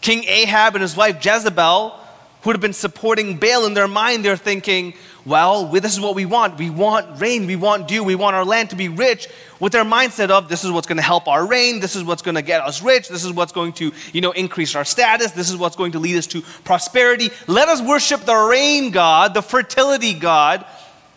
King 0.00 0.24
Ahab 0.24 0.74
and 0.74 0.82
his 0.82 0.96
wife 0.96 1.24
Jezebel, 1.24 1.96
who 2.42 2.50
had 2.50 2.60
been 2.60 2.72
supporting 2.72 3.37
Baal 3.37 3.64
in 3.66 3.74
their 3.74 3.87
mind, 3.87 4.24
they're 4.24 4.37
thinking, 4.37 4.94
well, 5.24 5.66
this 5.66 5.92
is 5.92 6.00
what 6.00 6.16
we 6.16 6.26
want. 6.26 6.58
We 6.58 6.70
want 6.70 7.20
rain, 7.20 7.46
we 7.46 7.54
want 7.54 7.87
dew, 7.87 8.02
we 8.02 8.16
want 8.16 8.34
our 8.34 8.44
land 8.44 8.70
to 8.70 8.76
be 8.76 8.88
rich 8.88 9.28
with 9.60 9.72
their 9.72 9.84
mindset 9.84 10.30
of 10.30 10.48
this 10.48 10.64
is 10.64 10.72
what's 10.72 10.88
going 10.88 10.96
to 10.96 11.02
help 11.02 11.28
our 11.28 11.46
reign, 11.46 11.78
this 11.78 11.94
is 11.94 12.02
what's 12.02 12.22
going 12.22 12.34
to 12.34 12.42
get 12.42 12.60
us 12.60 12.82
rich, 12.82 13.08
this 13.08 13.24
is 13.24 13.32
what's 13.32 13.52
going 13.52 13.72
to, 13.74 13.92
you 14.12 14.20
know, 14.20 14.32
increase 14.32 14.74
our 14.74 14.84
status, 14.84 15.30
this 15.30 15.50
is 15.50 15.56
what's 15.56 15.76
going 15.76 15.92
to 15.92 16.00
lead 16.00 16.16
us 16.16 16.26
to 16.26 16.42
prosperity. 16.64 17.30
Let 17.46 17.68
us 17.68 17.80
worship 17.80 18.22
the 18.22 18.34
rain 18.34 18.90
god, 18.90 19.32
the 19.32 19.42
fertility 19.42 20.12
god 20.12 20.66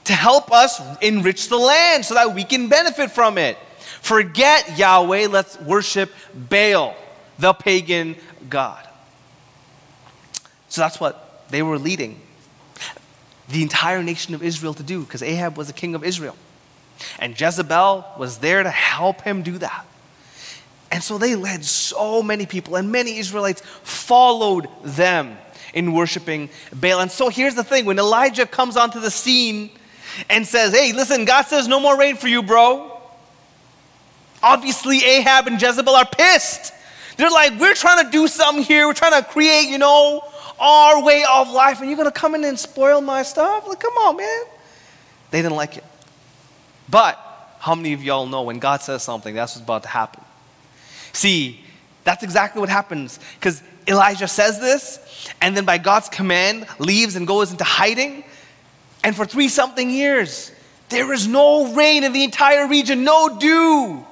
to 0.04 0.14
help 0.14 0.52
us 0.52 0.80
enrich 1.02 1.50
the 1.50 1.58
land 1.58 2.06
so 2.06 2.14
that 2.14 2.36
we 2.36 2.44
can 2.44 2.70
benefit 2.70 3.10
from 3.10 3.40
it. 3.40 3.58
Forget 4.08 4.78
Yahweh, 4.78 5.28
let's 5.28 5.60
worship 5.60 6.14
Baal, 6.34 6.96
the 7.40 7.52
pagan 7.52 8.16
god. 8.50 8.88
So 10.70 10.80
that's 10.80 10.98
what 10.98 11.44
they 11.50 11.62
were 11.62 11.78
leading 11.78 12.22
the 13.50 13.62
entire 13.62 14.02
nation 14.02 14.34
of 14.34 14.42
Israel 14.42 14.74
to 14.76 14.84
do 14.84 15.02
because 15.02 15.22
Ahab 15.22 15.58
was 15.58 15.68
the 15.68 15.74
king 15.74 15.94
of 15.94 16.06
Israel. 16.06 16.38
And 17.20 17.38
Jezebel 17.38 18.06
was 18.18 18.38
there 18.38 18.64
to 18.64 18.70
help 18.70 19.24
him 19.24 19.44
do 19.44 19.58
that. 19.58 19.86
And 20.90 21.04
so 21.04 21.18
they 21.18 21.36
led 21.36 21.66
so 21.66 22.24
many 22.24 22.46
people, 22.46 22.78
and 22.78 22.90
many 22.90 23.18
Israelites 23.18 23.62
followed 23.84 24.70
them 24.86 25.38
in 25.74 25.92
worshiping 25.92 26.50
Baal. 26.74 27.02
And 27.02 27.12
so 27.12 27.28
here's 27.28 27.56
the 27.56 27.64
thing 27.66 27.84
when 27.84 28.00
Elijah 28.00 28.46
comes 28.46 28.78
onto 28.78 29.02
the 29.02 29.12
scene 29.12 29.70
and 30.30 30.48
says, 30.48 30.74
Hey, 30.74 30.94
listen, 30.94 31.26
God 31.26 31.42
says 31.42 31.68
no 31.68 31.82
more 31.82 31.98
rain 32.00 32.16
for 32.16 32.30
you, 32.30 32.42
bro. 32.42 32.97
Obviously, 34.42 35.04
Ahab 35.04 35.48
and 35.48 35.62
Jezebel 35.62 35.96
are 35.96 36.06
pissed. 36.06 36.74
They're 37.18 37.32
like, 37.32 37.60
we're 37.60 37.74
trying 37.74 38.06
to 38.06 38.12
do 38.12 38.28
something 38.28 38.64
here. 38.64 38.88
We're 38.88 38.94
trying 38.94 39.22
to 39.22 39.28
create, 39.28 39.70
you 39.70 39.80
know, 39.80 40.24
our 40.60 41.04
way 41.04 41.24
of 41.30 41.50
life, 41.50 41.80
and 41.80 41.90
you're 41.90 41.98
going 41.98 42.12
to 42.12 42.20
come 42.20 42.36
in 42.36 42.44
and 42.44 42.58
spoil 42.58 43.02
my 43.02 43.24
stuff? 43.24 43.68
Like, 43.68 43.80
come 43.80 43.94
on, 43.94 44.18
man. 44.18 44.44
They 45.32 45.42
didn't 45.42 45.56
like 45.56 45.78
it. 45.78 45.84
But 46.90 47.20
how 47.60 47.76
many 47.76 47.94
of 47.94 48.04
y'all 48.04 48.26
know 48.26 48.44
when 48.44 48.60
God 48.60 48.82
says 48.82 49.04
something, 49.04 49.36
that's 49.36 49.56
what's 49.56 49.64
about 49.64 49.84
to 49.84 49.90
happen? 49.90 50.24
See, 51.14 51.64
that's 52.04 52.24
exactly 52.24 52.60
what 52.60 52.70
happens 52.70 53.20
because 53.36 53.62
Elijah 53.88 54.28
says 54.28 54.60
this, 54.60 55.00
and 55.42 55.56
then 55.56 55.66
by 55.66 55.78
God's 55.78 56.10
command, 56.10 56.68
leaves 56.80 57.16
and 57.16 57.26
goes 57.28 57.52
into 57.52 57.64
hiding. 57.64 58.24
And 59.04 59.16
for 59.16 59.26
three 59.26 59.48
something 59.48 59.90
years, 59.90 60.52
there 60.90 61.12
is 61.14 61.28
no 61.28 61.74
rain 61.74 62.04
in 62.04 62.14
the 62.14 62.24
entire 62.24 62.68
region, 62.68 63.04
no 63.04 63.38
dew 63.38 64.06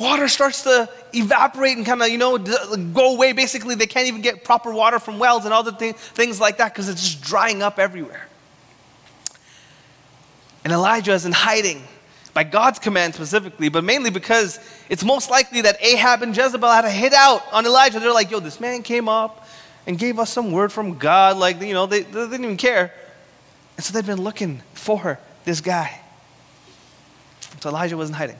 water 0.00 0.26
starts 0.26 0.62
to 0.62 0.88
evaporate 1.12 1.76
and 1.76 1.84
kind 1.86 2.02
of, 2.02 2.08
you 2.08 2.18
know, 2.18 2.38
go 2.38 3.14
away. 3.14 3.32
Basically, 3.32 3.74
they 3.74 3.86
can't 3.86 4.08
even 4.08 4.22
get 4.22 4.42
proper 4.42 4.72
water 4.72 4.98
from 4.98 5.18
wells 5.18 5.44
and 5.44 5.52
other 5.54 5.70
th- 5.70 5.94
things 5.94 6.40
like 6.40 6.56
that 6.56 6.72
because 6.72 6.88
it's 6.88 7.02
just 7.02 7.22
drying 7.22 7.62
up 7.62 7.78
everywhere. 7.78 8.26
And 10.64 10.72
Elijah 10.72 11.12
is 11.12 11.26
in 11.26 11.32
hiding 11.32 11.82
by 12.32 12.44
God's 12.44 12.78
command 12.78 13.14
specifically, 13.14 13.68
but 13.68 13.84
mainly 13.84 14.10
because 14.10 14.58
it's 14.88 15.04
most 15.04 15.30
likely 15.30 15.60
that 15.62 15.82
Ahab 15.84 16.22
and 16.22 16.36
Jezebel 16.36 16.70
had 16.70 16.84
a 16.84 16.90
hit 16.90 17.12
out 17.12 17.42
on 17.52 17.66
Elijah. 17.66 18.00
They're 18.00 18.12
like, 18.12 18.30
yo, 18.30 18.40
this 18.40 18.58
man 18.58 18.82
came 18.82 19.08
up 19.08 19.46
and 19.86 19.98
gave 19.98 20.18
us 20.18 20.30
some 20.30 20.50
word 20.50 20.72
from 20.72 20.96
God. 20.98 21.36
Like, 21.36 21.60
you 21.60 21.74
know, 21.74 21.86
they, 21.86 22.02
they 22.02 22.26
didn't 22.26 22.44
even 22.44 22.56
care. 22.56 22.94
And 23.76 23.84
so 23.84 23.92
they've 23.92 24.06
been 24.06 24.22
looking 24.22 24.62
for 24.74 25.18
this 25.44 25.60
guy. 25.60 26.00
So 27.60 27.68
Elijah 27.68 27.96
wasn't 27.96 28.16
hiding. 28.16 28.38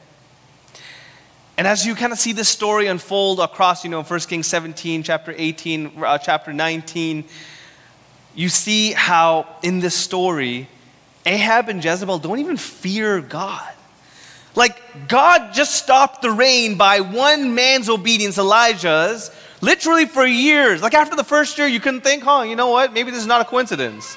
And 1.60 1.66
as 1.66 1.84
you 1.84 1.94
kind 1.94 2.10
of 2.10 2.18
see 2.18 2.32
this 2.32 2.48
story 2.48 2.86
unfold 2.86 3.38
across, 3.38 3.84
you 3.84 3.90
know, 3.90 4.02
1 4.02 4.20
Kings 4.20 4.46
17, 4.46 5.02
chapter 5.02 5.34
18, 5.36 5.92
uh, 6.02 6.16
chapter 6.16 6.54
19, 6.54 7.22
you 8.34 8.48
see 8.48 8.92
how 8.92 9.46
in 9.62 9.80
this 9.80 9.94
story, 9.94 10.70
Ahab 11.26 11.68
and 11.68 11.84
Jezebel 11.84 12.18
don't 12.20 12.38
even 12.38 12.56
fear 12.56 13.20
God. 13.20 13.74
Like, 14.54 15.06
God 15.06 15.52
just 15.52 15.74
stopped 15.74 16.22
the 16.22 16.30
rain 16.30 16.76
by 16.76 17.02
one 17.02 17.54
man's 17.54 17.90
obedience, 17.90 18.38
Elijah's, 18.38 19.30
literally 19.60 20.06
for 20.06 20.24
years. 20.24 20.80
Like, 20.80 20.94
after 20.94 21.14
the 21.14 21.24
first 21.24 21.58
year, 21.58 21.66
you 21.66 21.78
couldn't 21.78 22.00
think, 22.00 22.22
huh, 22.22 22.40
you 22.40 22.56
know 22.56 22.70
what? 22.70 22.94
Maybe 22.94 23.10
this 23.10 23.20
is 23.20 23.26
not 23.26 23.42
a 23.42 23.44
coincidence. 23.44 24.16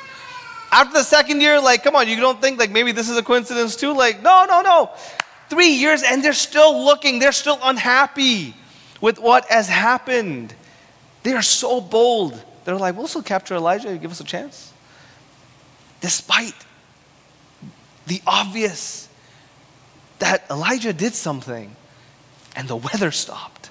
After 0.71 0.93
the 0.93 1.03
second 1.03 1.41
year, 1.41 1.59
like, 1.59 1.83
come 1.83 1.97
on, 1.97 2.07
you 2.07 2.15
don't 2.15 2.39
think, 2.39 2.57
like, 2.57 2.71
maybe 2.71 2.93
this 2.93 3.09
is 3.09 3.17
a 3.17 3.21
coincidence 3.21 3.75
too? 3.75 3.93
Like, 3.93 4.21
no, 4.23 4.45
no, 4.47 4.61
no. 4.61 4.91
Three 5.53 5.73
years, 5.73 6.01
and 6.01 6.23
they're 6.23 6.33
still 6.33 6.83
looking, 6.83 7.19
they're 7.19 7.31
still 7.31 7.59
unhappy 7.61 8.55
with 8.99 9.19
what 9.19 9.45
has 9.51 9.69
happened. 9.69 10.55
They 11.21 11.33
are 11.33 11.43
so 11.43 11.79
bold. 11.79 12.43
They're 12.65 12.75
like, 12.75 12.97
we'll 12.97 13.05
still 13.05 13.21
capture 13.21 13.53
Elijah, 13.53 13.95
give 13.97 14.09
us 14.09 14.19
a 14.19 14.23
chance. 14.23 14.73
Despite 16.01 16.55
the 18.07 18.19
obvious 18.25 19.07
that 20.17 20.43
Elijah 20.49 20.91
did 20.91 21.13
something 21.13 21.75
and 22.55 22.67
the 22.67 22.75
weather 22.75 23.11
stopped. 23.11 23.69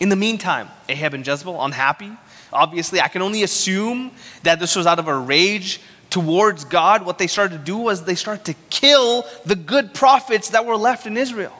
In 0.00 0.08
the 0.08 0.16
meantime, 0.16 0.70
Ahab 0.88 1.12
and 1.12 1.26
Jezebel, 1.26 1.62
unhappy. 1.62 2.12
Obviously, 2.54 3.02
I 3.02 3.08
can 3.08 3.20
only 3.20 3.42
assume 3.42 4.12
that 4.44 4.60
this 4.60 4.76
was 4.76 4.86
out 4.86 4.98
of 4.98 5.08
a 5.08 5.18
rage 5.18 5.78
towards 6.10 6.64
God. 6.64 7.04
What 7.04 7.18
they 7.18 7.26
started 7.26 7.58
to 7.58 7.64
do 7.64 7.76
was 7.76 8.04
they 8.04 8.14
started 8.14 8.44
to 8.46 8.54
kill 8.70 9.24
the 9.44 9.56
good 9.56 9.94
prophets 9.94 10.50
that 10.50 10.66
were 10.66 10.76
left 10.76 11.06
in 11.06 11.16
Israel. 11.16 11.52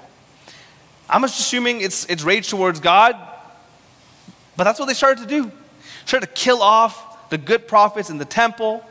I'm 1.08 1.22
just 1.22 1.38
assuming 1.38 1.80
it's, 1.80 2.04
it's 2.06 2.22
rage 2.22 2.48
towards 2.48 2.80
God, 2.80 3.16
but 4.56 4.64
that's 4.64 4.78
what 4.78 4.86
they 4.86 4.94
started 4.94 5.22
to 5.22 5.28
do. 5.28 5.52
Started 6.04 6.26
to 6.26 6.32
kill 6.32 6.62
off 6.62 7.30
the 7.30 7.38
good 7.38 7.68
prophets 7.68 8.10
in 8.10 8.18
the 8.18 8.24
temple 8.24 8.84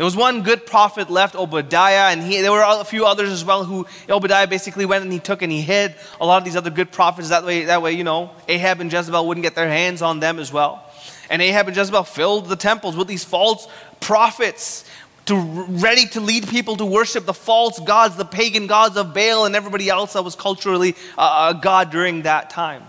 there 0.00 0.06
was 0.06 0.16
one 0.16 0.42
good 0.42 0.64
prophet 0.64 1.10
left, 1.10 1.34
Obadiah, 1.34 2.10
and 2.10 2.22
he, 2.22 2.40
there 2.40 2.50
were 2.50 2.64
a 2.66 2.86
few 2.86 3.04
others 3.04 3.28
as 3.28 3.44
well 3.44 3.64
who 3.64 3.86
Obadiah 4.08 4.46
basically 4.46 4.86
went 4.86 5.04
and 5.04 5.12
he 5.12 5.18
took 5.18 5.42
and 5.42 5.52
he 5.52 5.60
hid 5.60 5.94
a 6.18 6.24
lot 6.24 6.38
of 6.38 6.44
these 6.46 6.56
other 6.56 6.70
good 6.70 6.90
prophets. 6.90 7.28
That 7.28 7.44
way, 7.44 7.66
that 7.66 7.82
way, 7.82 7.92
you 7.92 8.02
know, 8.02 8.30
Ahab 8.48 8.80
and 8.80 8.90
Jezebel 8.90 9.28
wouldn't 9.28 9.42
get 9.42 9.54
their 9.54 9.68
hands 9.68 10.00
on 10.00 10.18
them 10.18 10.38
as 10.38 10.50
well. 10.50 10.89
And 11.30 11.40
Ahab 11.40 11.68
and 11.68 11.76
Jezebel 11.76 12.02
filled 12.02 12.48
the 12.48 12.56
temples 12.56 12.96
with 12.96 13.06
these 13.08 13.24
false 13.24 13.68
prophets 14.00 14.84
to 15.26 15.36
ready 15.36 16.06
to 16.06 16.20
lead 16.20 16.48
people 16.48 16.76
to 16.76 16.84
worship 16.84 17.24
the 17.24 17.32
false 17.32 17.78
gods, 17.78 18.16
the 18.16 18.24
pagan 18.24 18.66
gods 18.66 18.96
of 18.96 19.14
Baal 19.14 19.46
and 19.46 19.54
everybody 19.54 19.88
else 19.88 20.14
that 20.14 20.24
was 20.24 20.34
culturally 20.34 20.96
uh, 21.16 21.54
a 21.56 21.60
god 21.60 21.90
during 21.90 22.22
that 22.22 22.50
time. 22.50 22.82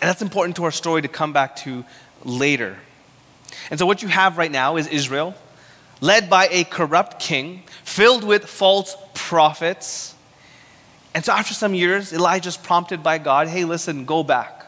And 0.00 0.08
that's 0.08 0.22
important 0.22 0.56
to 0.56 0.64
our 0.64 0.70
story 0.70 1.02
to 1.02 1.08
come 1.08 1.32
back 1.32 1.56
to 1.56 1.84
later. 2.24 2.78
And 3.70 3.78
so, 3.78 3.84
what 3.84 4.02
you 4.02 4.08
have 4.08 4.38
right 4.38 4.50
now 4.50 4.76
is 4.76 4.86
Israel, 4.86 5.34
led 6.00 6.30
by 6.30 6.48
a 6.52 6.62
corrupt 6.64 7.20
king, 7.20 7.64
filled 7.82 8.22
with 8.22 8.46
false 8.46 8.96
prophets. 9.12 10.14
And 11.14 11.24
so, 11.24 11.32
after 11.32 11.52
some 11.52 11.74
years, 11.74 12.12
Elijah's 12.12 12.56
prompted 12.56 13.02
by 13.02 13.18
God 13.18 13.48
hey, 13.48 13.64
listen, 13.64 14.04
go 14.04 14.22
back. 14.22 14.59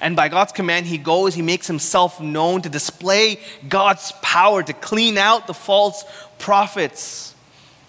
And 0.00 0.14
by 0.14 0.28
God's 0.28 0.52
command, 0.52 0.86
he 0.86 0.98
goes, 0.98 1.34
he 1.34 1.42
makes 1.42 1.66
himself 1.66 2.20
known 2.20 2.62
to 2.62 2.68
display 2.68 3.40
God's 3.68 4.12
power 4.22 4.62
to 4.62 4.72
clean 4.72 5.18
out 5.18 5.46
the 5.46 5.54
false 5.54 6.04
prophets 6.38 7.34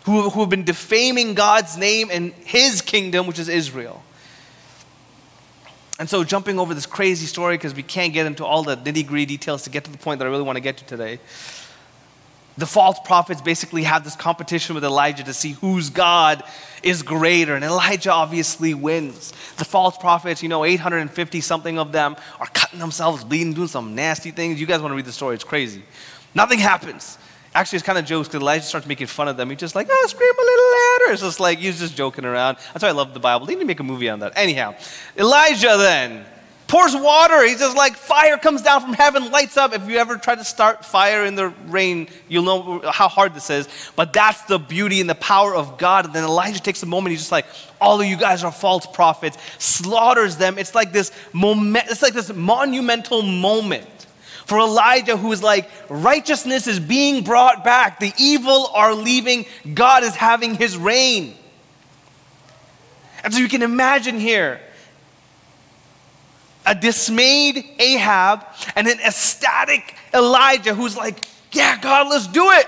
who, 0.05 0.29
who 0.29 0.39
have 0.39 0.49
been 0.49 0.63
defaming 0.63 1.35
God's 1.35 1.77
name 1.77 2.09
and 2.11 2.33
his 2.45 2.81
kingdom, 2.81 3.27
which 3.27 3.39
is 3.39 3.49
Israel. 3.49 4.03
And 5.99 6.09
so, 6.09 6.23
jumping 6.23 6.59
over 6.59 6.73
this 6.73 6.85
crazy 6.85 7.25
story 7.25 7.57
because 7.57 7.75
we 7.75 7.83
can't 7.83 8.13
get 8.13 8.25
into 8.25 8.45
all 8.45 8.63
the 8.63 8.77
nitty 8.77 9.05
gritty 9.05 9.25
details 9.25 9.63
to 9.63 9.69
get 9.69 9.83
to 9.83 9.91
the 9.91 9.97
point 9.97 10.19
that 10.19 10.25
I 10.25 10.29
really 10.29 10.43
want 10.43 10.55
to 10.55 10.61
get 10.61 10.77
to 10.77 10.85
today. 10.85 11.19
The 12.59 12.65
false 12.67 12.99
prophets 13.05 13.39
basically 13.39 13.83
have 13.83 14.03
this 14.03 14.17
competition 14.17 14.75
with 14.75 14.83
Elijah 14.83 15.23
to 15.23 15.33
see 15.33 15.53
whose 15.53 15.89
God 15.89 16.43
is 16.83 17.03
greater. 17.03 17.55
And 17.55 17.63
Elijah 17.63 18.11
obviously 18.11 18.73
wins. 18.73 19.31
The 19.55 19.63
false 19.63 19.97
prophets, 19.97 20.43
you 20.43 20.49
know, 20.49 20.65
850 20.65 21.39
something 21.39 21.79
of 21.79 21.93
them 21.93 22.17
are 22.37 22.47
cutting 22.47 22.79
themselves, 22.79 23.23
bleeding, 23.23 23.53
doing 23.53 23.69
some 23.69 23.95
nasty 23.95 24.31
things. 24.31 24.59
You 24.59 24.67
guys 24.67 24.81
want 24.81 24.91
to 24.91 24.97
read 24.97 25.05
the 25.05 25.13
story, 25.13 25.35
it's 25.35 25.43
crazy. 25.45 25.83
Nothing 26.35 26.59
happens. 26.59 27.17
Actually, 27.55 27.77
it's 27.77 27.85
kind 27.85 27.97
of 27.97 28.03
jokes 28.03 28.27
because 28.27 28.41
Elijah 28.41 28.65
starts 28.65 28.85
making 28.85 29.07
fun 29.07 29.29
of 29.29 29.37
them. 29.37 29.49
He's 29.49 29.59
just 29.59 29.73
like, 29.73 29.87
oh, 29.89 30.07
scream 30.09 30.29
a 30.29 30.41
little 30.41 31.05
louder. 31.05 31.13
It's 31.13 31.21
just 31.21 31.39
like, 31.39 31.59
he's 31.59 31.79
just 31.79 31.95
joking 31.95 32.25
around. 32.25 32.57
That's 32.73 32.83
why 32.83 32.89
I 32.89 32.91
love 32.91 33.13
the 33.13 33.21
Bible. 33.21 33.45
They 33.45 33.53
need 33.53 33.61
to 33.61 33.67
make 33.67 33.79
a 33.79 33.83
movie 33.83 34.09
on 34.09 34.19
that. 34.19 34.33
Anyhow, 34.35 34.75
Elijah 35.17 35.77
then 35.77 36.25
pours 36.69 36.95
water. 36.95 37.43
He's 37.43 37.59
just 37.59 37.75
like, 37.75 37.95
fire 37.95 38.37
comes 38.37 38.61
down 38.61 38.81
from 38.81 38.93
heaven, 38.93 39.31
lights 39.31 39.57
up. 39.57 39.73
If 39.73 39.89
you 39.89 39.97
ever 39.97 40.17
try 40.17 40.35
to 40.35 40.43
start 40.43 40.85
fire 40.85 41.25
in 41.25 41.35
the 41.35 41.49
rain, 41.67 42.07
you'll 42.29 42.43
know 42.43 42.81
how 42.91 43.09
hard 43.09 43.33
this 43.33 43.49
is. 43.49 43.67
But 43.95 44.13
that's 44.13 44.43
the 44.43 44.59
beauty 44.59 45.01
and 45.01 45.09
the 45.09 45.15
power 45.15 45.53
of 45.53 45.77
God. 45.77 46.05
And 46.05 46.13
then 46.13 46.23
Elijah 46.23 46.61
takes 46.61 46.81
a 46.83 46.85
moment. 46.85 47.11
He's 47.11 47.21
just 47.21 47.31
like, 47.31 47.47
all 47.81 47.99
of 47.99 48.07
you 48.07 48.15
guys 48.15 48.43
are 48.43 48.51
false 48.51 48.85
prophets, 48.85 49.37
slaughters 49.57 50.37
them. 50.37 50.57
It's 50.59 50.75
like 50.75 50.93
this 50.93 51.11
moment, 51.33 51.87
it's 51.89 52.03
like 52.03 52.13
this 52.13 52.31
monumental 52.31 53.23
moment 53.23 53.87
for 54.45 54.59
Elijah, 54.59 55.17
who 55.17 55.31
is 55.31 55.43
like, 55.43 55.69
righteousness 55.89 56.67
is 56.67 56.79
being 56.79 57.23
brought 57.23 57.63
back, 57.63 57.99
the 57.99 58.13
evil 58.17 58.67
are 58.73 58.95
leaving, 58.95 59.45
God 59.75 60.03
is 60.03 60.15
having 60.15 60.55
his 60.55 60.75
reign. 60.75 61.35
And 63.23 63.33
so 63.33 63.39
you 63.39 63.47
can 63.47 63.61
imagine 63.61 64.19
here 64.19 64.59
a 66.65 66.75
dismayed 66.75 67.65
Ahab 67.79 68.45
and 68.75 68.87
an 68.87 68.99
ecstatic 68.99 69.95
Elijah 70.13 70.73
who's 70.73 70.95
like, 70.95 71.25
yeah, 71.51 71.79
God, 71.81 72.07
let's 72.09 72.27
do 72.27 72.49
it. 72.51 72.67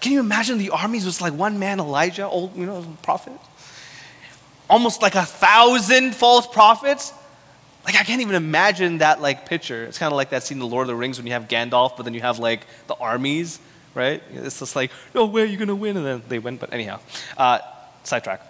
Can 0.00 0.12
you 0.12 0.20
imagine 0.20 0.58
the 0.58 0.70
armies 0.70 1.04
was 1.04 1.20
like 1.20 1.32
one 1.32 1.58
man 1.58 1.80
Elijah, 1.80 2.26
old, 2.26 2.56
you 2.56 2.66
know, 2.66 2.84
prophet? 3.02 3.32
Almost 4.68 5.02
like 5.02 5.14
a 5.14 5.24
thousand 5.24 6.14
false 6.14 6.46
prophets 6.46 7.12
like 7.86 7.94
I 7.94 8.02
can't 8.02 8.20
even 8.20 8.34
imagine 8.34 8.98
that 8.98 9.22
like 9.22 9.46
picture. 9.46 9.84
It's 9.84 9.96
kind 9.96 10.12
of 10.12 10.16
like 10.16 10.30
that 10.30 10.42
scene 10.42 10.56
in 10.56 10.60
The 10.60 10.66
Lord 10.66 10.82
of 10.82 10.88
the 10.88 10.96
Rings 10.96 11.18
when 11.18 11.26
you 11.26 11.32
have 11.34 11.46
Gandalf, 11.46 11.96
but 11.96 12.02
then 12.02 12.14
you 12.14 12.20
have 12.20 12.40
like 12.40 12.66
the 12.88 12.94
armies, 12.94 13.60
right? 13.94 14.20
It's 14.32 14.58
just 14.58 14.74
like, 14.74 14.90
no 15.14 15.26
way, 15.26 15.46
you're 15.46 15.58
gonna 15.58 15.76
win, 15.76 15.96
and 15.96 16.04
then 16.04 16.22
they 16.28 16.40
win. 16.40 16.56
But 16.56 16.72
anyhow, 16.72 16.98
uh, 17.38 17.60
sidetrack. 18.02 18.42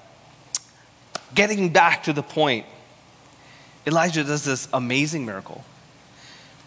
Getting 1.34 1.70
back 1.70 2.04
to 2.04 2.14
the 2.14 2.22
point, 2.22 2.64
Elijah 3.86 4.24
does 4.24 4.44
this 4.44 4.68
amazing 4.72 5.24
miracle, 5.24 5.64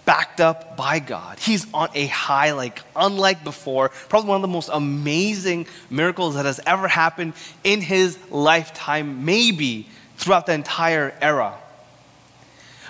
backed 0.06 0.40
up 0.40 0.78
by 0.78 1.00
God. 1.00 1.38
He's 1.38 1.72
on 1.74 1.90
a 1.94 2.08
high, 2.08 2.54
like 2.54 2.82
unlike 2.96 3.44
before. 3.44 3.90
Probably 4.08 4.30
one 4.30 4.38
of 4.38 4.42
the 4.42 4.48
most 4.48 4.70
amazing 4.72 5.68
miracles 5.90 6.36
that 6.36 6.46
has 6.46 6.62
ever 6.66 6.88
happened 6.88 7.34
in 7.64 7.82
his 7.82 8.18
lifetime, 8.30 9.26
maybe 9.26 9.88
throughout 10.16 10.46
the 10.46 10.54
entire 10.54 11.14
era. 11.22 11.58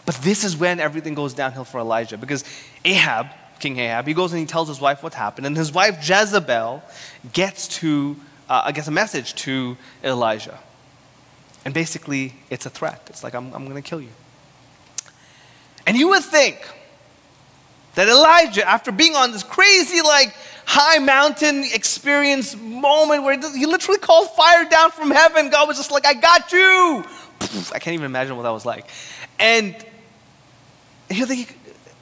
But 0.05 0.15
this 0.15 0.43
is 0.43 0.55
when 0.55 0.79
everything 0.79 1.13
goes 1.13 1.33
downhill 1.33 1.65
for 1.65 1.79
Elijah 1.79 2.17
because 2.17 2.43
Ahab, 2.85 3.27
King 3.59 3.79
Ahab, 3.79 4.07
he 4.07 4.13
goes 4.13 4.31
and 4.31 4.39
he 4.39 4.45
tells 4.45 4.67
his 4.67 4.79
wife 4.79 5.03
what 5.03 5.13
happened. 5.13 5.45
And 5.47 5.57
his 5.57 5.71
wife 5.71 6.07
Jezebel 6.07 6.83
gets 7.33 7.67
to, 7.79 8.15
uh, 8.47 8.71
gets 8.71 8.87
a 8.87 8.91
message 8.91 9.35
to 9.35 9.77
Elijah. 10.03 10.57
And 11.65 11.73
basically, 11.73 12.33
it's 12.49 12.65
a 12.65 12.69
threat. 12.69 13.07
It's 13.09 13.23
like, 13.23 13.35
I'm, 13.35 13.53
I'm 13.53 13.67
going 13.67 13.81
to 13.81 13.87
kill 13.87 14.01
you. 14.01 14.09
And 15.85 15.97
you 15.97 16.09
would 16.09 16.23
think 16.23 16.57
that 17.95 18.07
Elijah, 18.07 18.67
after 18.67 18.91
being 18.91 19.15
on 19.15 19.31
this 19.31 19.43
crazy, 19.43 20.01
like, 20.01 20.33
high 20.65 20.99
mountain 20.99 21.63
experience 21.73 22.55
moment 22.55 23.23
where 23.23 23.37
he 23.37 23.65
literally 23.65 23.99
called 23.99 24.29
fire 24.31 24.69
down 24.69 24.91
from 24.91 25.11
heaven, 25.11 25.49
God 25.49 25.67
was 25.67 25.77
just 25.77 25.91
like, 25.91 26.05
I 26.05 26.13
got 26.13 26.51
you. 26.51 27.03
I 27.73 27.79
can't 27.79 27.95
even 27.95 28.05
imagine 28.05 28.37
what 28.37 28.43
that 28.43 28.51
was 28.51 28.65
like. 28.65 28.87
And 29.39 29.75
you're 31.09 31.25
thinking, 31.25 31.55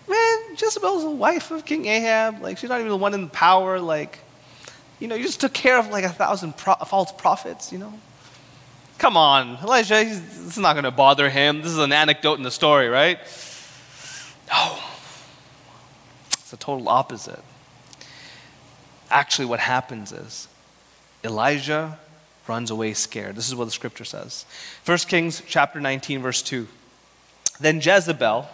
man, 0.08 0.38
Jezebel's 0.52 1.04
the 1.04 1.10
wife 1.10 1.52
of 1.52 1.66
King 1.66 1.86
Ahab. 1.86 2.42
Like, 2.42 2.58
she's 2.58 2.70
not 2.70 2.80
even 2.80 2.90
the 2.90 2.98
one 2.98 3.14
in 3.14 3.30
power. 3.30 3.80
Like, 3.80 4.20
you 5.00 5.08
know, 5.08 5.16
you 5.16 5.24
just 5.24 5.40
took 5.40 5.54
care 5.54 5.80
of 5.80 5.88
like 5.88 6.04
a 6.04 6.10
thousand 6.10 6.58
pro- 6.58 6.76
false 6.76 7.12
prophets, 7.12 7.72
you 7.72 7.78
know? 7.78 7.94
Come 8.98 9.16
on, 9.16 9.58
Elijah, 9.62 9.94
this 9.94 10.48
is 10.48 10.58
not 10.58 10.74
going 10.74 10.84
to 10.84 10.92
bother 10.92 11.30
him. 11.30 11.62
This 11.62 11.72
is 11.72 11.78
an 11.78 11.94
anecdote 11.94 12.36
in 12.36 12.44
the 12.44 12.52
story, 12.52 12.90
right? 12.90 13.20
No. 14.52 14.80
It's 16.32 16.50
the 16.50 16.58
total 16.58 16.90
opposite. 16.90 17.44
Actually, 19.10 19.46
what 19.46 19.60
happens 19.60 20.12
is 20.12 20.48
Elijah 21.24 22.00
runs 22.48 22.72
away 22.72 22.94
scared. 22.94 23.36
This 23.36 23.48
is 23.48 23.56
what 23.56 23.66
the 23.66 23.72
scripture 23.72 24.06
says. 24.06 24.46
1 24.86 24.98
Kings 25.00 25.44
chapter 25.46 25.80
19, 25.80 26.22
verse 26.22 26.42
2. 26.42 26.68
Then 27.60 27.80
Jezebel, 27.82 28.50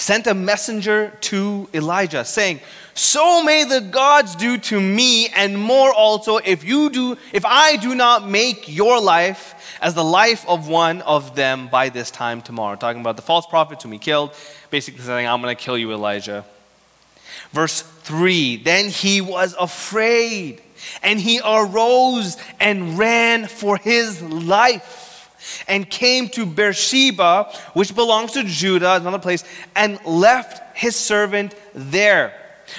sent 0.00 0.26
a 0.26 0.34
messenger 0.34 1.12
to 1.20 1.68
Elijah, 1.74 2.24
saying, 2.24 2.60
So 2.94 3.44
may 3.44 3.64
the 3.64 3.80
gods 3.80 4.34
do 4.34 4.56
to 4.58 4.80
me 4.80 5.28
and 5.28 5.58
more 5.58 5.92
also 5.92 6.38
if 6.38 6.64
you 6.64 6.90
do 6.90 7.16
if 7.32 7.44
I 7.44 7.76
do 7.76 7.94
not 7.94 8.26
make 8.26 8.74
your 8.74 9.00
life 9.00 9.78
as 9.82 9.94
the 9.94 10.04
life 10.04 10.48
of 10.48 10.68
one 10.68 11.02
of 11.02 11.36
them 11.36 11.68
by 11.68 11.90
this 11.90 12.10
time 12.10 12.40
tomorrow. 12.42 12.76
Talking 12.76 13.00
about 13.00 13.16
the 13.16 13.22
false 13.22 13.46
prophets 13.46 13.82
whom 13.82 13.92
he 13.92 13.98
killed, 13.98 14.32
basically 14.70 15.02
saying, 15.02 15.26
I'm 15.26 15.40
gonna 15.40 15.54
kill 15.54 15.76
you, 15.76 15.92
Elijah. 15.92 16.44
Verse 17.52 17.82
3 17.82 18.56
Then 18.56 18.88
he 18.88 19.20
was 19.20 19.54
afraid, 19.58 20.62
and 21.02 21.20
he 21.20 21.40
arose 21.44 22.36
and 22.58 22.98
ran 22.98 23.46
for 23.46 23.76
his 23.76 24.22
life 24.22 25.09
and 25.68 25.88
came 25.88 26.28
to 26.30 26.46
Beersheba, 26.46 27.52
which 27.74 27.94
belongs 27.94 28.32
to 28.32 28.44
Judah, 28.44 28.94
another 28.94 29.18
place, 29.18 29.44
and 29.74 29.98
left 30.04 30.76
his 30.76 30.96
servant 30.96 31.54
there. 31.74 32.34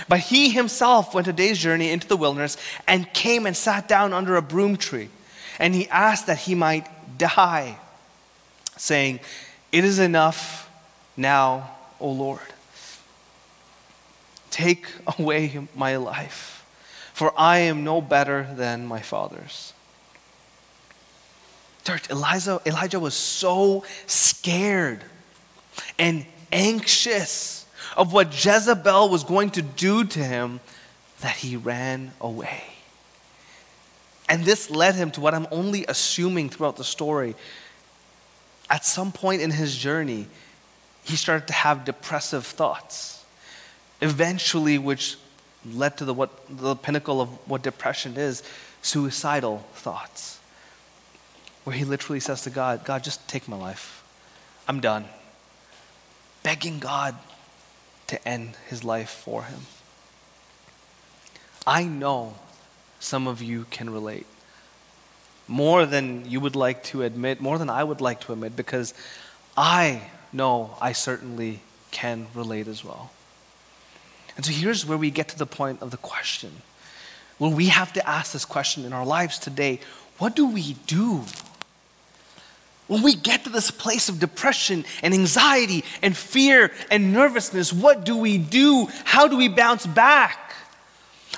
But 0.07 0.19
he 0.19 0.49
himself 0.49 1.13
went 1.13 1.27
a 1.27 1.33
day's 1.33 1.59
journey 1.59 1.91
into 1.91 2.07
the 2.07 2.17
wilderness 2.17 2.57
and 2.87 3.11
came 3.13 3.45
and 3.45 3.55
sat 3.55 3.87
down 3.87 4.13
under 4.13 4.35
a 4.35 4.41
broom 4.41 4.77
tree. 4.77 5.09
And 5.59 5.75
he 5.75 5.87
asked 5.89 6.27
that 6.27 6.39
he 6.39 6.55
might 6.55 6.87
die, 7.17 7.77
saying, 8.77 9.19
It 9.71 9.83
is 9.83 9.99
enough 9.99 10.69
now, 11.17 11.71
O 11.99 12.09
Lord. 12.09 12.39
Take 14.49 14.85
away 15.19 15.67
my 15.75 15.97
life, 15.97 16.65
for 17.13 17.33
I 17.37 17.59
am 17.59 17.83
no 17.83 18.01
better 18.01 18.47
than 18.53 18.85
my 18.85 19.01
father's. 19.01 19.73
Church, 21.83 22.09
Elijah, 22.09 22.61
Elijah 22.65 22.99
was 22.99 23.15
so 23.15 23.83
scared 24.05 25.03
and 25.97 26.25
anxious 26.51 27.65
of 27.97 28.13
what 28.13 28.27
Jezebel 28.33 29.09
was 29.09 29.23
going 29.23 29.49
to 29.51 29.61
do 29.61 30.03
to 30.03 30.19
him 30.19 30.59
that 31.21 31.37
he 31.37 31.57
ran 31.57 32.11
away. 32.21 32.63
And 34.29 34.45
this 34.45 34.69
led 34.69 34.95
him 34.95 35.11
to 35.11 35.21
what 35.21 35.33
I'm 35.33 35.47
only 35.51 35.85
assuming 35.87 36.49
throughout 36.49 36.77
the 36.77 36.83
story. 36.83 37.35
At 38.69 38.85
some 38.85 39.11
point 39.11 39.41
in 39.41 39.51
his 39.51 39.75
journey, 39.75 40.27
he 41.03 41.15
started 41.15 41.47
to 41.47 41.53
have 41.53 41.83
depressive 41.83 42.45
thoughts, 42.45 43.25
eventually, 44.01 44.77
which 44.77 45.17
led 45.65 45.97
to 45.97 46.05
the, 46.05 46.13
what, 46.13 46.31
the 46.49 46.75
pinnacle 46.75 47.21
of 47.21 47.29
what 47.47 47.61
depression 47.61 48.15
is 48.17 48.43
suicidal 48.81 49.59
thoughts 49.73 50.40
where 51.63 51.75
he 51.75 51.85
literally 51.85 52.19
says 52.19 52.41
to 52.43 52.49
God, 52.49 52.83
God, 52.85 53.03
just 53.03 53.27
take 53.27 53.47
my 53.47 53.57
life. 53.57 54.03
I'm 54.67 54.79
done. 54.79 55.05
Begging 56.43 56.79
God 56.79 57.15
to 58.07 58.27
end 58.27 58.57
his 58.67 58.83
life 58.83 59.09
for 59.09 59.43
him. 59.43 59.61
I 61.65 61.83
know 61.83 62.35
some 62.99 63.27
of 63.27 63.41
you 63.41 63.65
can 63.69 63.89
relate. 63.89 64.25
More 65.47 65.85
than 65.85 66.29
you 66.29 66.39
would 66.39 66.55
like 66.55 66.83
to 66.85 67.03
admit, 67.03 67.41
more 67.41 67.57
than 67.57 67.69
I 67.69 67.83
would 67.83 68.01
like 68.01 68.21
to 68.21 68.33
admit, 68.33 68.55
because 68.55 68.93
I 69.55 70.09
know 70.33 70.77
I 70.81 70.93
certainly 70.93 71.59
can 71.91 72.27
relate 72.33 72.67
as 72.67 72.83
well. 72.83 73.11
And 74.35 74.45
so 74.45 74.51
here's 74.51 74.85
where 74.85 74.97
we 74.97 75.11
get 75.11 75.27
to 75.29 75.37
the 75.37 75.45
point 75.45 75.81
of 75.81 75.91
the 75.91 75.97
question. 75.97 76.61
Well, 77.37 77.51
we 77.51 77.67
have 77.67 77.91
to 77.93 78.07
ask 78.07 78.31
this 78.31 78.45
question 78.45 78.85
in 78.85 78.93
our 78.93 79.05
lives 79.05 79.37
today 79.37 79.79
what 80.17 80.35
do 80.35 80.47
we 80.47 80.75
do 80.85 81.23
when 82.91 83.03
we 83.03 83.15
get 83.15 83.45
to 83.45 83.49
this 83.49 83.71
place 83.71 84.09
of 84.09 84.19
depression 84.19 84.83
and 85.01 85.13
anxiety 85.13 85.85
and 86.01 86.15
fear 86.15 86.73
and 86.91 87.13
nervousness, 87.13 87.71
what 87.71 88.03
do 88.03 88.17
we 88.17 88.37
do? 88.37 88.89
How 89.05 89.29
do 89.29 89.37
we 89.37 89.47
bounce 89.47 89.85
back? 89.85 90.53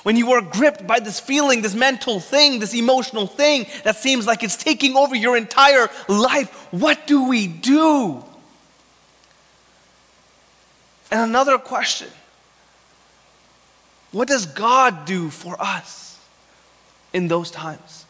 When 0.01 0.17
you 0.17 0.31
are 0.31 0.41
gripped 0.41 0.87
by 0.87 0.99
this 0.99 1.19
feeling, 1.19 1.61
this 1.61 1.75
mental 1.75 2.19
thing, 2.19 2.57
this 2.57 2.73
emotional 2.73 3.27
thing 3.27 3.67
that 3.83 3.97
seems 3.97 4.25
like 4.25 4.41
it's 4.41 4.55
taking 4.55 4.97
over 4.97 5.13
your 5.15 5.37
entire 5.37 5.91
life, 6.09 6.49
what 6.71 7.05
do 7.05 7.25
we 7.29 7.45
do? 7.45 8.23
And 11.11 11.21
another 11.21 11.59
question 11.59 12.09
What 14.11 14.27
does 14.27 14.47
God 14.47 15.05
do 15.05 15.29
for 15.29 15.55
us 15.61 16.19
in 17.13 17.27
those 17.27 17.51
times? 17.51 18.02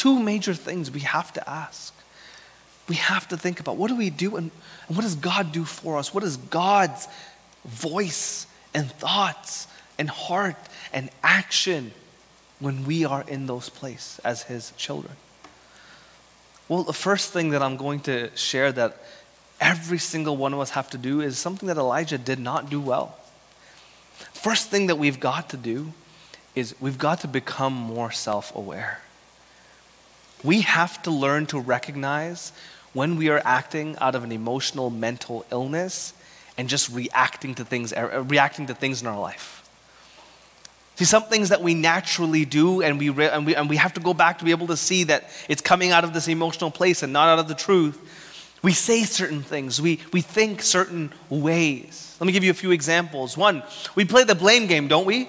Two 0.00 0.18
major 0.18 0.54
things 0.54 0.90
we 0.90 1.00
have 1.00 1.30
to 1.30 1.46
ask. 1.48 1.92
We 2.88 2.94
have 2.96 3.28
to 3.28 3.36
think 3.36 3.60
about 3.60 3.76
what 3.76 3.88
do 3.88 3.96
we 3.96 4.08
do 4.08 4.36
and, 4.36 4.50
and 4.88 4.96
what 4.96 5.02
does 5.02 5.14
God 5.14 5.52
do 5.52 5.66
for 5.66 5.98
us? 5.98 6.14
What 6.14 6.24
is 6.24 6.38
God's 6.38 7.06
voice 7.66 8.46
and 8.72 8.90
thoughts 8.90 9.66
and 9.98 10.08
heart 10.08 10.56
and 10.94 11.10
action 11.22 11.92
when 12.60 12.86
we 12.86 13.04
are 13.04 13.24
in 13.28 13.44
those 13.44 13.68
places 13.68 14.20
as 14.24 14.44
His 14.44 14.72
children? 14.78 15.12
Well, 16.66 16.82
the 16.82 16.94
first 16.94 17.34
thing 17.34 17.50
that 17.50 17.62
I'm 17.62 17.76
going 17.76 18.00
to 18.00 18.34
share 18.34 18.72
that 18.72 18.96
every 19.60 19.98
single 19.98 20.34
one 20.34 20.54
of 20.54 20.60
us 20.60 20.70
have 20.70 20.88
to 20.90 20.98
do 20.98 21.20
is 21.20 21.36
something 21.36 21.66
that 21.68 21.76
Elijah 21.76 22.16
did 22.16 22.38
not 22.38 22.70
do 22.70 22.80
well. 22.80 23.18
First 24.32 24.70
thing 24.70 24.86
that 24.86 24.96
we've 24.96 25.20
got 25.20 25.50
to 25.50 25.58
do 25.58 25.92
is 26.54 26.74
we've 26.80 26.96
got 26.96 27.20
to 27.20 27.28
become 27.28 27.74
more 27.74 28.10
self 28.10 28.56
aware. 28.56 29.02
We 30.42 30.62
have 30.62 31.02
to 31.02 31.10
learn 31.10 31.46
to 31.46 31.58
recognize 31.58 32.52
when 32.92 33.16
we 33.16 33.28
are 33.28 33.42
acting 33.44 33.96
out 34.00 34.14
of 34.14 34.24
an 34.24 34.32
emotional 34.32 34.90
mental 34.90 35.44
illness 35.52 36.12
and 36.56 36.68
just 36.68 36.90
reacting 36.90 37.54
to 37.56 37.64
things 37.64 37.92
uh, 37.92 38.24
reacting 38.26 38.66
to 38.66 38.74
things 38.74 39.00
in 39.00 39.08
our 39.08 39.18
life. 39.18 39.60
See, 40.96 41.06
some 41.06 41.22
things 41.22 41.48
that 41.48 41.62
we 41.62 41.72
naturally 41.72 42.44
do, 42.44 42.82
and 42.82 42.98
we, 42.98 43.08
re- 43.08 43.30
and, 43.30 43.46
we, 43.46 43.54
and 43.56 43.70
we 43.70 43.76
have 43.76 43.94
to 43.94 44.00
go 44.00 44.12
back 44.12 44.38
to 44.40 44.44
be 44.44 44.50
able 44.50 44.66
to 44.66 44.76
see 44.76 45.04
that 45.04 45.30
it's 45.48 45.62
coming 45.62 45.92
out 45.92 46.04
of 46.04 46.12
this 46.12 46.28
emotional 46.28 46.70
place 46.70 47.02
and 47.02 47.10
not 47.10 47.26
out 47.26 47.38
of 47.38 47.48
the 47.48 47.54
truth. 47.54 47.98
We 48.60 48.74
say 48.74 49.04
certain 49.04 49.42
things, 49.42 49.80
we, 49.80 50.00
we 50.12 50.20
think 50.20 50.60
certain 50.60 51.10
ways. 51.30 52.18
Let 52.20 52.26
me 52.26 52.34
give 52.34 52.44
you 52.44 52.50
a 52.50 52.54
few 52.54 52.70
examples. 52.70 53.34
One, 53.34 53.62
we 53.94 54.04
play 54.04 54.24
the 54.24 54.34
blame 54.34 54.66
game, 54.66 54.88
don't 54.88 55.06
we? 55.06 55.26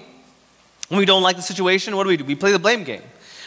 When 0.88 0.98
we 0.98 1.06
don't 1.06 1.22
like 1.22 1.36
the 1.36 1.42
situation, 1.42 1.96
what 1.96 2.02
do 2.02 2.10
we 2.10 2.18
do? 2.18 2.24
We 2.26 2.34
play 2.34 2.52
the 2.52 2.58
blame 2.58 2.84
game. 2.84 3.02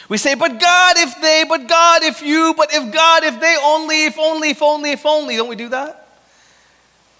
We 0.08 0.18
say, 0.18 0.34
but 0.34 0.60
God, 0.60 0.96
if 0.98 1.20
they, 1.20 1.44
but 1.48 1.66
God, 1.66 2.02
if 2.04 2.22
you, 2.22 2.54
but 2.56 2.72
if 2.72 2.92
God, 2.92 3.24
if 3.24 3.40
they 3.40 3.56
only, 3.62 4.04
if 4.04 4.18
only, 4.18 4.50
if 4.50 4.62
only, 4.62 4.92
if 4.92 5.04
only. 5.04 5.36
Don't 5.36 5.48
we 5.48 5.56
do 5.56 5.68
that? 5.70 6.06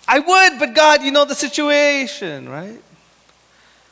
I 0.06 0.20
would, 0.20 0.58
but 0.60 0.74
God, 0.74 1.02
you 1.02 1.10
know 1.10 1.24
the 1.24 1.34
situation, 1.34 2.48
right? 2.48 2.80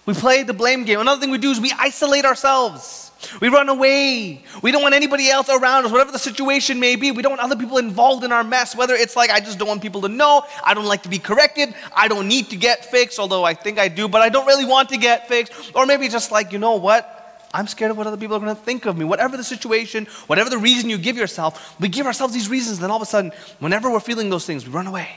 We 0.07 0.15
play 0.15 0.43
the 0.43 0.53
blame 0.53 0.85
game. 0.85 1.01
Another 1.01 1.21
thing 1.21 1.31
we 1.31 1.39
do 1.39 1.51
is 1.51 1.61
we 1.61 1.73
isolate 1.79 2.25
ourselves. 2.25 3.11
We 3.41 3.49
run 3.49 3.69
away. 3.69 4.45
We 4.63 4.71
don't 4.71 4.83
want 4.83 4.95
anybody 4.95 5.31
else 5.31 5.49
around 5.49 5.87
us, 5.87 5.91
whatever 5.91 6.13
the 6.13 6.19
situation 6.19 6.79
may 6.79 6.95
be. 6.95 7.11
We 7.11 7.23
don't 7.23 7.33
want 7.33 7.41
other 7.41 7.57
people 7.57 7.79
involved 7.79 8.23
in 8.23 8.31
our 8.31 8.45
mess, 8.45 8.77
whether 8.77 8.95
it's 8.95 9.17
like, 9.17 9.31
I 9.31 9.41
just 9.41 9.59
don't 9.59 9.67
want 9.67 9.83
people 9.83 10.03
to 10.03 10.09
know. 10.09 10.45
I 10.63 10.75
don't 10.75 10.85
like 10.85 11.03
to 11.05 11.09
be 11.09 11.19
corrected. 11.19 11.75
I 11.97 12.07
don't 12.07 12.29
need 12.29 12.51
to 12.51 12.57
get 12.57 12.85
fixed, 12.85 13.19
although 13.19 13.43
I 13.43 13.55
think 13.55 13.79
I 13.79 13.89
do, 13.89 14.09
but 14.09 14.21
I 14.21 14.29
don't 14.29 14.47
really 14.47 14.67
want 14.67 14.91
to 14.91 14.99
get 14.99 15.27
fixed. 15.27 15.73
Or 15.75 15.87
maybe 15.87 16.09
just 16.09 16.31
like, 16.31 16.53
you 16.53 16.59
know 16.59 16.77
what? 16.77 17.14
I'm 17.55 17.69
scared 17.69 17.93
of 17.93 17.97
what 17.97 18.07
other 18.07 18.17
people 18.17 18.37
are 18.37 18.41
going 18.41 18.55
to 18.55 18.61
think 18.61 18.85
of 18.85 18.99
me. 18.99 19.05
Whatever 19.05 19.37
the 19.37 19.45
situation, 19.45 20.07
whatever 20.27 20.51
the 20.51 20.59
reason 20.59 20.91
you 20.91 20.99
give 20.99 21.17
yourself, 21.17 21.81
we 21.81 21.89
give 21.89 22.05
ourselves 22.05 22.35
these 22.35 22.49
reasons, 22.49 22.79
and 22.79 22.85
then 22.85 22.91
all 22.91 22.97
of 22.97 23.03
a 23.03 23.07
sudden, 23.07 23.31
whenever 23.61 23.91
we're 23.91 24.01
feeling 24.01 24.29
those 24.29 24.45
things, 24.45 24.67
we 24.67 24.73
run 24.73 24.89
away. 24.89 25.09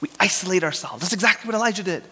We 0.00 0.08
isolate 0.20 0.62
ourselves. 0.62 1.00
That's 1.00 1.12
exactly 1.12 1.48
what 1.48 1.56
Elijah 1.56 1.82
did. 1.82 2.04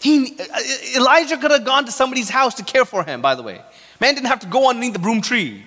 He, 0.00 0.36
uh, 0.38 0.60
Elijah 0.96 1.36
could 1.36 1.50
have 1.50 1.64
gone 1.64 1.84
to 1.86 1.92
somebody's 1.92 2.30
house 2.30 2.54
to 2.54 2.62
care 2.62 2.84
for 2.84 3.04
him, 3.04 3.20
by 3.20 3.34
the 3.34 3.42
way. 3.42 3.60
Man 4.00 4.14
didn't 4.14 4.28
have 4.28 4.40
to 4.40 4.46
go 4.46 4.70
underneath 4.70 4.92
the 4.92 4.98
broom 5.00 5.20
tree. 5.20 5.66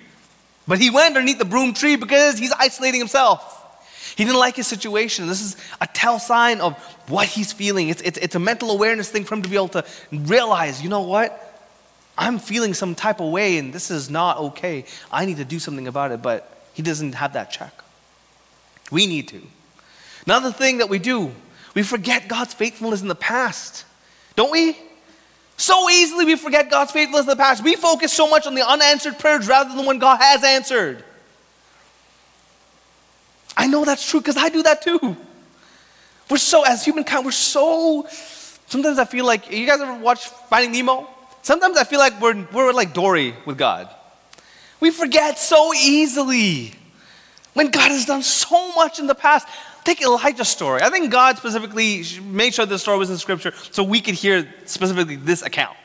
But 0.66 0.78
he 0.78 0.88
went 0.88 1.14
underneath 1.14 1.38
the 1.38 1.44
broom 1.44 1.74
tree 1.74 1.96
because 1.96 2.38
he's 2.38 2.52
isolating 2.52 3.00
himself. 3.00 3.60
He 4.16 4.24
didn't 4.24 4.38
like 4.38 4.56
his 4.56 4.66
situation. 4.66 5.26
This 5.26 5.42
is 5.42 5.56
a 5.80 5.86
tell 5.86 6.18
sign 6.18 6.60
of 6.60 6.78
what 7.08 7.28
he's 7.28 7.52
feeling. 7.52 7.90
It's, 7.90 8.00
it's, 8.02 8.18
it's 8.18 8.34
a 8.34 8.38
mental 8.38 8.70
awareness 8.70 9.10
thing 9.10 9.24
for 9.24 9.34
him 9.34 9.42
to 9.42 9.48
be 9.48 9.56
able 9.56 9.68
to 9.68 9.84
realize, 10.10 10.82
you 10.82 10.88
know 10.88 11.02
what? 11.02 11.53
I'm 12.16 12.38
feeling 12.38 12.74
some 12.74 12.94
type 12.94 13.20
of 13.20 13.30
way 13.30 13.58
and 13.58 13.72
this 13.72 13.90
is 13.90 14.08
not 14.08 14.38
okay. 14.38 14.84
I 15.10 15.24
need 15.24 15.38
to 15.38 15.44
do 15.44 15.58
something 15.58 15.88
about 15.88 16.12
it, 16.12 16.22
but 16.22 16.66
he 16.72 16.82
doesn't 16.82 17.14
have 17.14 17.32
that 17.32 17.50
check. 17.50 17.72
We 18.90 19.06
need 19.06 19.28
to. 19.28 19.42
Another 20.26 20.52
thing 20.52 20.78
that 20.78 20.88
we 20.88 20.98
do, 20.98 21.32
we 21.74 21.82
forget 21.82 22.28
God's 22.28 22.54
faithfulness 22.54 23.02
in 23.02 23.08
the 23.08 23.14
past. 23.14 23.84
Don't 24.36 24.50
we? 24.50 24.76
So 25.56 25.88
easily 25.90 26.24
we 26.24 26.36
forget 26.36 26.70
God's 26.70 26.92
faithfulness 26.92 27.22
in 27.22 27.30
the 27.30 27.36
past. 27.36 27.62
We 27.62 27.76
focus 27.76 28.12
so 28.12 28.28
much 28.28 28.46
on 28.46 28.54
the 28.54 28.66
unanswered 28.66 29.18
prayers 29.18 29.46
rather 29.46 29.74
than 29.74 29.86
when 29.86 29.98
God 29.98 30.20
has 30.20 30.42
answered. 30.42 31.04
I 33.56 33.66
know 33.66 33.84
that's 33.84 34.08
true 34.08 34.20
because 34.20 34.36
I 34.36 34.48
do 34.48 34.62
that 34.64 34.82
too. 34.82 35.16
We're 36.30 36.38
so, 36.38 36.64
as 36.64 36.84
humankind, 36.84 37.24
we're 37.24 37.30
so. 37.32 38.06
Sometimes 38.66 38.98
I 38.98 39.04
feel 39.04 39.26
like, 39.26 39.52
you 39.52 39.66
guys 39.66 39.80
ever 39.80 39.94
watch 39.94 40.26
Finding 40.26 40.72
Nemo? 40.72 41.08
Sometimes 41.44 41.76
I 41.76 41.84
feel 41.84 41.98
like 41.98 42.18
we're, 42.22 42.46
we're 42.52 42.72
like 42.72 42.94
Dory 42.94 43.34
with 43.44 43.58
God. 43.58 43.90
We 44.80 44.90
forget 44.90 45.38
so 45.38 45.74
easily 45.74 46.72
when 47.52 47.70
God 47.70 47.90
has 47.90 48.06
done 48.06 48.22
so 48.22 48.72
much 48.72 48.98
in 48.98 49.06
the 49.06 49.14
past. 49.14 49.46
Take 49.84 50.00
Elijah's 50.00 50.48
story. 50.48 50.80
I 50.80 50.88
think 50.88 51.12
God 51.12 51.36
specifically 51.36 52.02
made 52.22 52.54
sure 52.54 52.64
this 52.64 52.80
story 52.80 52.96
was 52.96 53.10
in 53.10 53.18
scripture 53.18 53.52
so 53.72 53.84
we 53.84 54.00
could 54.00 54.14
hear 54.14 54.50
specifically 54.64 55.16
this 55.16 55.42
account. 55.42 55.76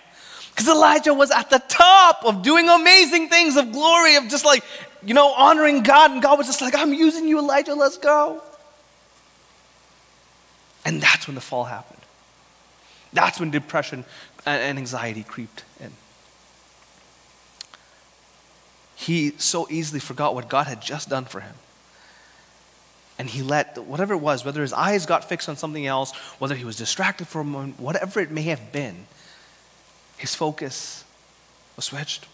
Because 0.52 0.70
Elijah 0.70 1.14
was 1.14 1.30
at 1.30 1.50
the 1.50 1.62
top 1.68 2.24
of 2.24 2.42
doing 2.42 2.70
amazing 2.70 3.28
things 3.28 3.58
of 3.58 3.74
glory, 3.74 4.16
of 4.16 4.30
just 4.30 4.46
like, 4.46 4.64
you 5.04 5.14
know, 5.14 5.34
honoring 5.34 5.84
God. 5.84 6.12
And 6.12 6.22
God 6.22 6.38
was 6.38 6.48
just 6.48 6.62
like, 6.62 6.74
I'm 6.74 6.94
using 6.94 7.28
you, 7.28 7.38
Elijah, 7.38 7.76
let's 7.76 7.98
go. 7.98 8.42
And 10.86 11.02
that's 11.02 11.28
when 11.28 11.36
the 11.36 11.42
fall 11.42 11.66
happened. 11.66 12.00
That's 13.12 13.40
when 13.40 13.52
depression 13.52 14.06
and 14.46 14.78
anxiety 14.78 15.24
crept 15.24 15.64
in. 15.80 15.92
He 18.96 19.32
so 19.38 19.68
easily 19.70 20.00
forgot 20.00 20.36
what 20.36 20.50
God 20.50 20.68
had 20.68 20.82
just 20.82 21.10
done 21.10 21.26
for 21.26 21.40
him. 21.40 21.56
And 23.18 23.30
he 23.30 23.42
let 23.42 23.78
whatever 23.78 24.14
it 24.14 24.20
was, 24.20 24.46
whether 24.46 24.62
his 24.62 24.74
eyes 24.74 25.06
got 25.06 25.28
fixed 25.28 25.50
on 25.50 25.58
something 25.58 25.86
else, 25.86 26.16
whether 26.40 26.56
he 26.56 26.66
was 26.66 26.78
distracted 26.78 27.28
for 27.28 27.42
a 27.42 27.44
moment, 27.44 27.80
whatever 27.80 28.20
it 28.20 28.32
may 28.32 28.44
have 28.44 28.72
been, 28.72 29.08
his 30.18 30.36
focus 30.36 31.04
was 31.76 31.86
switched. 31.86 32.28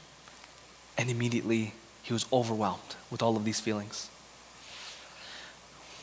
And 0.97 1.09
immediately 1.09 1.73
he 2.03 2.13
was 2.13 2.25
overwhelmed 2.31 2.95
with 3.09 3.21
all 3.21 3.35
of 3.35 3.45
these 3.45 3.59
feelings. 3.59 4.09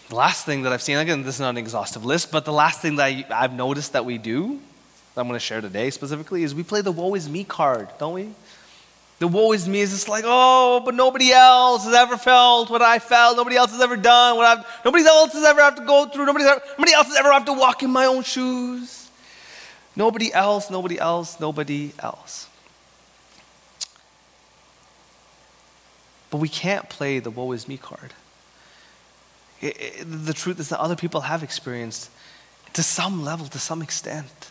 The 0.09 0.17
last 0.17 0.45
thing 0.45 0.62
that 0.62 0.73
I've 0.73 0.83
seen, 0.83 0.99
again, 0.99 1.23
this 1.23 1.37
is 1.37 1.41
not 1.41 1.51
an 1.51 1.59
exhaustive 1.59 2.05
list, 2.05 2.31
but 2.31 2.45
the 2.45 2.53
last 2.53 2.81
thing 2.81 2.97
that 2.97 3.05
I, 3.05 3.41
have 3.41 3.55
noticed 3.55 3.95
that 3.95 4.05
we 4.05 4.19
do, 4.19 4.61
that 5.14 5.20
I'm 5.20 5.29
going 5.29 5.37
to 5.37 5.44
share 5.44 5.61
today 5.61 5.90
specifically, 5.90 6.42
is 6.42 6.55
we 6.55 6.62
play 6.62 6.81
the 6.81 6.92
woe 6.92 7.14
is 7.14 7.29
me 7.29 7.44
card, 7.44 7.88
don't 7.98 8.14
we? 8.14 8.31
The 9.18 9.29
woe 9.29 9.53
is 9.53 9.68
me 9.68 9.81
is 9.81 9.90
just 9.90 10.09
like, 10.09 10.25
oh, 10.27 10.83
but 10.85 10.94
nobody 10.94 11.31
else 11.31 11.85
has 11.85 11.94
ever 11.94 12.16
felt 12.16 12.70
what 12.70 12.83
I 12.83 12.98
felt. 12.98 13.37
Nobody 13.37 13.57
else 13.57 13.70
has 13.70 13.81
ever 13.81 13.96
done 13.96 14.37
what 14.37 14.46
I've, 14.46 14.66
nobody 14.85 15.05
else 15.05 15.33
has 15.33 15.44
ever 15.44 15.61
have 15.61 15.77
to 15.77 15.85
go 15.85 16.07
through. 16.07 16.27
Nobody, 16.27 16.44
nobody 16.44 16.92
else 16.92 17.07
has 17.07 17.16
ever 17.16 17.31
have 17.31 17.44
to 17.44 17.53
walk 17.53 17.83
in 17.83 17.90
my 17.90 18.07
own 18.07 18.25
shoes. 18.25 19.11
Nobody 19.94 20.33
else, 20.33 20.70
nobody 20.70 20.98
else, 20.98 21.38
nobody 21.38 21.92
else. 21.98 22.48
But 26.31 26.38
we 26.38 26.48
can't 26.48 26.88
play 26.88 27.18
the 27.18 27.31
woe 27.31 27.53
is 27.53 27.68
me 27.68 27.77
card. 27.77 28.14
It, 29.61 29.77
it, 29.81 30.05
the 30.05 30.33
truth 30.33 30.59
is 30.59 30.70
that 30.70 30.81
other 30.81 30.96
people 30.96 31.20
have 31.20 31.42
experienced 31.42 32.11
to 32.72 32.83
some 32.83 33.22
level, 33.22 33.46
to 33.46 33.59
some 33.59 33.83
extent. 33.83 34.51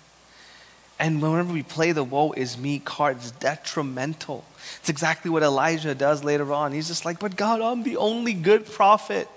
And 1.02 1.20
whenever 1.20 1.52
we 1.52 1.64
play 1.64 1.94
the 1.94 2.04
woe 2.04 2.32
is 2.32 2.60
me 2.60 2.78
card, 2.78 3.18
it's 3.18 3.32
detrimental. 3.32 4.46
It's 4.82 4.90
exactly 4.90 5.32
what 5.32 5.42
Elijah 5.42 5.96
does 5.96 6.24
later 6.24 6.54
on. 6.54 6.74
He's 6.74 6.88
just 6.88 7.06
like, 7.06 7.20
but 7.20 7.36
God, 7.36 7.60
I'm 7.60 7.82
the 7.82 7.98
only 7.98 8.34
good 8.34 8.68
prophet. 8.68 9.28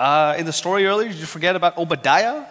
Uh, 0.00 0.34
in 0.36 0.44
the 0.44 0.52
story 0.52 0.84
earlier, 0.84 1.08
did 1.10 1.18
you 1.18 1.26
forget 1.26 1.54
about 1.54 1.78
Obadiah? 1.78 2.44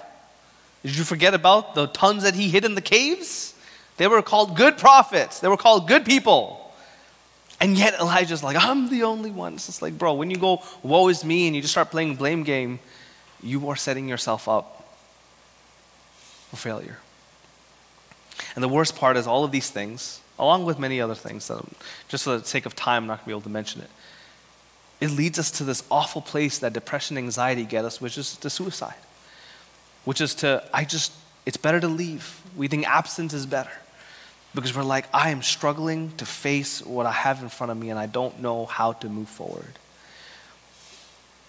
Did 0.82 0.96
you 0.96 1.04
forget 1.04 1.34
about 1.34 1.76
the 1.76 1.88
tons 1.88 2.24
that 2.24 2.34
he 2.34 2.48
hid 2.48 2.64
in 2.64 2.74
the 2.74 2.82
caves? 2.82 3.54
They 3.98 4.08
were 4.08 4.22
called 4.22 4.56
good 4.56 4.78
prophets, 4.78 5.42
they 5.42 5.50
were 5.50 5.58
called 5.58 5.90
good 5.90 6.06
people. 6.06 6.58
And 7.60 7.78
yet 7.78 7.96
Elijah's 8.00 8.44
like, 8.44 8.56
I'm 8.58 8.90
the 8.90 9.04
only 9.04 9.30
one. 9.30 9.56
It's 9.56 9.66
just 9.66 9.82
like, 9.82 9.98
bro, 9.98 10.14
when 10.14 10.32
you 10.32 10.38
go, 10.38 10.64
woe 10.84 11.10
is 11.10 11.26
me, 11.26 11.48
and 11.48 11.56
you 11.56 11.62
just 11.62 11.74
start 11.74 11.92
playing 11.92 12.16
blame 12.16 12.44
game, 12.44 12.80
you 13.44 13.68
are 13.68 13.76
setting 13.76 14.08
yourself 14.08 14.48
up 14.48 14.96
for 16.50 16.56
failure. 16.56 16.98
And 18.56 18.64
the 18.64 18.70
worst 18.70 18.96
part 18.96 19.18
is 19.18 19.28
all 19.28 19.44
of 19.44 19.52
these 19.52 19.70
things, 19.70 20.22
along 20.38 20.66
with 20.66 20.80
many 20.80 21.00
other 21.00 21.16
things, 21.16 21.48
that 21.48 21.64
just 22.08 22.24
for 22.26 22.38
the 22.38 22.46
sake 22.46 22.66
of 22.66 22.76
time, 22.76 23.04
I'm 23.04 23.08
not 23.08 23.20
going 23.20 23.24
to 23.24 23.28
be 23.28 23.32
able 23.32 23.42
to 23.42 23.50
mention 23.50 23.82
it. 23.82 23.90
It 25.00 25.10
leads 25.10 25.40
us 25.40 25.50
to 25.52 25.64
this 25.64 25.84
awful 25.90 26.22
place 26.22 26.60
that 26.60 26.74
depression 26.74 27.18
and 27.18 27.26
anxiety 27.26 27.64
get 27.64 27.86
us, 27.86 28.00
which 28.00 28.18
is 28.18 28.38
to 28.38 28.50
suicide. 28.50 28.94
Which 30.06 30.22
is 30.22 30.36
to, 30.36 30.64
I 30.74 30.86
just, 30.86 31.12
it's 31.46 31.58
better 31.58 31.80
to 31.80 31.88
leave. 31.88 32.42
We 32.56 32.68
think 32.68 32.88
absence 32.88 33.34
is 33.34 33.46
better 33.46 33.72
because 34.54 34.76
we're 34.76 34.84
like, 34.84 35.06
I 35.14 35.30
am 35.30 35.42
struggling 35.42 36.12
to 36.18 36.26
face 36.26 36.86
what 36.86 37.06
I 37.06 37.12
have 37.12 37.42
in 37.42 37.50
front 37.50 37.72
of 37.72 37.78
me 37.78 37.90
and 37.90 37.98
I 37.98 38.06
don't 38.06 38.42
know 38.42 38.66
how 38.66 38.94
to 38.94 39.10
move 39.10 39.30
forward. 39.30 39.80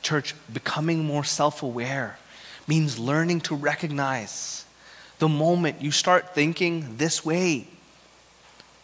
Church, 0.03 0.35
becoming 0.53 1.05
more 1.05 1.25
self 1.25 1.63
aware 1.63 2.19
means 2.67 2.99
learning 2.99 3.41
to 3.43 3.55
recognize 3.55 4.65
the 5.23 5.29
moment 5.29 5.81
you 5.81 5.93
start 5.93 6.35
thinking 6.35 6.97
this 6.97 7.25
way. 7.25 7.65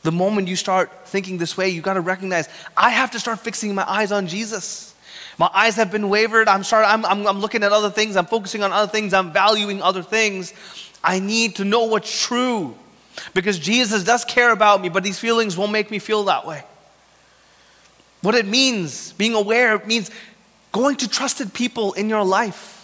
The 0.02 0.12
moment 0.12 0.46
you 0.46 0.54
start 0.54 1.08
thinking 1.08 1.36
this 1.36 1.56
way, 1.56 1.68
you 1.70 1.82
got 1.82 1.94
to 1.94 2.00
recognize 2.00 2.48
I 2.76 2.90
have 2.90 3.10
to 3.10 3.18
start 3.18 3.40
fixing 3.40 3.74
my 3.74 3.82
eyes 3.90 4.12
on 4.12 4.28
Jesus. 4.28 4.94
My 5.36 5.50
eyes 5.52 5.74
have 5.74 5.90
been 5.90 6.08
wavered. 6.08 6.46
I'm, 6.46 6.62
start, 6.62 6.86
I'm, 6.86 7.04
I'm, 7.04 7.26
I'm 7.26 7.40
looking 7.40 7.64
at 7.64 7.72
other 7.72 7.90
things. 7.90 8.14
I'm 8.14 8.26
focusing 8.26 8.62
on 8.62 8.70
other 8.70 8.88
things. 8.88 9.14
I'm 9.14 9.32
valuing 9.32 9.82
other 9.82 10.00
things. 10.00 10.54
I 11.02 11.18
need 11.18 11.56
to 11.56 11.64
know 11.64 11.86
what's 11.86 12.24
true. 12.24 12.76
Because 13.34 13.58
Jesus 13.58 14.04
does 14.04 14.24
care 14.24 14.52
about 14.52 14.80
me, 14.80 14.90
but 14.90 15.02
these 15.02 15.18
feelings 15.18 15.56
won't 15.56 15.72
make 15.72 15.90
me 15.90 15.98
feel 15.98 16.22
that 16.26 16.46
way. 16.46 16.62
What 18.22 18.36
it 18.36 18.46
means, 18.46 19.12
being 19.14 19.34
aware, 19.34 19.76
means 19.84 20.12
going 20.70 20.94
to 20.98 21.08
trusted 21.08 21.52
people 21.52 21.94
in 21.94 22.08
your 22.08 22.22
life 22.22 22.77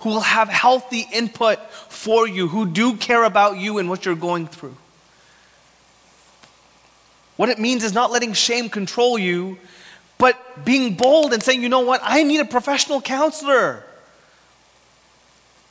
who 0.00 0.10
will 0.10 0.20
have 0.20 0.48
healthy 0.48 1.06
input 1.12 1.58
for 1.88 2.28
you, 2.28 2.48
who 2.48 2.66
do 2.66 2.96
care 2.96 3.24
about 3.24 3.58
you 3.58 3.78
and 3.78 3.88
what 3.88 4.04
you're 4.04 4.14
going 4.14 4.46
through. 4.46 4.76
What 7.36 7.48
it 7.48 7.58
means 7.58 7.84
is 7.84 7.92
not 7.92 8.10
letting 8.10 8.32
shame 8.32 8.68
control 8.68 9.18
you, 9.18 9.58
but 10.18 10.64
being 10.64 10.94
bold 10.94 11.32
and 11.32 11.42
saying, 11.42 11.62
you 11.62 11.68
know 11.68 11.80
what, 11.80 12.00
I 12.02 12.22
need 12.22 12.40
a 12.40 12.44
professional 12.44 13.00
counselor. 13.00 13.82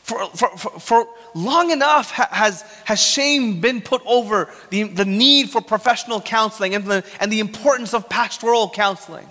For, 0.04 0.28
for, 0.28 0.58
for, 0.58 0.80
for, 0.80 1.08
long 1.34 1.72
enough 1.72 2.12
has, 2.12 2.62
has 2.86 3.02
shame 3.02 3.60
been 3.60 3.82
put 3.82 4.04
over 4.06 4.52
the, 4.70 4.84
the 4.84 5.06
need 5.06 5.50
for 5.50 5.62
professional 5.62 6.22
counseling 6.22 6.76
and 6.76 6.86
the, 6.86 7.04
and 7.20 7.32
the 7.32 7.40
importance 7.40 7.92
of 7.96 8.08
pastoral 8.08 8.70
counseling. 8.70 9.28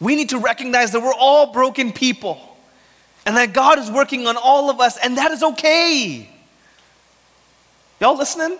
We 0.00 0.16
need 0.16 0.30
to 0.30 0.38
recognize 0.38 0.92
that 0.92 1.00
we're 1.00 1.14
all 1.14 1.52
broken 1.52 1.92
people 1.92 2.55
and 3.26 3.36
that 3.36 3.52
God 3.52 3.78
is 3.80 3.90
working 3.90 4.26
on 4.26 4.36
all 4.36 4.70
of 4.70 4.80
us, 4.80 4.96
and 4.96 5.18
that 5.18 5.32
is 5.32 5.42
okay. 5.42 6.30
Y'all 8.00 8.16
listening? 8.16 8.56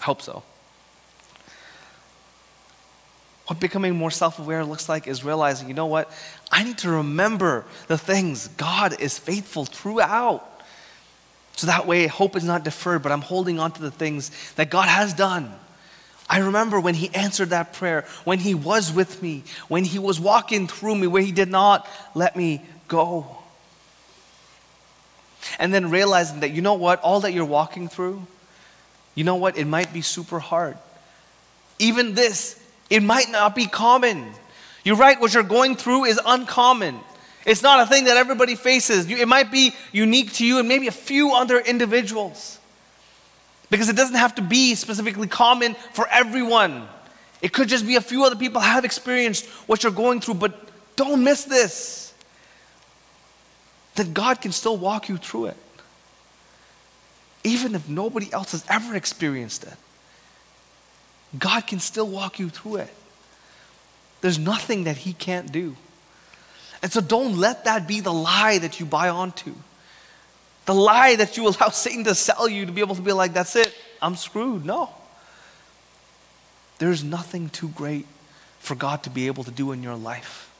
I 0.00 0.04
hope 0.04 0.20
so. 0.20 0.42
What 3.46 3.60
becoming 3.60 3.94
more 3.94 4.10
self 4.10 4.38
aware 4.38 4.64
looks 4.64 4.88
like 4.88 5.06
is 5.06 5.22
realizing, 5.22 5.68
you 5.68 5.74
know 5.74 5.86
what? 5.86 6.10
I 6.50 6.64
need 6.64 6.78
to 6.78 6.90
remember 6.90 7.64
the 7.86 7.98
things 7.98 8.48
God 8.48 9.00
is 9.00 9.18
faithful 9.18 9.64
throughout. 9.64 10.50
So 11.56 11.68
that 11.68 11.86
way, 11.86 12.06
hope 12.08 12.36
is 12.36 12.42
not 12.42 12.64
deferred, 12.64 13.02
but 13.02 13.12
I'm 13.12 13.20
holding 13.20 13.60
on 13.60 13.70
to 13.72 13.82
the 13.82 13.90
things 13.90 14.32
that 14.54 14.70
God 14.70 14.88
has 14.88 15.14
done. 15.14 15.54
I 16.28 16.38
remember 16.38 16.80
when 16.80 16.94
He 16.94 17.14
answered 17.14 17.50
that 17.50 17.74
prayer, 17.74 18.04
when 18.24 18.38
He 18.38 18.54
was 18.54 18.92
with 18.92 19.22
me, 19.22 19.44
when 19.68 19.84
He 19.84 19.98
was 19.98 20.18
walking 20.18 20.66
through 20.66 20.96
me, 20.96 21.06
where 21.06 21.22
He 21.22 21.32
did 21.32 21.50
not 21.50 21.88
let 22.14 22.34
me 22.36 22.62
go. 22.88 23.38
And 25.58 25.72
then 25.72 25.90
realizing 25.90 26.40
that, 26.40 26.52
you 26.52 26.62
know 26.62 26.74
what? 26.74 27.00
All 27.00 27.20
that 27.20 27.32
you're 27.32 27.44
walking 27.44 27.88
through, 27.88 28.26
you 29.14 29.24
know 29.24 29.36
what? 29.36 29.58
It 29.58 29.66
might 29.66 29.92
be 29.92 30.00
super 30.00 30.38
hard. 30.38 30.78
Even 31.78 32.14
this, 32.14 32.60
it 32.88 33.02
might 33.02 33.30
not 33.30 33.54
be 33.54 33.66
common. 33.66 34.26
You're 34.84 34.96
right, 34.96 35.20
what 35.20 35.34
you're 35.34 35.42
going 35.42 35.76
through 35.76 36.04
is 36.04 36.20
uncommon. 36.24 36.98
It's 37.46 37.62
not 37.62 37.80
a 37.80 37.86
thing 37.86 38.04
that 38.04 38.16
everybody 38.16 38.54
faces. 38.54 39.10
It 39.10 39.28
might 39.28 39.50
be 39.50 39.74
unique 39.92 40.32
to 40.34 40.46
you 40.46 40.58
and 40.58 40.68
maybe 40.68 40.86
a 40.88 40.92
few 40.92 41.32
other 41.32 41.58
individuals. 41.58 42.58
Because 43.70 43.88
it 43.88 43.96
doesn't 43.96 44.16
have 44.16 44.34
to 44.36 44.42
be 44.42 44.74
specifically 44.74 45.26
common 45.26 45.74
for 45.92 46.06
everyone. 46.08 46.86
It 47.42 47.52
could 47.52 47.68
just 47.68 47.86
be 47.86 47.96
a 47.96 48.00
few 48.00 48.24
other 48.24 48.36
people 48.36 48.60
have 48.60 48.84
experienced 48.84 49.46
what 49.66 49.82
you're 49.82 49.92
going 49.92 50.20
through, 50.20 50.34
but 50.34 50.58
don't 50.96 51.24
miss 51.24 51.44
this. 51.44 52.14
That 53.96 54.14
God 54.14 54.40
can 54.40 54.52
still 54.52 54.76
walk 54.76 55.08
you 55.08 55.16
through 55.16 55.46
it. 55.46 55.56
Even 57.44 57.74
if 57.74 57.88
nobody 57.88 58.32
else 58.32 58.52
has 58.52 58.64
ever 58.68 58.94
experienced 58.94 59.64
it. 59.64 59.74
God 61.38 61.66
can 61.66 61.80
still 61.80 62.06
walk 62.06 62.38
you 62.38 62.48
through 62.48 62.76
it. 62.76 62.94
There's 64.20 64.38
nothing 64.38 64.84
that 64.84 64.96
He 64.96 65.12
can't 65.12 65.50
do. 65.52 65.76
And 66.82 66.92
so 66.92 67.00
don't 67.00 67.36
let 67.36 67.64
that 67.64 67.86
be 67.86 68.00
the 68.00 68.12
lie 68.12 68.58
that 68.58 68.80
you 68.80 68.86
buy 68.86 69.08
onto. 69.08 69.54
The 70.66 70.74
lie 70.74 71.16
that 71.16 71.36
you 71.36 71.46
allow 71.46 71.68
Satan 71.72 72.04
to 72.04 72.14
sell 72.14 72.48
you 72.48 72.66
to 72.66 72.72
be 72.72 72.80
able 72.80 72.94
to 72.94 73.02
be 73.02 73.12
like, 73.12 73.32
that's 73.32 73.56
it, 73.56 73.74
I'm 74.00 74.16
screwed. 74.16 74.64
No. 74.64 74.90
There's 76.78 77.04
nothing 77.04 77.50
too 77.50 77.68
great 77.68 78.06
for 78.58 78.74
God 78.74 79.02
to 79.04 79.10
be 79.10 79.26
able 79.26 79.44
to 79.44 79.50
do 79.50 79.72
in 79.72 79.82
your 79.82 79.94
life. 79.94 80.50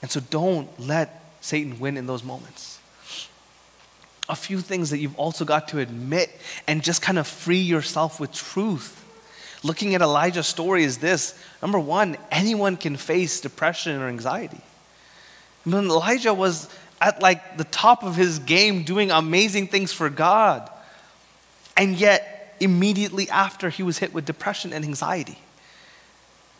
And 0.00 0.10
so 0.10 0.20
don't 0.20 0.68
let 0.78 1.22
Satan 1.40 1.78
win 1.78 1.96
in 1.96 2.06
those 2.06 2.22
moments. 2.22 2.78
A 4.28 4.36
few 4.36 4.60
things 4.60 4.90
that 4.90 4.98
you've 4.98 5.18
also 5.18 5.44
got 5.44 5.68
to 5.68 5.78
admit 5.78 6.30
and 6.68 6.82
just 6.82 7.02
kind 7.02 7.18
of 7.18 7.26
free 7.26 7.60
yourself 7.60 8.20
with 8.20 8.32
truth 8.32 9.02
looking 9.62 9.94
at 9.94 10.02
Elijah's 10.02 10.46
story 10.46 10.84
is 10.84 10.98
this 10.98 11.38
number 11.60 11.78
one, 11.78 12.16
anyone 12.30 12.76
can 12.76 12.96
face 12.96 13.40
depression 13.40 14.00
or 14.00 14.08
anxiety. 14.08 14.60
When 15.64 15.86
Elijah 15.86 16.34
was 16.34 16.68
at 17.02 17.20
like 17.20 17.56
the 17.56 17.64
top 17.64 18.04
of 18.04 18.14
his 18.14 18.38
game 18.38 18.84
doing 18.84 19.10
amazing 19.10 19.66
things 19.66 19.92
for 19.92 20.08
God. 20.08 20.70
And 21.76 21.96
yet, 21.96 22.56
immediately 22.60 23.28
after, 23.28 23.68
he 23.70 23.82
was 23.82 23.98
hit 23.98 24.14
with 24.14 24.24
depression 24.24 24.72
and 24.72 24.84
anxiety. 24.84 25.36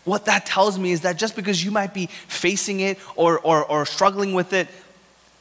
What 0.05 0.25
that 0.25 0.45
tells 0.45 0.81
me 0.81 0.91
is 0.91 1.03
that 1.03 1.17
just 1.17 1.37
because 1.37 1.65
you 1.65 1.71
might 1.71 1.95
be 1.95 2.07
facing 2.27 2.81
it 2.81 2.99
or, 3.15 3.39
or, 3.39 3.65
or 3.65 3.87
struggling 3.87 4.35
with 4.35 4.53
it 4.53 4.67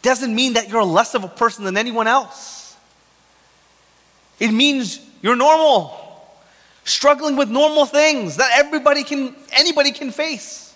doesn't 0.03 0.33
mean 0.33 0.53
that 0.53 0.69
you're 0.69 0.83
less 0.83 1.15
of 1.15 1.23
a 1.23 1.27
person 1.27 1.65
than 1.65 1.77
anyone 1.77 2.05
else. 2.05 2.75
It 4.39 4.51
means 4.51 4.99
you're 5.23 5.35
normal, 5.35 5.97
struggling 6.83 7.37
with 7.37 7.49
normal 7.49 7.87
things 7.87 8.37
that 8.37 8.51
everybody 8.53 9.03
can, 9.03 9.35
anybody 9.51 9.91
can 9.91 10.11
face. 10.11 10.75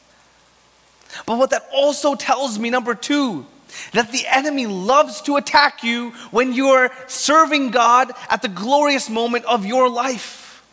But 1.28 1.38
what 1.38 1.51
that 1.51 1.67
also 1.71 2.15
tells 2.15 2.57
me, 2.57 2.71
number 2.71 2.95
two, 2.95 3.45
that 3.93 4.11
the 4.11 4.26
enemy 4.28 4.67
loves 4.67 5.21
to 5.21 5.38
attack 5.38 5.84
you 5.84 6.11
when 6.32 6.53
you 6.53 6.69
are 6.69 6.91
serving 7.07 7.71
God 7.71 8.11
at 8.30 8.41
the 8.41 8.47
glorious 8.47 9.09
moment 9.09 9.45
of 9.45 9.65
your 9.65 9.89
life. 9.89 10.63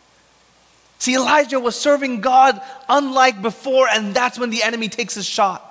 See, 0.99 1.15
Elijah 1.15 1.59
was 1.59 1.75
serving 1.75 2.21
God 2.21 2.61
unlike 2.87 3.41
before, 3.41 3.87
and 3.89 4.13
that's 4.13 4.39
when 4.39 4.49
the 4.49 4.63
enemy 4.63 4.87
takes 4.87 5.15
his 5.15 5.25
shot. 5.25 5.69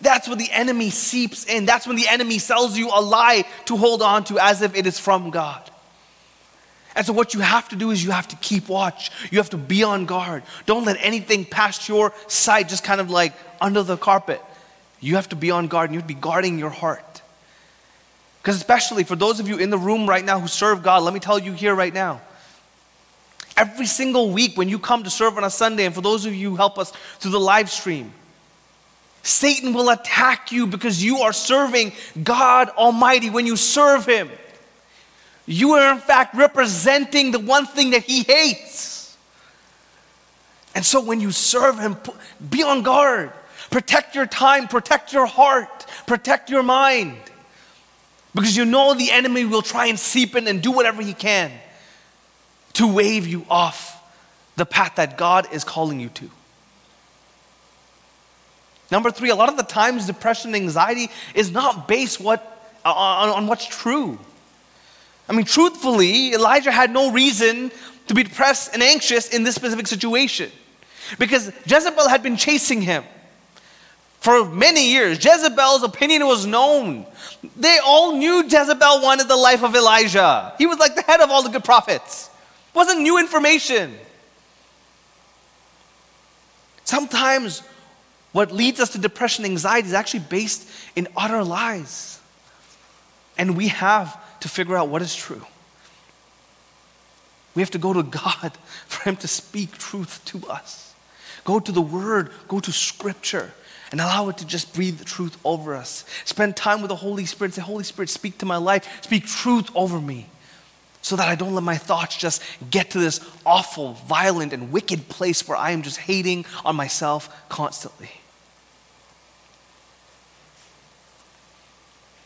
That's 0.00 0.26
when 0.26 0.38
the 0.38 0.50
enemy 0.50 0.90
seeps 0.90 1.44
in. 1.44 1.66
That's 1.66 1.86
when 1.86 1.96
the 1.96 2.08
enemy 2.08 2.38
sells 2.38 2.78
you 2.78 2.88
a 2.88 3.02
lie 3.02 3.44
to 3.66 3.76
hold 3.76 4.00
on 4.00 4.24
to 4.24 4.38
as 4.38 4.62
if 4.62 4.74
it 4.74 4.86
is 4.86 4.98
from 4.98 5.30
God. 5.30 5.70
And 6.94 7.06
so, 7.06 7.12
what 7.12 7.34
you 7.34 7.40
have 7.40 7.68
to 7.68 7.76
do 7.76 7.90
is 7.90 8.02
you 8.02 8.10
have 8.10 8.28
to 8.28 8.36
keep 8.36 8.68
watch. 8.68 9.10
You 9.30 9.38
have 9.38 9.50
to 9.50 9.58
be 9.58 9.82
on 9.84 10.06
guard. 10.06 10.42
Don't 10.66 10.84
let 10.84 10.96
anything 11.00 11.44
past 11.44 11.88
your 11.88 12.12
sight 12.26 12.68
just 12.68 12.82
kind 12.82 13.00
of 13.00 13.10
like 13.10 13.34
under 13.60 13.82
the 13.82 13.96
carpet. 13.96 14.42
You 15.00 15.16
have 15.16 15.28
to 15.30 15.36
be 15.36 15.50
on 15.50 15.66
guard 15.68 15.90
and 15.90 15.94
you 15.94 16.00
have 16.00 16.08
to 16.08 16.14
be 16.14 16.20
guarding 16.20 16.58
your 16.58 16.70
heart. 16.70 17.22
Because, 18.42 18.56
especially 18.56 19.04
for 19.04 19.16
those 19.16 19.40
of 19.40 19.48
you 19.48 19.58
in 19.58 19.70
the 19.70 19.78
room 19.78 20.08
right 20.08 20.24
now 20.24 20.38
who 20.40 20.48
serve 20.48 20.82
God, 20.82 21.02
let 21.02 21.12
me 21.12 21.20
tell 21.20 21.38
you 21.38 21.52
here 21.52 21.74
right 21.74 21.92
now. 21.92 22.20
Every 23.56 23.86
single 23.86 24.30
week 24.30 24.56
when 24.56 24.68
you 24.68 24.78
come 24.78 25.04
to 25.04 25.10
serve 25.10 25.36
on 25.36 25.44
a 25.44 25.50
Sunday, 25.50 25.84
and 25.84 25.94
for 25.94 26.00
those 26.00 26.24
of 26.24 26.34
you 26.34 26.50
who 26.50 26.56
help 26.56 26.78
us 26.78 26.92
through 27.18 27.32
the 27.32 27.40
live 27.40 27.70
stream, 27.70 28.12
Satan 29.22 29.74
will 29.74 29.90
attack 29.90 30.50
you 30.50 30.66
because 30.66 31.04
you 31.04 31.18
are 31.18 31.32
serving 31.32 31.92
God 32.22 32.70
Almighty. 32.70 33.28
When 33.28 33.46
you 33.46 33.56
serve 33.56 34.06
Him, 34.06 34.30
you 35.44 35.72
are 35.72 35.92
in 35.92 35.98
fact 35.98 36.34
representing 36.34 37.32
the 37.32 37.38
one 37.38 37.66
thing 37.66 37.90
that 37.90 38.02
He 38.02 38.22
hates. 38.22 39.16
And 40.74 40.84
so 40.84 41.02
when 41.02 41.20
you 41.20 41.30
serve 41.30 41.78
Him, 41.78 41.98
be 42.48 42.62
on 42.62 42.82
guard. 42.82 43.32
Protect 43.70 44.14
your 44.14 44.26
time, 44.26 44.66
protect 44.66 45.12
your 45.12 45.26
heart, 45.26 45.86
protect 46.06 46.50
your 46.50 46.62
mind. 46.62 47.16
Because 48.34 48.56
you 48.56 48.64
know 48.64 48.94
the 48.94 49.10
enemy 49.10 49.44
will 49.44 49.62
try 49.62 49.86
and 49.86 49.98
seep 49.98 50.36
in 50.36 50.46
and 50.46 50.62
do 50.62 50.70
whatever 50.72 51.02
he 51.02 51.14
can 51.14 51.50
to 52.74 52.92
wave 52.92 53.26
you 53.26 53.44
off 53.48 53.96
the 54.56 54.66
path 54.66 54.96
that 54.96 55.16
God 55.16 55.48
is 55.52 55.64
calling 55.64 56.00
you 56.00 56.08
to. 56.10 56.30
Number 58.90 59.10
three, 59.10 59.30
a 59.30 59.36
lot 59.36 59.48
of 59.48 59.56
the 59.56 59.62
times 59.62 60.06
depression 60.06 60.54
and 60.54 60.64
anxiety 60.64 61.08
is 61.34 61.52
not 61.52 61.86
based 61.86 62.20
what, 62.20 62.72
on, 62.84 63.28
on 63.28 63.46
what's 63.46 63.66
true. 63.66 64.18
I 65.28 65.32
mean, 65.32 65.44
truthfully, 65.44 66.32
Elijah 66.34 66.72
had 66.72 66.90
no 66.90 67.12
reason 67.12 67.70
to 68.08 68.14
be 68.14 68.24
depressed 68.24 68.74
and 68.74 68.82
anxious 68.82 69.28
in 69.28 69.44
this 69.44 69.54
specific 69.54 69.86
situation 69.86 70.50
because 71.18 71.52
Jezebel 71.66 72.08
had 72.08 72.22
been 72.22 72.36
chasing 72.36 72.82
him 72.82 73.04
for 74.20 74.44
many 74.44 74.90
years. 74.90 75.22
Jezebel's 75.22 75.82
opinion 75.82 76.26
was 76.26 76.46
known. 76.46 77.06
They 77.56 77.78
all 77.84 78.16
knew 78.16 78.44
Jezebel 78.44 79.02
wanted 79.02 79.28
the 79.28 79.36
life 79.36 79.64
of 79.64 79.74
Elijah. 79.74 80.54
He 80.58 80.66
was 80.66 80.78
like 80.78 80.94
the 80.94 81.02
head 81.02 81.20
of 81.20 81.30
all 81.30 81.42
the 81.42 81.48
good 81.48 81.64
prophets. 81.64 82.28
It 82.68 82.76
wasn't 82.76 83.00
new 83.00 83.18
information. 83.18 83.96
Sometimes 86.84 87.62
what 88.32 88.52
leads 88.52 88.78
us 88.78 88.90
to 88.90 88.98
depression 88.98 89.44
and 89.44 89.52
anxiety 89.52 89.88
is 89.88 89.94
actually 89.94 90.24
based 90.28 90.68
in 90.94 91.08
utter 91.16 91.42
lies. 91.42 92.20
And 93.38 93.56
we 93.56 93.68
have 93.68 94.18
to 94.40 94.48
figure 94.48 94.76
out 94.76 94.88
what 94.88 95.00
is 95.00 95.16
true. 95.16 95.44
We 97.54 97.62
have 97.62 97.70
to 97.70 97.78
go 97.78 97.92
to 97.94 98.02
God 98.02 98.52
for 98.86 99.08
Him 99.08 99.16
to 99.16 99.28
speak 99.28 99.78
truth 99.78 100.22
to 100.26 100.46
us. 100.46 100.94
Go 101.44 101.58
to 101.58 101.72
the 101.72 101.80
Word, 101.80 102.30
go 102.48 102.60
to 102.60 102.70
Scripture 102.70 103.52
and 103.90 104.00
allow 104.00 104.28
it 104.28 104.38
to 104.38 104.46
just 104.46 104.72
breathe 104.74 104.98
the 104.98 105.04
truth 105.04 105.36
over 105.44 105.74
us. 105.74 106.04
Spend 106.24 106.56
time 106.56 106.80
with 106.80 106.90
the 106.90 106.96
Holy 106.96 107.26
Spirit. 107.26 107.54
Say, 107.54 107.62
Holy 107.62 107.84
Spirit, 107.84 108.08
speak 108.08 108.38
to 108.38 108.46
my 108.46 108.56
life, 108.56 109.02
speak 109.02 109.26
truth 109.26 109.68
over 109.74 110.00
me, 110.00 110.26
so 111.02 111.16
that 111.16 111.28
I 111.28 111.34
don't 111.34 111.54
let 111.54 111.64
my 111.64 111.76
thoughts 111.76 112.16
just 112.16 112.42
get 112.70 112.90
to 112.90 112.98
this 112.98 113.20
awful, 113.44 113.94
violent, 113.94 114.52
and 114.52 114.70
wicked 114.70 115.08
place 115.08 115.46
where 115.48 115.56
I 115.56 115.72
am 115.72 115.82
just 115.82 115.98
hating 115.98 116.44
on 116.64 116.76
myself 116.76 117.48
constantly. 117.48 118.10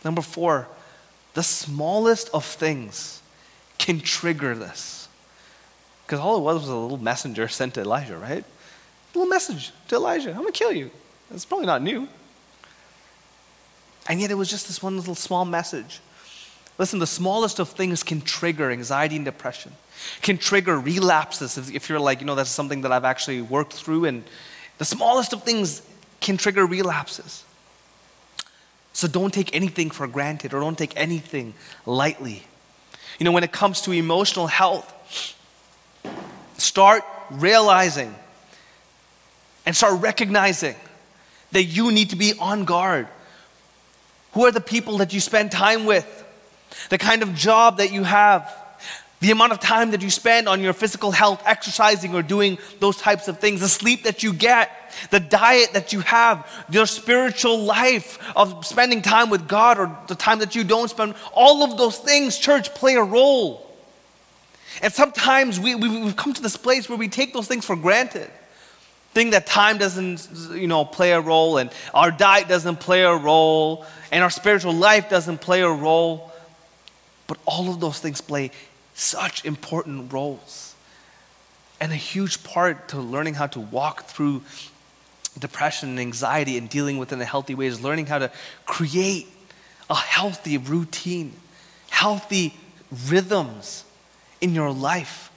Number 0.04 0.20
four, 0.20 0.68
the 1.32 1.42
smallest 1.42 2.28
of 2.34 2.44
things 2.44 3.22
can 3.78 4.00
trigger 4.00 4.54
this. 4.54 5.08
Because 6.06 6.20
all 6.20 6.36
it 6.36 6.42
was 6.42 6.60
was 6.60 6.68
a 6.68 6.76
little 6.76 6.98
messenger 6.98 7.48
sent 7.48 7.74
to 7.74 7.80
Elijah, 7.80 8.18
right? 8.18 8.44
A 8.44 9.18
little 9.18 9.30
message 9.30 9.72
to 9.88 9.96
Elijah 9.96 10.30
I'm 10.30 10.36
going 10.36 10.52
to 10.52 10.58
kill 10.58 10.72
you. 10.72 10.90
It's 11.34 11.44
probably 11.44 11.66
not 11.66 11.82
new. 11.82 12.08
And 14.08 14.20
yet 14.20 14.30
it 14.30 14.34
was 14.34 14.50
just 14.50 14.66
this 14.66 14.82
one 14.82 14.96
little 14.96 15.14
small 15.14 15.44
message. 15.44 16.00
Listen, 16.78 16.98
the 16.98 17.06
smallest 17.06 17.58
of 17.58 17.68
things 17.70 18.02
can 18.02 18.20
trigger 18.20 18.70
anxiety 18.70 19.16
and 19.16 19.24
depression, 19.24 19.72
can 20.22 20.38
trigger 20.38 20.78
relapses 20.78 21.56
if, 21.56 21.72
if, 21.72 21.88
you're 21.88 22.00
like, 22.00 22.20
you 22.20 22.26
know, 22.26 22.34
that's 22.34 22.50
something 22.50 22.82
that 22.82 22.92
I've 22.92 23.04
actually 23.04 23.42
worked 23.42 23.72
through. 23.72 24.06
And 24.06 24.24
the 24.78 24.84
smallest 24.84 25.32
of 25.32 25.42
things 25.44 25.82
can 26.20 26.36
trigger 26.36 26.66
relapses. 26.66 27.44
So 28.92 29.08
don't 29.08 29.32
take 29.32 29.54
anything 29.54 29.90
for 29.90 30.06
granted 30.06 30.52
or 30.52 30.60
don't 30.60 30.78
take 30.78 30.92
anything 30.96 31.54
lightly. 31.86 32.42
You 33.18 33.24
know, 33.24 33.32
when 33.32 33.44
it 33.44 33.52
comes 33.52 33.80
to 33.82 33.92
emotional 33.92 34.46
health, 34.46 34.90
start 36.58 37.04
realizing 37.30 38.14
and 39.66 39.76
start 39.76 40.00
recognizing 40.00 40.74
that 41.54 41.64
you 41.64 41.92
need 41.92 42.10
to 42.10 42.16
be 42.16 42.34
on 42.38 42.64
guard. 42.64 43.06
Who 44.32 44.44
are 44.44 44.50
the 44.50 44.60
people 44.60 44.98
that 44.98 45.14
you 45.14 45.20
spend 45.20 45.52
time 45.52 45.86
with? 45.86 46.24
The 46.90 46.98
kind 46.98 47.22
of 47.22 47.34
job 47.34 47.78
that 47.78 47.92
you 47.92 48.02
have? 48.02 48.52
The 49.20 49.30
amount 49.30 49.52
of 49.52 49.60
time 49.60 49.92
that 49.92 50.02
you 50.02 50.10
spend 50.10 50.48
on 50.48 50.60
your 50.60 50.72
physical 50.72 51.12
health, 51.12 51.40
exercising 51.46 52.12
or 52.14 52.22
doing 52.22 52.58
those 52.80 52.96
types 52.96 53.28
of 53.28 53.38
things, 53.38 53.60
the 53.60 53.68
sleep 53.68 54.02
that 54.02 54.24
you 54.24 54.32
get, 54.32 54.92
the 55.10 55.20
diet 55.20 55.72
that 55.74 55.92
you 55.92 56.00
have, 56.00 56.44
your 56.68 56.86
spiritual 56.86 57.60
life 57.60 58.18
of 58.36 58.66
spending 58.66 59.00
time 59.00 59.30
with 59.30 59.46
God 59.46 59.78
or 59.78 59.96
the 60.08 60.16
time 60.16 60.40
that 60.40 60.56
you 60.56 60.64
don't 60.64 60.90
spend, 60.90 61.14
all 61.32 61.62
of 61.62 61.78
those 61.78 61.98
things, 61.98 62.36
church, 62.36 62.74
play 62.74 62.96
a 62.96 63.02
role. 63.02 63.64
And 64.82 64.92
sometimes 64.92 65.60
we, 65.60 65.76
we've 65.76 66.16
come 66.16 66.34
to 66.34 66.42
this 66.42 66.56
place 66.56 66.88
where 66.88 66.98
we 66.98 67.06
take 67.06 67.32
those 67.32 67.46
things 67.46 67.64
for 67.64 67.76
granted 67.76 68.28
think 69.14 69.30
that 69.30 69.46
time 69.46 69.78
doesn't 69.78 70.28
you 70.50 70.66
know 70.66 70.84
play 70.84 71.12
a 71.12 71.20
role 71.20 71.58
and 71.58 71.70
our 71.94 72.10
diet 72.10 72.48
doesn't 72.48 72.80
play 72.80 73.02
a 73.02 73.14
role 73.14 73.86
and 74.12 74.22
our 74.22 74.30
spiritual 74.30 74.74
life 74.74 75.08
doesn't 75.08 75.40
play 75.40 75.62
a 75.62 75.70
role. 75.70 76.32
But 77.26 77.38
all 77.46 77.70
of 77.70 77.80
those 77.80 78.00
things 78.00 78.20
play 78.20 78.50
such 78.94 79.44
important 79.44 80.12
roles 80.12 80.74
and 81.80 81.92
a 81.92 81.96
huge 81.96 82.44
part 82.44 82.88
to 82.88 82.98
learning 82.98 83.34
how 83.34 83.46
to 83.48 83.60
walk 83.60 84.04
through 84.04 84.42
depression 85.38 85.90
and 85.90 86.00
anxiety 86.00 86.56
and 86.58 86.68
dealing 86.68 86.98
with 86.98 87.10
it 87.12 87.16
in 87.16 87.20
a 87.20 87.24
healthy 87.24 87.54
way 87.54 87.66
is 87.66 87.80
learning 87.82 88.06
how 88.06 88.18
to 88.18 88.30
create 88.66 89.26
a 89.90 89.94
healthy 89.94 90.58
routine 90.58 91.32
healthy 91.90 92.54
rhythms 93.08 93.84
in 94.40 94.54
your 94.54 94.70
life 94.70 95.30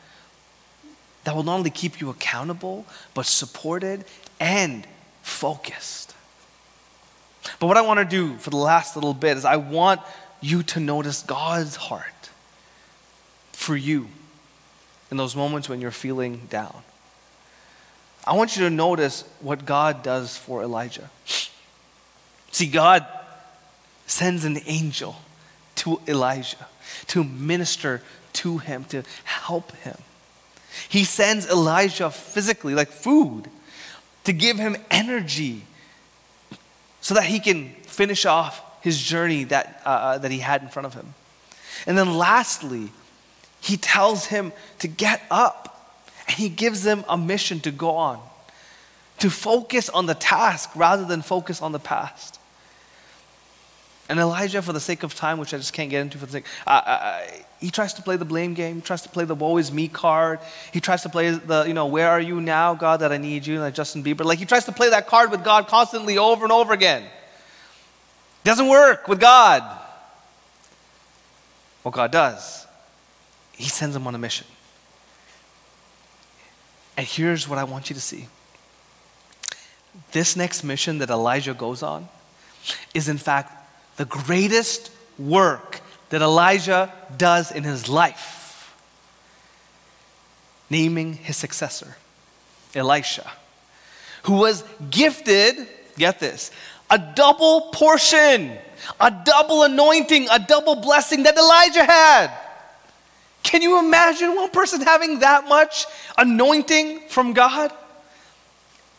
that 1.27 1.35
will 1.35 1.43
not 1.43 1.57
only 1.57 1.69
keep 1.69 1.99
you 1.99 2.09
accountable, 2.09 2.85
but 3.13 3.25
supported 3.25 4.05
and 4.39 4.87
focused. 5.23 6.15
But 7.59 7.67
what 7.67 7.75
I 7.75 7.81
want 7.81 7.99
to 7.99 8.05
do 8.05 8.37
for 8.37 8.49
the 8.49 8.55
last 8.55 8.95
little 8.95 9.13
bit 9.13 9.35
is 9.35 9.43
I 9.43 9.57
want 9.57 9.99
you 10.39 10.63
to 10.63 10.79
notice 10.79 11.23
God's 11.23 11.75
heart 11.75 12.29
for 13.51 13.75
you 13.75 14.07
in 15.11 15.17
those 15.17 15.35
moments 15.35 15.67
when 15.67 15.81
you're 15.81 15.91
feeling 15.91 16.47
down. 16.49 16.81
I 18.25 18.33
want 18.33 18.55
you 18.55 18.63
to 18.63 18.69
notice 18.69 19.25
what 19.41 19.65
God 19.65 20.03
does 20.03 20.37
for 20.37 20.63
Elijah. 20.63 21.09
See, 22.53 22.67
God 22.67 23.05
sends 24.05 24.45
an 24.45 24.59
angel 24.65 25.17
to 25.75 25.99
Elijah 26.07 26.67
to 27.07 27.25
minister 27.25 28.01
to 28.31 28.59
him, 28.59 28.85
to 28.85 29.03
help 29.25 29.75
him. 29.75 29.97
He 30.89 31.03
sends 31.03 31.47
Elijah 31.47 32.09
physically, 32.09 32.73
like 32.73 32.89
food, 32.89 33.49
to 34.23 34.33
give 34.33 34.57
him 34.57 34.75
energy 34.91 35.63
so 37.01 37.13
that 37.15 37.23
he 37.23 37.39
can 37.39 37.69
finish 37.83 38.25
off 38.25 38.61
his 38.83 39.01
journey 39.01 39.45
that, 39.45 39.81
uh, 39.85 39.89
uh, 39.89 40.17
that 40.17 40.31
he 40.31 40.39
had 40.39 40.61
in 40.61 40.69
front 40.69 40.85
of 40.85 40.93
him. 40.93 41.13
And 41.85 41.97
then 41.97 42.17
lastly, 42.17 42.89
he 43.61 43.77
tells 43.77 44.25
him 44.25 44.51
to 44.79 44.87
get 44.87 45.21
up 45.31 46.03
and 46.27 46.35
he 46.35 46.49
gives 46.49 46.85
him 46.85 47.05
a 47.07 47.17
mission 47.17 47.59
to 47.61 47.71
go 47.71 47.91
on, 47.91 48.19
to 49.19 49.29
focus 49.29 49.89
on 49.89 50.05
the 50.05 50.15
task 50.15 50.69
rather 50.75 51.05
than 51.05 51.21
focus 51.21 51.61
on 51.61 51.71
the 51.71 51.79
past. 51.79 52.36
And 54.09 54.19
Elijah, 54.19 54.61
for 54.61 54.71
the 54.71 54.79
sake 54.79 55.03
of 55.03 55.15
time, 55.15 55.37
which 55.37 55.53
I 55.53 55.57
just 55.57 55.73
can't 55.73 55.89
get 55.89 56.01
into 56.01 56.17
for 56.17 56.25
the 56.25 56.31
sake, 56.31 56.45
uh, 56.65 56.69
uh, 56.69 57.21
he 57.59 57.69
tries 57.69 57.93
to 57.95 58.01
play 58.01 58.15
the 58.15 58.25
blame 58.25 58.53
game. 58.53 58.75
He 58.75 58.81
tries 58.81 59.01
to 59.01 59.09
play 59.09 59.25
the 59.25 59.35
woe 59.35 59.57
is 59.57 59.71
me 59.71 59.89
card. 59.89 60.39
He 60.71 60.79
tries 60.79 61.01
to 61.03 61.09
play 61.09 61.31
the, 61.31 61.65
you 61.67 61.73
know, 61.73 61.87
where 61.87 62.09
are 62.09 62.21
you 62.21 62.39
now, 62.39 62.73
God, 62.73 63.01
that 63.01 63.11
I 63.11 63.17
need 63.17 63.45
you, 63.45 63.59
like 63.59 63.73
Justin 63.73 64.03
Bieber. 64.03 64.23
Like 64.23 64.39
he 64.39 64.45
tries 64.45 64.65
to 64.65 64.71
play 64.71 64.89
that 64.91 65.07
card 65.07 65.29
with 65.29 65.43
God 65.43 65.67
constantly 65.67 66.17
over 66.17 66.45
and 66.45 66.51
over 66.53 66.71
again. 66.71 67.03
Doesn't 68.43 68.69
work 68.69 69.09
with 69.09 69.19
God. 69.19 69.63
What 71.83 71.93
God 71.93 72.11
does, 72.11 72.65
He 73.53 73.65
sends 73.65 73.95
him 73.95 74.07
on 74.07 74.15
a 74.15 74.17
mission. 74.17 74.47
And 76.95 77.05
here's 77.05 77.47
what 77.47 77.59
I 77.59 77.63
want 77.63 77.89
you 77.89 77.93
to 77.93 78.01
see 78.01 78.27
this 80.11 80.35
next 80.35 80.63
mission 80.63 80.99
that 80.99 81.09
Elijah 81.09 81.53
goes 81.53 81.81
on 81.83 82.07
is, 82.93 83.09
in 83.09 83.17
fact, 83.17 83.66
the 83.97 84.05
greatest 84.05 84.91
work 85.19 85.81
that 86.09 86.21
Elijah 86.21 86.91
does 87.17 87.51
in 87.51 87.63
his 87.63 87.89
life, 87.89 88.73
naming 90.69 91.13
his 91.13 91.35
successor, 91.35 91.97
Elisha, 92.73 93.29
who 94.23 94.33
was 94.33 94.63
gifted, 94.89 95.67
get 95.97 96.19
this, 96.19 96.51
a 96.89 96.97
double 96.97 97.69
portion, 97.73 98.57
a 98.99 99.11
double 99.25 99.63
anointing, 99.63 100.27
a 100.31 100.39
double 100.39 100.75
blessing 100.75 101.23
that 101.23 101.35
Elijah 101.37 101.83
had. 101.83 102.31
Can 103.43 103.61
you 103.61 103.79
imagine 103.79 104.35
one 104.35 104.49
person 104.51 104.81
having 104.81 105.19
that 105.19 105.47
much 105.47 105.85
anointing 106.17 107.01
from 107.09 107.33
God? 107.33 107.71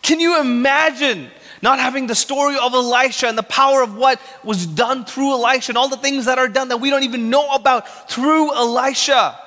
Can 0.03 0.20
you 0.20 0.40
imagine 0.40 1.30
not 1.63 1.79
having 1.79 2.07
the 2.07 2.15
story 2.15 2.57
of 2.57 2.73
Elisha 2.73 3.29
and 3.29 3.37
the 3.37 3.43
power 3.43 3.83
of 3.83 3.97
what 3.97 4.21
was 4.45 4.67
done 4.67 5.05
through 5.05 5.33
Elisha 5.33 5.73
and 5.73 5.79
all 5.79 5.89
the 5.89 5.97
things 5.97 6.27
that 6.27 6.39
are 6.39 6.49
done 6.49 6.69
that 6.69 6.79
we 6.79 6.91
don't 6.91 7.05
even 7.05 7.31
know 7.31 7.55
about 7.55 8.11
through 8.11 8.55
Elisha? 8.55 9.39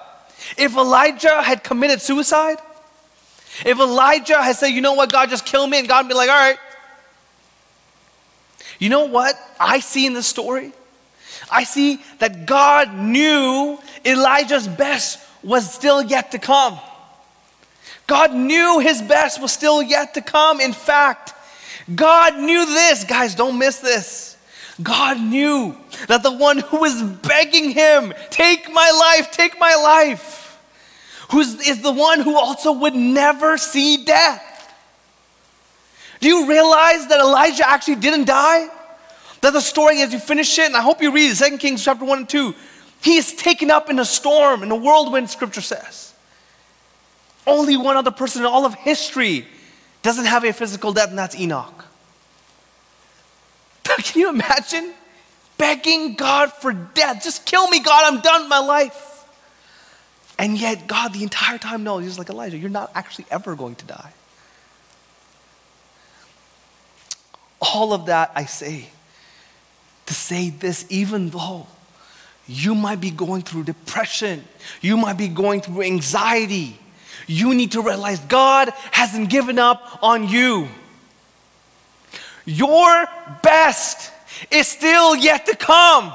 If 0.57 0.75
Elijah 0.75 1.41
had 1.41 1.63
committed 1.63 2.01
suicide, 2.01 2.57
if 3.65 3.79
Elijah 3.79 4.41
had 4.41 4.55
said, 4.55 4.67
you 4.67 4.81
know 4.81 4.93
what, 4.93 5.11
God, 5.11 5.29
just 5.29 5.45
kill 5.45 5.67
me, 5.67 5.79
and 5.79 5.87
God 5.87 6.05
would 6.05 6.09
be 6.09 6.15
like, 6.15 6.29
all 6.29 6.35
right. 6.35 6.57
You 8.79 8.89
know 8.89 9.05
what 9.05 9.35
I 9.59 9.79
see 9.79 10.05
in 10.05 10.13
this 10.13 10.25
story? 10.25 10.73
I 11.51 11.65
see 11.65 11.99
that 12.19 12.45
God 12.45 12.93
knew 12.93 13.77
Elijah's 14.05 14.67
best 14.67 15.19
was 15.43 15.71
still 15.71 16.01
yet 16.01 16.31
to 16.31 16.39
come. 16.39 16.79
God 18.07 18.33
knew 18.33 18.79
his 18.79 19.01
best 19.01 19.41
was 19.41 19.51
still 19.51 19.81
yet 19.81 20.15
to 20.15 20.21
come. 20.21 20.59
In 20.59 20.73
fact, 20.73 21.33
God 21.93 22.37
knew 22.37 22.65
this. 22.65 23.03
Guys, 23.03 23.35
don't 23.35 23.57
miss 23.57 23.79
this. 23.79 24.37
God 24.81 25.19
knew 25.19 25.75
that 26.07 26.23
the 26.23 26.31
one 26.31 26.59
who 26.59 26.79
was 26.79 27.01
begging 27.01 27.71
him, 27.71 28.13
take 28.29 28.71
my 28.71 28.91
life, 28.91 29.31
take 29.31 29.59
my 29.59 29.75
life, 29.75 30.59
who 31.31 31.41
is 31.41 31.81
the 31.81 31.91
one 31.91 32.21
who 32.21 32.37
also 32.37 32.71
would 32.71 32.95
never 32.95 33.57
see 33.57 34.03
death. 34.03 34.73
Do 36.19 36.27
you 36.27 36.47
realize 36.47 37.07
that 37.07 37.19
Elijah 37.19 37.67
actually 37.67 37.95
didn't 37.95 38.25
die? 38.25 38.69
That 39.41 39.53
the 39.53 39.61
story, 39.61 40.01
as 40.01 40.13
you 40.13 40.19
finish 40.19 40.57
it, 40.59 40.67
and 40.67 40.77
I 40.77 40.81
hope 40.81 41.01
you 41.01 41.11
read 41.11 41.35
2 41.35 41.57
Kings 41.57 41.83
chapter 41.83 42.05
1 42.05 42.17
and 42.19 42.29
2, 42.29 42.55
he 43.01 43.17
is 43.17 43.33
taken 43.33 43.71
up 43.71 43.89
in 43.89 43.97
a 43.97 44.05
storm, 44.05 44.61
in 44.61 44.71
a 44.71 44.75
whirlwind, 44.75 45.29
scripture 45.29 45.61
says. 45.61 46.13
Only 47.47 47.75
one 47.75 47.97
other 47.97 48.11
person 48.11 48.43
in 48.43 48.47
all 48.47 48.65
of 48.65 48.75
history 48.75 49.47
doesn't 50.01 50.25
have 50.25 50.43
a 50.43 50.53
physical 50.53 50.93
death, 50.93 51.09
and 51.09 51.17
that's 51.17 51.35
Enoch. 51.35 51.85
Can 53.83 54.19
you 54.21 54.29
imagine 54.29 54.93
begging 55.57 56.15
God 56.15 56.51
for 56.51 56.73
death? 56.73 57.23
Just 57.23 57.45
kill 57.45 57.67
me, 57.69 57.79
God, 57.79 58.13
I'm 58.13 58.21
done 58.21 58.41
with 58.41 58.49
my 58.49 58.59
life. 58.59 59.25
And 60.39 60.57
yet, 60.57 60.87
God, 60.87 61.13
the 61.13 61.21
entire 61.21 61.59
time 61.59 61.83
knows, 61.83 62.03
He's 62.03 62.17
like, 62.17 62.29
Elijah, 62.29 62.57
you're 62.57 62.69
not 62.69 62.91
actually 62.95 63.25
ever 63.29 63.55
going 63.55 63.75
to 63.75 63.85
die. 63.85 64.11
All 67.61 67.93
of 67.93 68.07
that 68.07 68.31
I 68.35 68.45
say 68.45 68.87
to 70.11 70.13
say 70.13 70.49
this, 70.49 70.85
even 70.89 71.29
though 71.29 71.67
you 72.47 72.75
might 72.75 72.99
be 72.99 73.11
going 73.11 73.43
through 73.43 73.63
depression, 73.63 74.43
you 74.81 74.97
might 74.97 75.17
be 75.17 75.29
going 75.29 75.61
through 75.61 75.83
anxiety, 75.83 76.77
you 77.31 77.53
need 77.53 77.71
to 77.71 77.81
realize 77.81 78.19
God 78.19 78.69
hasn't 78.91 79.29
given 79.29 79.57
up 79.57 79.99
on 80.03 80.27
you. 80.27 80.67
Your 82.45 83.05
best 83.41 84.11
is 84.49 84.67
still 84.67 85.15
yet 85.15 85.45
to 85.45 85.55
come. 85.55 86.11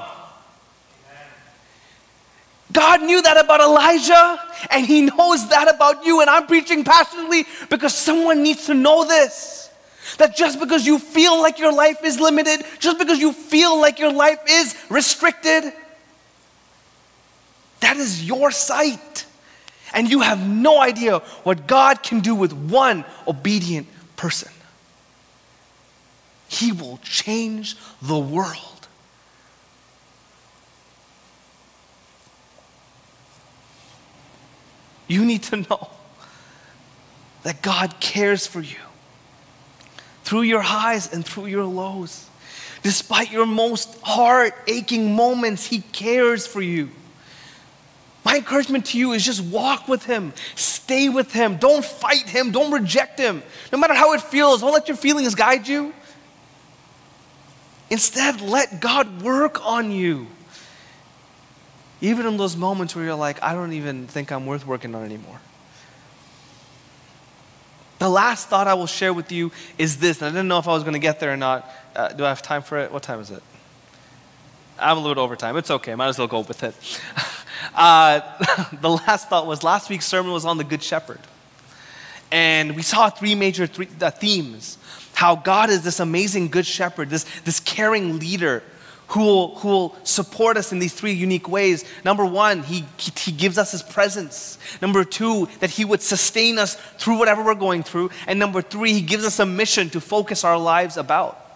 God 2.71 3.01
knew 3.01 3.21
that 3.21 3.43
about 3.43 3.61
Elijah, 3.61 4.39
and 4.69 4.85
He 4.85 5.01
knows 5.01 5.49
that 5.49 5.73
about 5.73 6.05
you. 6.05 6.21
And 6.21 6.29
I'm 6.29 6.45
preaching 6.45 6.83
passionately 6.83 7.45
because 7.69 7.95
someone 7.95 8.43
needs 8.43 8.65
to 8.67 8.73
know 8.73 9.05
this. 9.05 9.69
That 10.17 10.35
just 10.35 10.59
because 10.59 10.85
you 10.85 10.99
feel 10.99 11.41
like 11.41 11.59
your 11.59 11.71
life 11.71 12.03
is 12.03 12.19
limited, 12.19 12.65
just 12.79 12.97
because 12.97 13.19
you 13.19 13.33
feel 13.33 13.79
like 13.79 13.99
your 13.99 14.11
life 14.11 14.39
is 14.47 14.75
restricted, 14.89 15.71
that 17.79 17.97
is 17.97 18.23
your 18.23 18.51
sight. 18.51 19.26
And 19.97 20.11
you 20.11 20.21
have 20.21 20.47
no 20.47 20.79
idea 20.79 21.17
what 21.41 21.65
God 21.65 22.03
can 22.03 22.19
do 22.19 22.35
with 22.35 22.53
one 22.53 23.03
obedient 23.27 23.87
person. 24.15 24.51
He 26.47 26.71
will 26.71 26.99
change 27.01 27.75
the 27.99 28.19
world. 28.19 28.87
You 35.07 35.25
need 35.25 35.41
to 35.43 35.57
know 35.67 35.89
that 37.41 37.63
God 37.63 37.99
cares 37.99 38.45
for 38.45 38.61
you 38.61 38.77
through 40.23 40.43
your 40.43 40.61
highs 40.61 41.11
and 41.11 41.25
through 41.25 41.47
your 41.47 41.65
lows. 41.65 42.29
Despite 42.83 43.31
your 43.31 43.47
most 43.47 43.99
heart 44.01 44.53
aching 44.67 45.15
moments, 45.15 45.65
He 45.65 45.79
cares 45.79 46.45
for 46.45 46.61
you. 46.61 46.91
My 48.27 48.35
encouragement 48.35 48.87
to 48.87 48.97
you 48.97 49.13
is 49.13 49.23
just 49.23 49.41
walk 49.41 49.87
with 49.87 50.03
Him, 50.03 50.33
stay 50.53 51.07
with 51.07 51.31
Him, 51.31 51.55
don't 51.55 51.85
fight 51.85 52.27
Him, 52.27 52.51
don't 52.51 52.73
reject 52.73 53.17
Him. 53.17 53.41
No 53.71 53.77
matter 53.77 53.93
how 53.93 54.11
it 54.11 54.21
feels, 54.21 54.59
don't 54.59 54.73
let 54.73 54.89
your 54.89 54.97
feelings 54.97 55.33
guide 55.33 55.65
you. 55.65 55.93
Instead, 57.89 58.41
let 58.41 58.81
God 58.81 59.21
work 59.21 59.65
on 59.65 59.91
you. 59.91 60.27
Even 62.01 62.25
in 62.25 62.35
those 62.35 62.57
moments 62.57 62.97
where 62.97 63.05
you're 63.05 63.15
like, 63.15 63.41
I 63.41 63.53
don't 63.53 63.71
even 63.71 64.07
think 64.07 64.29
I'm 64.33 64.45
worth 64.45 64.67
working 64.67 64.93
on 64.93 65.05
anymore. 65.05 65.39
The 67.99 68.09
last 68.09 68.49
thought 68.49 68.67
I 68.67 68.73
will 68.73 68.87
share 68.87 69.13
with 69.13 69.31
you 69.31 69.53
is 69.77 69.99
this, 69.99 70.21
and 70.21 70.27
I 70.27 70.31
didn't 70.31 70.49
know 70.49 70.59
if 70.59 70.67
I 70.67 70.73
was 70.73 70.83
going 70.83 70.95
to 70.95 70.99
get 70.99 71.21
there 71.21 71.31
or 71.31 71.37
not. 71.37 71.73
Uh, 71.95 72.09
do 72.09 72.25
I 72.25 72.27
have 72.27 72.41
time 72.41 72.61
for 72.61 72.77
it? 72.77 72.91
What 72.91 73.03
time 73.03 73.21
is 73.21 73.31
it? 73.31 73.41
I'm 74.77 74.97
a 74.97 74.99
little 74.99 75.15
bit 75.15 75.21
over 75.21 75.37
time. 75.37 75.55
It's 75.55 75.71
okay. 75.71 75.95
Might 75.95 76.09
as 76.09 76.19
well 76.19 76.27
go 76.27 76.41
with 76.41 76.61
it. 76.63 76.75
Uh, 77.73 78.21
the 78.81 78.89
last 78.89 79.29
thought 79.29 79.47
was 79.47 79.63
last 79.63 79.89
week's 79.89 80.05
sermon 80.05 80.31
was 80.31 80.45
on 80.45 80.57
the 80.57 80.63
Good 80.63 80.83
Shepherd. 80.83 81.19
And 82.31 82.75
we 82.75 82.81
saw 82.81 83.09
three 83.09 83.35
major 83.35 83.67
three, 83.67 83.87
uh, 84.01 84.11
themes 84.11 84.77
how 85.13 85.35
God 85.35 85.71
is 85.71 85.83
this 85.83 85.99
amazing 85.99 86.49
Good 86.49 86.67
Shepherd, 86.67 87.09
this, 87.09 87.23
this 87.41 87.59
caring 87.59 88.19
leader 88.19 88.61
who 89.07 89.21
will, 89.21 89.55
who 89.55 89.67
will 89.67 89.95
support 90.03 90.57
us 90.57 90.71
in 90.71 90.77
these 90.77 90.93
three 90.93 91.13
unique 91.13 91.49
ways. 91.49 91.85
Number 92.05 92.23
one, 92.23 92.61
he, 92.61 92.85
he 93.17 93.31
gives 93.31 93.57
us 93.57 93.71
his 93.71 93.81
presence. 93.81 94.59
Number 94.79 95.03
two, 95.03 95.47
that 95.59 95.71
he 95.71 95.85
would 95.85 96.03
sustain 96.03 96.59
us 96.59 96.75
through 96.99 97.17
whatever 97.17 97.43
we're 97.43 97.55
going 97.55 97.81
through. 97.81 98.11
And 98.27 98.37
number 98.37 98.61
three, 98.61 98.93
he 98.93 99.01
gives 99.01 99.25
us 99.25 99.39
a 99.39 99.45
mission 99.45 99.89
to 99.91 100.01
focus 100.01 100.43
our 100.43 100.59
lives 100.59 100.97
about. 100.97 101.46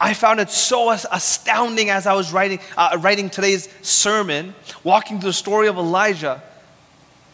I 0.00 0.14
found 0.14 0.38
it 0.40 0.50
so 0.50 0.90
astounding 0.90 1.90
as 1.90 2.06
I 2.06 2.14
was 2.14 2.32
writing, 2.32 2.60
uh, 2.76 2.98
writing 3.00 3.30
today's 3.30 3.68
sermon, 3.82 4.54
walking 4.84 5.18
through 5.20 5.30
the 5.30 5.34
story 5.34 5.66
of 5.66 5.76
Elijah, 5.76 6.42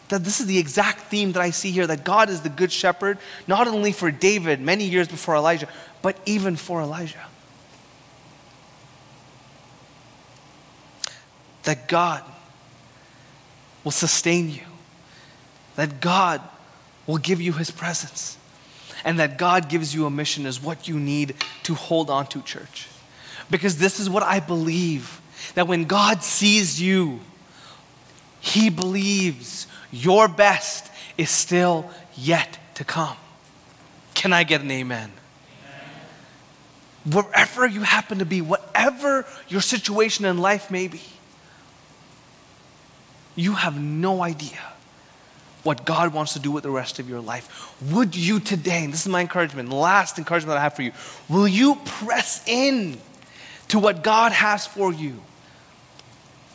that 0.09 0.23
this 0.23 0.39
is 0.39 0.47
the 0.47 0.57
exact 0.57 1.01
theme 1.01 1.31
that 1.33 1.41
I 1.41 1.51
see 1.51 1.71
here 1.71 1.85
that 1.87 2.03
God 2.03 2.29
is 2.29 2.41
the 2.41 2.49
good 2.49 2.71
shepherd, 2.71 3.17
not 3.47 3.67
only 3.67 3.91
for 3.91 4.09
David 4.11 4.61
many 4.61 4.85
years 4.85 5.07
before 5.07 5.35
Elijah, 5.35 5.67
but 6.01 6.17
even 6.25 6.55
for 6.55 6.81
Elijah. 6.81 7.25
That 11.63 11.87
God 11.87 12.23
will 13.83 13.91
sustain 13.91 14.49
you, 14.49 14.61
that 15.75 16.01
God 16.01 16.41
will 17.05 17.17
give 17.17 17.41
you 17.41 17.53
his 17.53 17.69
presence 17.69 18.37
and 19.05 19.19
that 19.19 19.37
God 19.37 19.69
gives 19.69 19.93
you 19.93 20.07
a 20.07 20.09
mission 20.09 20.47
is 20.47 20.61
what 20.61 20.87
you 20.87 20.99
need 20.99 21.35
to 21.63 21.75
hold 21.75 22.09
on 22.09 22.25
to, 22.27 22.41
church. 22.41 22.87
Because 23.51 23.77
this 23.77 23.99
is 23.99 24.09
what 24.09 24.23
I 24.23 24.39
believe 24.39 25.21
that 25.53 25.67
when 25.67 25.85
God 25.85 26.23
sees 26.23 26.81
you, 26.81 27.19
He 28.39 28.71
believes 28.71 29.67
your 29.91 30.27
best 30.27 30.91
is 31.19 31.29
still 31.29 31.89
yet 32.17 32.57
to 32.73 32.83
come. 32.83 33.15
Can 34.15 34.33
I 34.33 34.43
get 34.43 34.61
an 34.61 34.71
amen? 34.71 35.11
amen? 37.05 37.23
wherever 37.23 37.67
you 37.67 37.81
happen 37.81 38.19
to 38.19 38.25
be, 38.25 38.41
whatever 38.41 39.27
your 39.47 39.61
situation 39.61 40.25
in 40.25 40.39
life 40.39 40.71
may 40.71 40.87
be, 40.87 41.03
you 43.35 43.53
have 43.53 43.79
no 43.79 44.23
idea 44.23 44.57
what 45.65 45.83
God 45.83 46.13
wants 46.13 46.33
to 46.33 46.39
do 46.39 46.51
with 46.51 46.63
the 46.63 46.69
rest 46.69 46.99
of 46.99 47.09
your 47.09 47.19
life. 47.19 47.75
Would 47.91 48.15
you 48.15 48.39
today, 48.39 48.83
and 48.83 48.93
this 48.93 49.01
is 49.01 49.07
my 49.07 49.21
encouragement, 49.21 49.69
last 49.69 50.19
encouragement 50.19 50.51
that 50.51 50.59
I 50.59 50.63
have 50.63 50.75
for 50.75 50.83
you, 50.83 50.91
will 51.27 51.47
you 51.47 51.75
press 51.85 52.47
in 52.47 52.99
to 53.69 53.79
what 53.79 54.03
God 54.03 54.31
has 54.31 54.67
for 54.67 54.93
you 54.93 55.21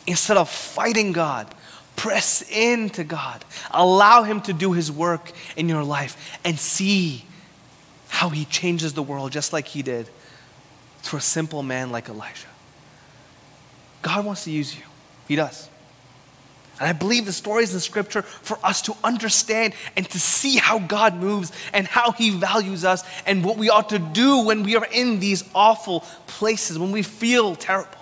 instead 0.07 0.37
of 0.37 0.49
fighting 0.49 1.11
God? 1.11 1.53
Press 1.97 2.41
into 2.49 3.03
God. 3.03 3.43
Allow 3.71 4.23
Him 4.23 4.39
to 4.41 4.53
do 4.53 4.71
His 4.71 4.89
work 4.89 5.33
in 5.57 5.67
your 5.67 5.83
life 5.83 6.39
and 6.45 6.57
see 6.57 7.25
how 8.07 8.29
He 8.29 8.45
changes 8.45 8.93
the 8.93 9.03
world 9.03 9.33
just 9.33 9.51
like 9.51 9.67
He 9.67 9.81
did 9.81 10.09
through 10.99 11.19
a 11.19 11.21
simple 11.21 11.63
man 11.63 11.91
like 11.91 12.07
Elijah. 12.07 12.47
God 14.03 14.25
wants 14.25 14.45
to 14.45 14.51
use 14.51 14.73
you, 14.73 14.83
He 15.27 15.35
does. 15.35 15.67
And 16.81 16.89
I 16.89 16.93
believe 16.93 17.27
the 17.27 17.31
stories 17.31 17.75
in 17.75 17.79
Scripture 17.79 18.23
for 18.23 18.57
us 18.63 18.81
to 18.81 18.95
understand 19.03 19.75
and 19.95 20.09
to 20.09 20.19
see 20.19 20.57
how 20.57 20.79
God 20.79 21.15
moves 21.15 21.51
and 21.73 21.85
how 21.85 22.11
He 22.11 22.31
values 22.31 22.83
us 22.83 23.03
and 23.27 23.45
what 23.45 23.55
we 23.55 23.69
ought 23.69 23.89
to 23.89 23.99
do 23.99 24.39
when 24.39 24.63
we 24.63 24.75
are 24.75 24.87
in 24.91 25.19
these 25.19 25.43
awful 25.53 25.99
places, 26.25 26.79
when 26.79 26.91
we 26.91 27.03
feel 27.03 27.55
terrible. 27.55 27.99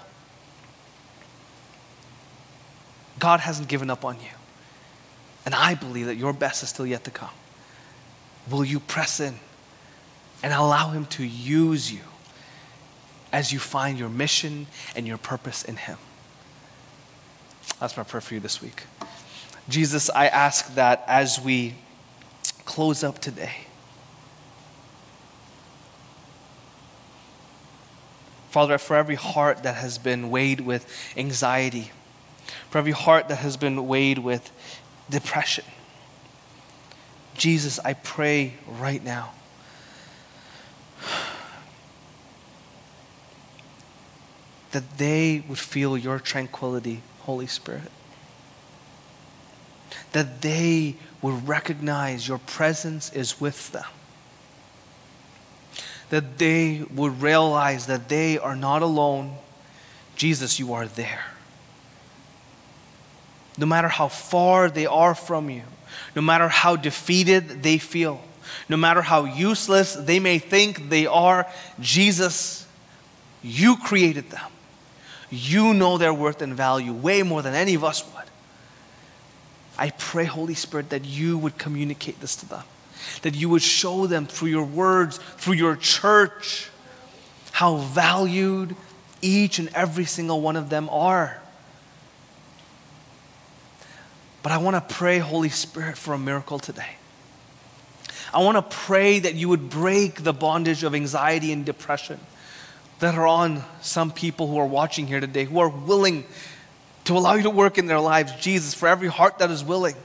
God 3.19 3.41
hasn't 3.41 3.67
given 3.67 3.89
up 3.89 4.05
on 4.05 4.15
you. 4.15 4.31
And 5.45 5.53
I 5.53 5.75
believe 5.75 6.05
that 6.05 6.15
your 6.15 6.31
best 6.31 6.63
is 6.63 6.69
still 6.69 6.87
yet 6.87 7.03
to 7.03 7.11
come. 7.11 7.31
Will 8.49 8.63
you 8.63 8.79
press 8.79 9.19
in 9.19 9.35
and 10.41 10.53
allow 10.53 10.91
Him 10.91 11.05
to 11.07 11.25
use 11.25 11.91
you 11.91 11.99
as 13.33 13.51
you 13.51 13.59
find 13.59 13.99
your 13.99 14.07
mission 14.07 14.67
and 14.95 15.05
your 15.05 15.17
purpose 15.17 15.65
in 15.65 15.75
Him? 15.75 15.97
That's 17.79 17.95
my 17.95 18.03
prayer 18.03 18.21
for 18.21 18.33
you 18.33 18.39
this 18.39 18.61
week. 18.61 18.83
Jesus, 19.69 20.09
I 20.09 20.27
ask 20.27 20.73
that 20.75 21.03
as 21.07 21.39
we 21.39 21.75
close 22.65 23.03
up 23.03 23.19
today, 23.19 23.53
Father, 28.49 28.79
for 28.79 28.95
every 28.95 29.15
heart 29.15 29.61
that 29.63 29.75
has 29.75 29.99
been 29.99 30.31
weighed 30.31 30.61
with 30.61 30.91
anxiety, 31.15 31.91
for 32.71 32.79
every 32.79 32.91
heart 32.91 33.27
that 33.27 33.37
has 33.37 33.57
been 33.57 33.87
weighed 33.87 34.17
with 34.17 34.51
depression, 35.09 35.65
Jesus, 37.35 37.79
I 37.85 37.93
pray 37.93 38.55
right 38.67 39.03
now. 39.03 39.31
That 44.71 44.97
they 44.97 45.43
would 45.47 45.59
feel 45.59 45.97
your 45.97 46.19
tranquility 46.19 47.01
Holy 47.21 47.47
Spirit. 47.47 47.91
That 50.11 50.41
they 50.41 50.95
would 51.21 51.47
recognize 51.47 52.27
your 52.27 52.39
presence 52.39 53.11
is 53.13 53.39
with 53.39 53.71
them. 53.71 53.85
That 56.09 56.37
they 56.37 56.83
would 56.93 57.21
realize 57.21 57.85
that 57.85 58.09
they 58.09 58.37
are 58.37 58.55
not 58.55 58.81
alone. 58.81 59.35
Jesus, 60.15 60.59
you 60.59 60.73
are 60.73 60.87
there. 60.87 61.25
No 63.57 63.65
matter 63.65 63.89
how 63.89 64.07
far 64.07 64.69
they 64.69 64.85
are 64.85 65.13
from 65.13 65.49
you, 65.49 65.63
no 66.15 66.21
matter 66.21 66.47
how 66.47 66.75
defeated 66.75 67.61
they 67.61 67.77
feel, 67.77 68.21
no 68.67 68.77
matter 68.77 69.01
how 69.01 69.25
useless 69.25 69.93
they 69.93 70.19
may 70.19 70.39
think 70.39 70.89
they 70.89 71.05
are, 71.05 71.45
Jesus, 71.79 72.65
you 73.43 73.77
created 73.77 74.29
them. 74.29 74.49
You 75.29 75.73
know 75.73 75.97
their 75.97 76.13
worth 76.13 76.41
and 76.41 76.53
value 76.53 76.93
way 76.93 77.23
more 77.23 77.41
than 77.41 77.53
any 77.53 77.75
of 77.75 77.83
us 77.83 78.03
would. 78.13 78.23
I 79.77 79.91
pray, 79.91 80.25
Holy 80.25 80.55
Spirit, 80.55 80.89
that 80.89 81.05
you 81.05 81.37
would 81.37 81.57
communicate 81.57 82.19
this 82.19 82.35
to 82.37 82.49
them, 82.49 82.63
that 83.21 83.35
you 83.35 83.47
would 83.49 83.61
show 83.61 84.07
them 84.07 84.25
through 84.25 84.49
your 84.49 84.65
words, 84.65 85.19
through 85.37 85.53
your 85.53 85.75
church, 85.75 86.69
how 87.51 87.77
valued 87.77 88.75
each 89.21 89.59
and 89.59 89.69
every 89.73 90.05
single 90.05 90.41
one 90.41 90.55
of 90.55 90.69
them 90.69 90.89
are. 90.89 91.41
But 94.41 94.51
I 94.51 94.57
want 94.57 94.75
to 94.75 94.93
pray, 94.93 95.19
Holy 95.19 95.49
Spirit, 95.49 95.97
for 95.97 96.13
a 96.13 96.17
miracle 96.17 96.59
today. 96.59 96.95
I 98.33 98.43
want 98.43 98.57
to 98.57 98.77
pray 98.77 99.19
that 99.19 99.35
you 99.35 99.49
would 99.49 99.69
break 99.69 100.23
the 100.23 100.33
bondage 100.33 100.83
of 100.83 100.93
anxiety 100.93 101.51
and 101.51 101.65
depression 101.65 102.19
that 102.99 103.15
are 103.15 103.27
on 103.27 103.63
some 103.81 104.11
people 104.11 104.47
who 104.47 104.57
are 104.57 104.65
watching 104.65 105.07
here 105.07 105.19
today, 105.19 105.45
who 105.45 105.59
are 105.59 105.69
willing 105.69 106.25
to 107.05 107.13
allow 107.13 107.33
you 107.33 107.43
to 107.43 107.49
work 107.49 107.77
in 107.77 107.87
their 107.87 107.99
lives. 107.99 108.33
Jesus, 108.39 108.73
for 108.73 108.87
every 108.87 109.07
heart 109.07 109.39
that 109.39 109.49
is 109.49 109.63
willing, 109.63 109.95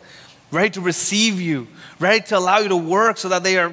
ready 0.51 0.71
to 0.71 0.81
receive 0.81 1.41
you, 1.41 1.67
ready 1.99 2.25
to 2.27 2.39
allow 2.39 2.59
you 2.59 2.69
to 2.69 2.77
work 2.77 3.19
so 3.19 3.29
that 3.29 3.43
they 3.43 3.59
are 3.59 3.73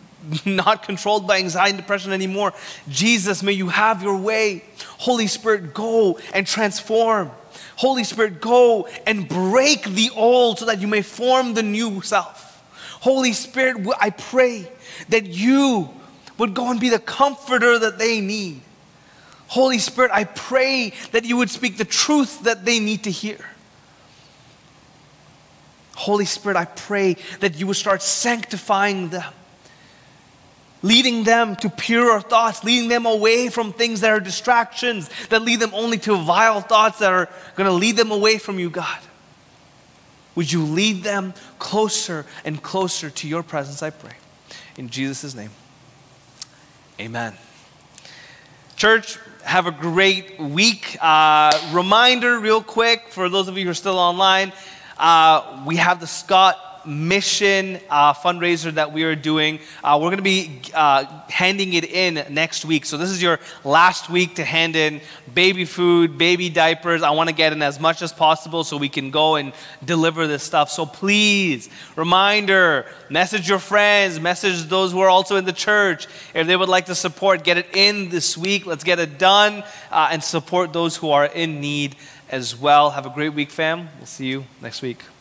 not 0.46 0.82
controlled 0.82 1.26
by 1.26 1.38
anxiety 1.38 1.70
and 1.70 1.78
depression 1.78 2.12
anymore. 2.12 2.52
Jesus, 2.88 3.42
may 3.42 3.52
you 3.52 3.68
have 3.68 4.02
your 4.02 4.16
way. 4.16 4.64
Holy 4.98 5.26
Spirit, 5.26 5.74
go 5.74 6.18
and 6.32 6.46
transform. 6.46 7.30
Holy 7.76 8.04
Spirit, 8.04 8.40
go 8.40 8.88
and 9.06 9.28
break 9.28 9.84
the 9.84 10.10
old 10.14 10.58
so 10.58 10.66
that 10.66 10.80
you 10.80 10.86
may 10.86 11.02
form 11.02 11.54
the 11.54 11.62
new 11.62 12.00
self. 12.00 12.62
Holy 13.00 13.32
Spirit, 13.32 13.86
I 14.00 14.10
pray 14.10 14.70
that 15.08 15.26
you 15.26 15.90
would 16.42 16.54
go 16.54 16.72
and 16.72 16.80
be 16.80 16.88
the 16.88 16.98
comforter 16.98 17.78
that 17.78 17.98
they 17.98 18.20
need. 18.20 18.60
Holy 19.46 19.78
Spirit, 19.78 20.10
I 20.12 20.24
pray 20.24 20.92
that 21.12 21.24
you 21.24 21.36
would 21.36 21.50
speak 21.50 21.76
the 21.76 21.84
truth 21.84 22.42
that 22.42 22.64
they 22.64 22.80
need 22.80 23.04
to 23.04 23.12
hear. 23.12 23.38
Holy 25.94 26.24
Spirit, 26.24 26.56
I 26.56 26.64
pray 26.64 27.16
that 27.38 27.60
you 27.60 27.68
would 27.68 27.76
start 27.76 28.02
sanctifying 28.02 29.10
them, 29.10 29.32
leading 30.82 31.22
them 31.22 31.54
to 31.56 31.70
purer 31.70 32.20
thoughts, 32.20 32.64
leading 32.64 32.88
them 32.88 33.06
away 33.06 33.48
from 33.48 33.72
things 33.72 34.00
that 34.00 34.10
are 34.10 34.18
distractions, 34.18 35.08
that 35.28 35.42
lead 35.42 35.60
them 35.60 35.70
only 35.72 35.98
to 35.98 36.16
vile 36.16 36.60
thoughts 36.60 36.98
that 36.98 37.12
are 37.12 37.28
going 37.54 37.68
to 37.68 37.72
lead 37.72 37.96
them 37.96 38.10
away 38.10 38.38
from 38.38 38.58
you, 38.58 38.68
God. 38.68 38.98
Would 40.34 40.50
you 40.50 40.64
lead 40.64 41.04
them 41.04 41.34
closer 41.60 42.26
and 42.44 42.60
closer 42.60 43.10
to 43.10 43.28
your 43.28 43.44
presence, 43.44 43.80
I 43.80 43.90
pray. 43.90 44.14
In 44.76 44.88
Jesus' 44.88 45.36
name. 45.36 45.50
Amen. 47.02 47.34
Church, 48.76 49.18
have 49.42 49.66
a 49.66 49.72
great 49.72 50.38
week. 50.38 50.96
Uh, 51.00 51.50
reminder, 51.72 52.38
real 52.38 52.62
quick, 52.62 53.08
for 53.10 53.28
those 53.28 53.48
of 53.48 53.58
you 53.58 53.64
who 53.64 53.70
are 53.72 53.74
still 53.74 53.98
online, 53.98 54.52
uh, 54.98 55.64
we 55.66 55.74
have 55.74 55.98
the 55.98 56.06
Scott 56.06 56.71
mission 56.86 57.78
uh, 57.90 58.12
fundraiser 58.14 58.72
that 58.74 58.92
we 58.92 59.04
are 59.04 59.14
doing. 59.14 59.60
Uh, 59.82 59.98
we're 60.00 60.08
going 60.08 60.16
to 60.16 60.22
be 60.22 60.60
uh, 60.74 61.04
handing 61.28 61.74
it 61.74 61.84
in 61.84 62.24
next 62.34 62.64
week. 62.64 62.84
So, 62.84 62.96
this 62.96 63.10
is 63.10 63.22
your 63.22 63.40
last 63.64 64.10
week 64.10 64.36
to 64.36 64.44
hand 64.44 64.76
in 64.76 65.00
baby 65.34 65.64
food, 65.64 66.18
baby 66.18 66.48
diapers. 66.48 67.02
I 67.02 67.10
want 67.10 67.28
to 67.28 67.34
get 67.34 67.52
in 67.52 67.62
as 67.62 67.80
much 67.80 68.02
as 68.02 68.12
possible 68.12 68.64
so 68.64 68.76
we 68.76 68.88
can 68.88 69.10
go 69.10 69.36
and 69.36 69.52
deliver 69.84 70.26
this 70.26 70.42
stuff. 70.42 70.70
So, 70.70 70.86
please, 70.86 71.68
reminder 71.96 72.86
message 73.10 73.48
your 73.48 73.58
friends, 73.58 74.18
message 74.18 74.62
those 74.64 74.92
who 74.92 75.00
are 75.00 75.10
also 75.10 75.36
in 75.36 75.44
the 75.44 75.52
church. 75.52 76.06
If 76.34 76.46
they 76.46 76.56
would 76.56 76.68
like 76.68 76.86
to 76.86 76.94
support, 76.94 77.44
get 77.44 77.58
it 77.58 77.66
in 77.74 78.08
this 78.08 78.36
week. 78.36 78.66
Let's 78.66 78.84
get 78.84 78.98
it 78.98 79.18
done 79.18 79.64
uh, 79.90 80.08
and 80.10 80.22
support 80.22 80.72
those 80.72 80.96
who 80.96 81.10
are 81.10 81.26
in 81.26 81.60
need 81.60 81.96
as 82.30 82.56
well. 82.56 82.90
Have 82.90 83.06
a 83.06 83.10
great 83.10 83.34
week, 83.34 83.50
fam. 83.50 83.88
We'll 83.98 84.06
see 84.06 84.26
you 84.26 84.44
next 84.60 84.82
week. 84.82 85.11